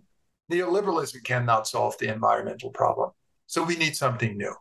Neoliberalism 0.51 1.21
cannot 1.33 1.63
solve 1.75 1.95
the 1.99 2.09
environmental 2.09 2.71
problem. 2.71 3.11
So 3.47 3.59
we 3.71 3.77
need 3.77 3.95
something 4.05 4.33
new. 4.43 4.55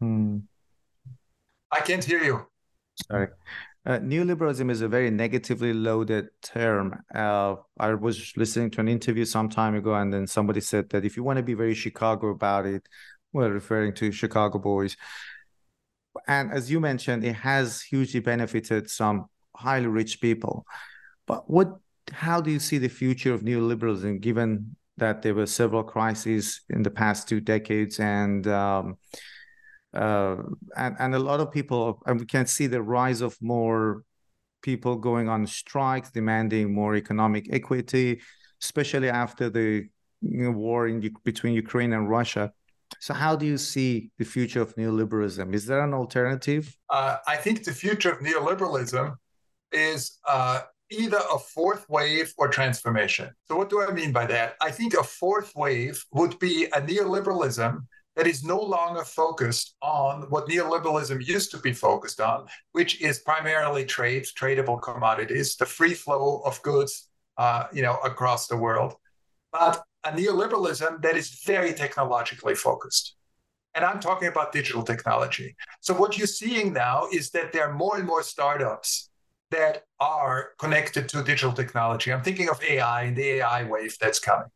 Hmm. 0.00 0.36
I 1.76 1.80
can't 1.88 2.04
hear 2.10 2.22
you. 2.22 2.36
Sorry. 3.08 3.28
Uh, 3.86 4.00
neoliberalism 4.00 4.68
is 4.68 4.80
a 4.80 4.88
very 4.88 5.10
negatively 5.10 5.72
loaded 5.72 6.28
term. 6.42 7.04
Uh, 7.14 7.54
I 7.78 7.94
was 7.94 8.32
listening 8.36 8.72
to 8.72 8.80
an 8.80 8.88
interview 8.88 9.24
some 9.24 9.48
time 9.48 9.76
ago, 9.76 9.94
and 9.94 10.12
then 10.12 10.26
somebody 10.26 10.60
said 10.60 10.90
that 10.90 11.04
if 11.04 11.16
you 11.16 11.22
want 11.22 11.36
to 11.36 11.44
be 11.44 11.54
very 11.54 11.74
Chicago 11.74 12.30
about 12.30 12.66
it, 12.66 12.88
well, 13.32 13.48
referring 13.48 13.94
to 13.94 14.10
Chicago 14.10 14.58
boys, 14.58 14.96
and 16.26 16.50
as 16.50 16.68
you 16.68 16.80
mentioned, 16.80 17.24
it 17.24 17.34
has 17.34 17.80
hugely 17.80 18.18
benefited 18.18 18.90
some 18.90 19.26
highly 19.54 19.86
rich 19.86 20.20
people. 20.20 20.66
But 21.26 21.48
what? 21.48 21.78
How 22.12 22.40
do 22.40 22.50
you 22.50 22.58
see 22.58 22.78
the 22.78 22.88
future 22.88 23.34
of 23.34 23.42
neoliberalism, 23.42 24.20
given 24.20 24.76
that 24.96 25.22
there 25.22 25.34
were 25.34 25.46
several 25.46 25.82
crises 25.84 26.62
in 26.70 26.82
the 26.82 26.90
past 26.90 27.28
two 27.28 27.40
decades, 27.40 28.00
and 28.00 28.46
um, 28.48 28.96
uh, 29.96 30.36
and 30.76 30.96
and 30.98 31.14
a 31.14 31.18
lot 31.18 31.40
of 31.40 31.50
people 31.50 32.02
and 32.06 32.20
we 32.20 32.26
can 32.26 32.46
see 32.46 32.66
the 32.66 32.82
rise 32.82 33.20
of 33.20 33.36
more 33.40 34.02
people 34.62 34.96
going 34.96 35.28
on 35.28 35.46
strikes 35.46 36.10
demanding 36.10 36.74
more 36.74 36.94
economic 36.96 37.44
equity 37.52 38.20
especially 38.62 39.08
after 39.08 39.50
the 39.50 39.86
you 40.22 40.44
know, 40.44 40.50
war 40.50 40.88
in, 40.88 41.14
between 41.24 41.52
ukraine 41.54 41.92
and 41.92 42.08
russia. 42.08 42.52
So 43.00 43.12
how 43.14 43.34
do 43.36 43.44
you 43.46 43.58
see 43.58 44.10
the 44.16 44.24
future 44.24 44.62
of 44.62 44.74
neoliberalism? 44.76 45.52
Is 45.54 45.66
there 45.66 45.82
an 45.82 45.92
alternative? 45.92 46.64
Uh, 46.90 47.16
i 47.26 47.36
think 47.36 47.64
the 47.64 47.72
future 47.72 48.12
of 48.12 48.18
neoliberalism 48.20 49.14
is 49.72 50.18
uh, 50.28 50.60
either 50.90 51.20
a 51.36 51.38
fourth 51.38 51.84
wave 51.88 52.32
or 52.38 52.46
transformation. 52.48 53.28
So 53.46 53.56
what 53.56 53.68
do 53.70 53.82
i 53.82 53.90
mean 53.92 54.12
by 54.12 54.26
that? 54.26 54.48
I 54.60 54.70
think 54.70 54.94
a 54.94 55.02
fourth 55.02 55.52
wave 55.56 55.96
would 56.12 56.38
be 56.38 56.56
a 56.66 56.80
neoliberalism 56.90 57.72
that 58.16 58.26
is 58.26 58.42
no 58.42 58.58
longer 58.58 59.04
focused 59.04 59.76
on 59.82 60.22
what 60.30 60.48
neoliberalism 60.48 61.24
used 61.24 61.50
to 61.50 61.58
be 61.58 61.72
focused 61.72 62.20
on, 62.20 62.46
which 62.72 63.00
is 63.02 63.18
primarily 63.20 63.84
trade, 63.84 64.24
tradable 64.24 64.80
commodities, 64.80 65.56
the 65.56 65.66
free 65.66 65.94
flow 65.94 66.40
of 66.44 66.60
goods, 66.62 67.08
uh, 67.36 67.64
you 67.72 67.82
know, 67.82 67.98
across 68.02 68.48
the 68.48 68.56
world, 68.56 68.94
but 69.52 69.82
a 70.04 70.12
neoliberalism 70.12 71.02
that 71.02 71.16
is 71.16 71.42
very 71.44 71.74
technologically 71.74 72.54
focused. 72.54 73.16
And 73.74 73.84
I'm 73.84 74.00
talking 74.00 74.28
about 74.28 74.52
digital 74.52 74.82
technology. 74.82 75.54
So 75.80 75.92
what 75.92 76.16
you're 76.16 76.26
seeing 76.26 76.72
now 76.72 77.08
is 77.12 77.30
that 77.32 77.52
there 77.52 77.68
are 77.68 77.74
more 77.74 77.98
and 77.98 78.06
more 78.06 78.22
startups 78.22 79.10
that 79.50 79.84
are 80.00 80.50
connected 80.58 81.08
to 81.10 81.22
digital 81.22 81.52
technology. 81.52 82.12
I'm 82.12 82.22
thinking 82.22 82.48
of 82.48 82.62
AI 82.62 83.02
and 83.02 83.16
the 83.16 83.28
AI 83.40 83.64
wave 83.64 83.96
that's 84.00 84.18
coming. 84.18 84.48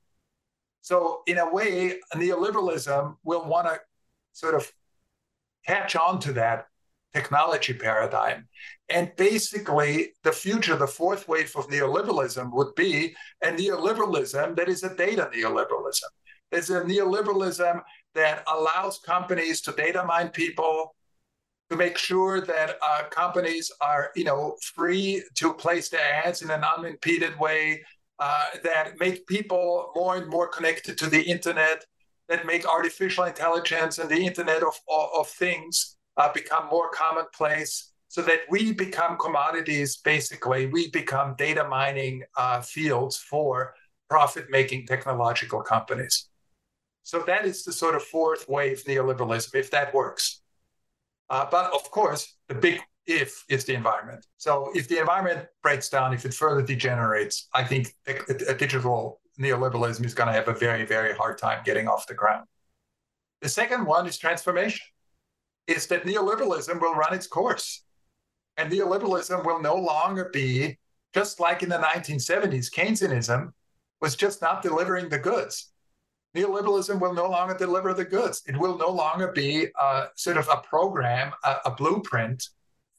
So, 0.80 1.22
in 1.26 1.38
a 1.38 1.52
way, 1.52 2.00
neoliberalism 2.14 3.16
will 3.24 3.44
want 3.46 3.68
to 3.68 3.80
sort 4.32 4.54
of 4.54 4.70
catch 5.66 5.94
on 5.96 6.20
to 6.20 6.32
that 6.32 6.66
technology 7.14 7.74
paradigm. 7.74 8.48
And 8.88 9.12
basically, 9.16 10.12
the 10.22 10.32
future, 10.32 10.76
the 10.76 10.86
fourth 10.86 11.28
wave 11.28 11.54
of 11.56 11.68
neoliberalism 11.68 12.52
would 12.52 12.74
be 12.74 13.14
a 13.42 13.48
neoliberalism 13.48 14.56
that 14.56 14.68
is 14.68 14.82
a 14.82 14.94
data 14.94 15.30
neoliberalism. 15.34 16.10
It's 16.52 16.70
a 16.70 16.80
neoliberalism 16.80 17.82
that 18.14 18.44
allows 18.52 18.98
companies 18.98 19.60
to 19.62 19.72
data 19.72 20.04
mine 20.04 20.30
people, 20.30 20.94
to 21.70 21.76
make 21.76 21.96
sure 21.96 22.40
that 22.40 22.78
uh, 22.84 23.04
companies 23.10 23.70
are, 23.80 24.10
you 24.16 24.24
know, 24.24 24.56
free 24.74 25.22
to 25.36 25.54
place 25.54 25.88
their 25.88 26.24
ads 26.24 26.42
in 26.42 26.50
an 26.50 26.64
unimpeded 26.64 27.38
way, 27.38 27.84
uh, 28.20 28.44
that 28.62 29.00
make 29.00 29.26
people 29.26 29.90
more 29.96 30.16
and 30.16 30.28
more 30.28 30.46
connected 30.46 30.98
to 30.98 31.08
the 31.08 31.22
internet, 31.22 31.84
that 32.28 32.46
make 32.46 32.66
artificial 32.66 33.24
intelligence 33.24 33.98
and 33.98 34.10
the 34.10 34.26
internet 34.26 34.62
of, 34.62 34.78
of, 34.88 35.08
of 35.18 35.28
things 35.28 35.96
uh, 36.18 36.30
become 36.32 36.68
more 36.70 36.90
commonplace 36.90 37.92
so 38.08 38.20
that 38.22 38.40
we 38.50 38.72
become 38.72 39.16
commodities 39.16 39.96
basically. 39.96 40.66
We 40.66 40.90
become 40.90 41.34
data 41.38 41.66
mining 41.66 42.22
uh, 42.36 42.60
fields 42.60 43.16
for 43.16 43.74
profit 44.10 44.46
making 44.50 44.86
technological 44.86 45.62
companies. 45.62 46.28
So 47.02 47.22
that 47.26 47.46
is 47.46 47.64
the 47.64 47.72
sort 47.72 47.94
of 47.94 48.02
fourth 48.02 48.48
wave 48.48 48.84
neoliberalism 48.84 49.54
if 49.54 49.70
that 49.70 49.94
works. 49.94 50.42
Uh, 51.30 51.46
but 51.50 51.72
of 51.72 51.90
course 51.90 52.36
the 52.48 52.54
big 52.54 52.80
if 53.06 53.44
is 53.48 53.64
the 53.64 53.74
environment. 53.74 54.26
So 54.36 54.70
if 54.74 54.88
the 54.88 54.98
environment 54.98 55.46
breaks 55.62 55.88
down, 55.88 56.12
if 56.12 56.24
it 56.24 56.34
further 56.34 56.62
degenerates, 56.62 57.48
I 57.54 57.64
think 57.64 57.94
a, 58.06 58.14
a 58.48 58.54
digital 58.54 59.20
neoliberalism 59.40 60.04
is 60.04 60.14
going 60.14 60.28
to 60.28 60.32
have 60.32 60.48
a 60.48 60.54
very, 60.54 60.84
very 60.84 61.14
hard 61.14 61.38
time 61.38 61.62
getting 61.64 61.88
off 61.88 62.06
the 62.06 62.14
ground. 62.14 62.46
The 63.40 63.48
second 63.48 63.86
one 63.86 64.06
is 64.06 64.18
transformation. 64.18 64.86
Is 65.66 65.86
that 65.86 66.04
neoliberalism 66.04 66.80
will 66.80 66.94
run 66.94 67.14
its 67.14 67.26
course. 67.26 67.84
And 68.56 68.70
neoliberalism 68.70 69.44
will 69.44 69.60
no 69.60 69.76
longer 69.76 70.30
be 70.32 70.78
just 71.14 71.40
like 71.40 71.62
in 71.62 71.68
the 71.68 71.78
1970s, 71.78 72.70
Keynesianism 72.70 73.52
was 74.00 74.16
just 74.16 74.40
not 74.40 74.62
delivering 74.62 75.08
the 75.08 75.18
goods. 75.18 75.72
neoliberalism 76.36 77.00
will 77.00 77.12
no 77.12 77.28
longer 77.28 77.54
deliver 77.54 77.92
the 77.92 78.04
goods. 78.04 78.42
It 78.46 78.56
will 78.56 78.78
no 78.78 78.88
longer 78.88 79.32
be 79.32 79.66
uh, 79.78 80.06
sort 80.14 80.36
of 80.36 80.48
a 80.48 80.58
program, 80.58 81.32
a, 81.44 81.56
a 81.66 81.70
blueprint 81.72 82.48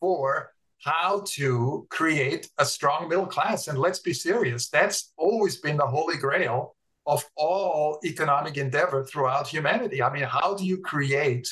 for 0.01 0.51
how 0.83 1.23
to 1.27 1.87
create 1.89 2.49
a 2.57 2.65
strong 2.65 3.07
middle 3.07 3.27
class. 3.27 3.69
And 3.69 3.77
let's 3.77 3.99
be 3.99 4.13
serious, 4.13 4.67
that's 4.67 5.13
always 5.15 5.57
been 5.57 5.77
the 5.77 5.87
holy 5.87 6.17
grail 6.17 6.75
of 7.05 7.23
all 7.35 7.99
economic 8.03 8.57
endeavor 8.57 9.05
throughout 9.05 9.47
humanity. 9.47 10.03
I 10.03 10.11
mean, 10.11 10.23
how 10.23 10.55
do 10.55 10.65
you 10.65 10.79
create 10.79 11.47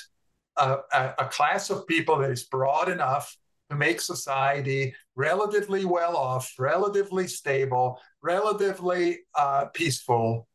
a, 0.57 0.77
a, 0.91 1.13
a 1.19 1.25
class 1.25 1.69
of 1.69 1.87
people 1.87 2.17
that 2.17 2.31
is 2.31 2.43
broad 2.43 2.89
enough 2.89 3.37
to 3.69 3.75
make 3.75 4.01
society 4.01 4.95
relatively 5.15 5.85
well 5.85 6.17
off, 6.17 6.53
relatively 6.59 7.27
stable, 7.27 7.99
relatively 8.21 9.19
uh, 9.35 9.65
peaceful? 9.73 10.47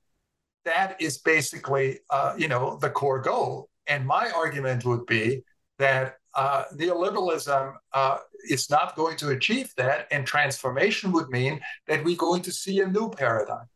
That 0.65 1.01
is 1.01 1.19
basically, 1.19 2.01
uh, 2.11 2.35
you 2.37 2.49
know, 2.49 2.77
the 2.81 2.91
core 2.91 3.21
goal. 3.21 3.69
And 3.87 4.07
my 4.07 4.31
argument 4.31 4.85
would 4.85 5.07
be 5.07 5.45
that 5.79 6.17
uh, 6.37 6.65
neoliberalism 6.75 7.75
uh, 7.93 8.19
is 8.49 8.69
not 8.71 8.97
going 8.97 9.17
to 9.19 9.31
achieve 9.31 9.73
that, 9.77 10.07
and 10.11 10.27
transformation 10.27 11.13
would 11.13 11.29
mean 11.31 11.61
that 11.87 12.05
we're 12.05 12.17
going 12.17 12.43
to 12.43 12.53
see 12.53 12.81
a 12.81 12.87
new 12.87 13.11
paradigm 13.11 13.67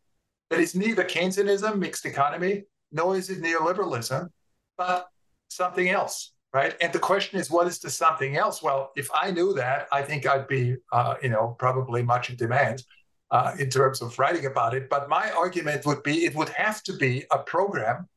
that 0.49 0.59
is 0.59 0.75
neither 0.75 1.03
Keynesianism, 1.03 1.77
mixed 1.77 2.05
economy, 2.05 2.63
nor 2.91 3.15
is 3.15 3.29
it 3.29 3.41
neoliberalism, 3.41 4.29
but 4.77 5.07
something 5.49 5.89
else, 5.89 6.33
right? 6.53 6.75
And 6.81 6.91
the 6.91 6.99
question 6.99 7.39
is, 7.39 7.51
what 7.51 7.67
is 7.67 7.79
the 7.79 7.89
something 7.89 8.35
else? 8.35 8.61
Well, 8.61 8.91
if 8.95 9.09
I 9.13 9.31
knew 9.31 9.53
that, 9.53 9.87
I 9.91 10.01
think 10.01 10.25
I'd 10.25 10.47
be, 10.47 10.77
uh, 10.91 11.15
you 11.21 11.29
know, 11.29 11.55
probably 11.59 12.01
much 12.01 12.29
in 12.29 12.35
demand 12.35 12.83
uh, 13.31 13.55
in 13.59 13.69
terms 13.69 14.01
of 14.01 14.17
writing 14.17 14.45
about 14.45 14.73
it. 14.73 14.89
But 14.89 15.09
my 15.09 15.31
argument 15.31 15.85
would 15.85 16.03
be, 16.03 16.25
it 16.25 16.35
would 16.35 16.49
have 16.49 16.81
to 16.83 16.93
be 16.93 17.25
a 17.31 17.39
program 17.39 18.07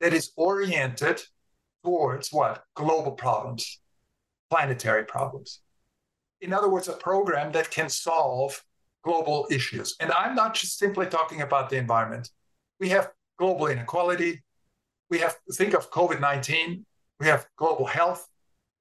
that 0.00 0.12
is 0.12 0.32
oriented 0.36 1.22
towards 1.84 2.32
what 2.32 2.64
global 2.74 3.12
problems, 3.12 3.80
planetary 4.50 5.04
problems. 5.04 5.60
In 6.40 6.52
other 6.52 6.68
words, 6.68 6.88
a 6.88 6.94
program 6.94 7.52
that 7.52 7.70
can 7.70 7.88
solve 7.88 8.62
global 9.02 9.46
issues. 9.50 9.96
And 10.00 10.10
I'm 10.12 10.34
not 10.34 10.54
just 10.54 10.78
simply 10.78 11.06
talking 11.06 11.42
about 11.42 11.70
the 11.70 11.76
environment. 11.76 12.30
We 12.78 12.88
have 12.90 13.10
global 13.38 13.66
inequality. 13.66 14.42
We 15.10 15.18
have 15.18 15.36
think 15.52 15.74
of 15.74 15.90
COVID 15.90 16.20
19. 16.20 16.84
We 17.18 17.26
have 17.26 17.46
global 17.56 17.86
health, 17.86 18.26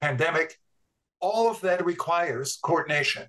pandemic. 0.01 0.57
All 1.19 1.49
of 1.49 1.59
that 1.61 1.85
requires 1.85 2.57
coordination. 2.63 3.23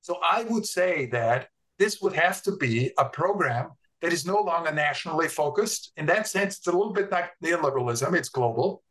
So 0.00 0.18
I 0.28 0.42
would 0.44 0.66
say 0.66 1.06
that 1.06 1.48
this 1.78 2.00
would 2.00 2.12
have 2.14 2.42
to 2.42 2.56
be 2.56 2.92
a 2.98 3.04
program 3.04 3.70
that 4.00 4.12
is 4.12 4.26
no 4.26 4.40
longer 4.40 4.72
nationally 4.72 5.28
focused. 5.28 5.92
In 5.96 6.06
that 6.06 6.26
sense, 6.26 6.58
it's 6.58 6.66
a 6.66 6.72
little 6.72 6.92
bit 6.92 7.10
like 7.10 7.30
neoliberalism, 7.42 8.14
it's 8.14 8.28
global, 8.28 8.82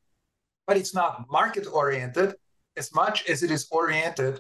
but 0.68 0.78
it's 0.78 0.94
not 0.94 1.26
market 1.30 1.68
oriented 1.72 2.36
as 2.78 2.94
much 2.94 3.28
as 3.30 3.44
it 3.44 3.52
is 3.52 3.68
oriented 3.72 4.40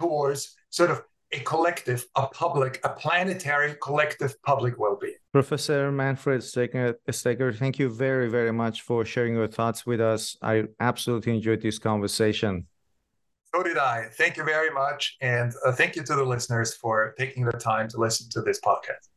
towards 0.00 0.56
sort 0.70 0.90
of 0.90 1.02
a 1.32 1.40
collective, 1.40 2.06
a 2.16 2.26
public, 2.26 2.80
a 2.84 2.88
planetary 2.88 3.76
collective 3.82 4.40
public 4.42 4.78
well-being. 4.78 5.14
Professor 5.32 5.92
Manfred 5.92 6.42
Steger, 6.42 7.52
thank 7.52 7.78
you 7.78 7.90
very, 7.90 8.28
very 8.30 8.52
much 8.52 8.80
for 8.80 9.04
sharing 9.04 9.34
your 9.34 9.46
thoughts 9.46 9.84
with 9.84 10.00
us. 10.00 10.36
I 10.40 10.64
absolutely 10.80 11.34
enjoyed 11.34 11.60
this 11.60 11.78
conversation. 11.78 12.66
So 13.54 13.62
did 13.62 13.76
I. 13.78 14.08
Thank 14.12 14.36
you 14.36 14.44
very 14.44 14.70
much. 14.70 15.16
And 15.20 15.52
uh, 15.66 15.72
thank 15.72 15.96
you 15.96 16.02
to 16.04 16.14
the 16.14 16.24
listeners 16.24 16.74
for 16.74 17.14
taking 17.18 17.44
the 17.44 17.52
time 17.52 17.88
to 17.88 17.98
listen 17.98 18.28
to 18.30 18.40
this 18.40 18.60
podcast. 18.60 19.08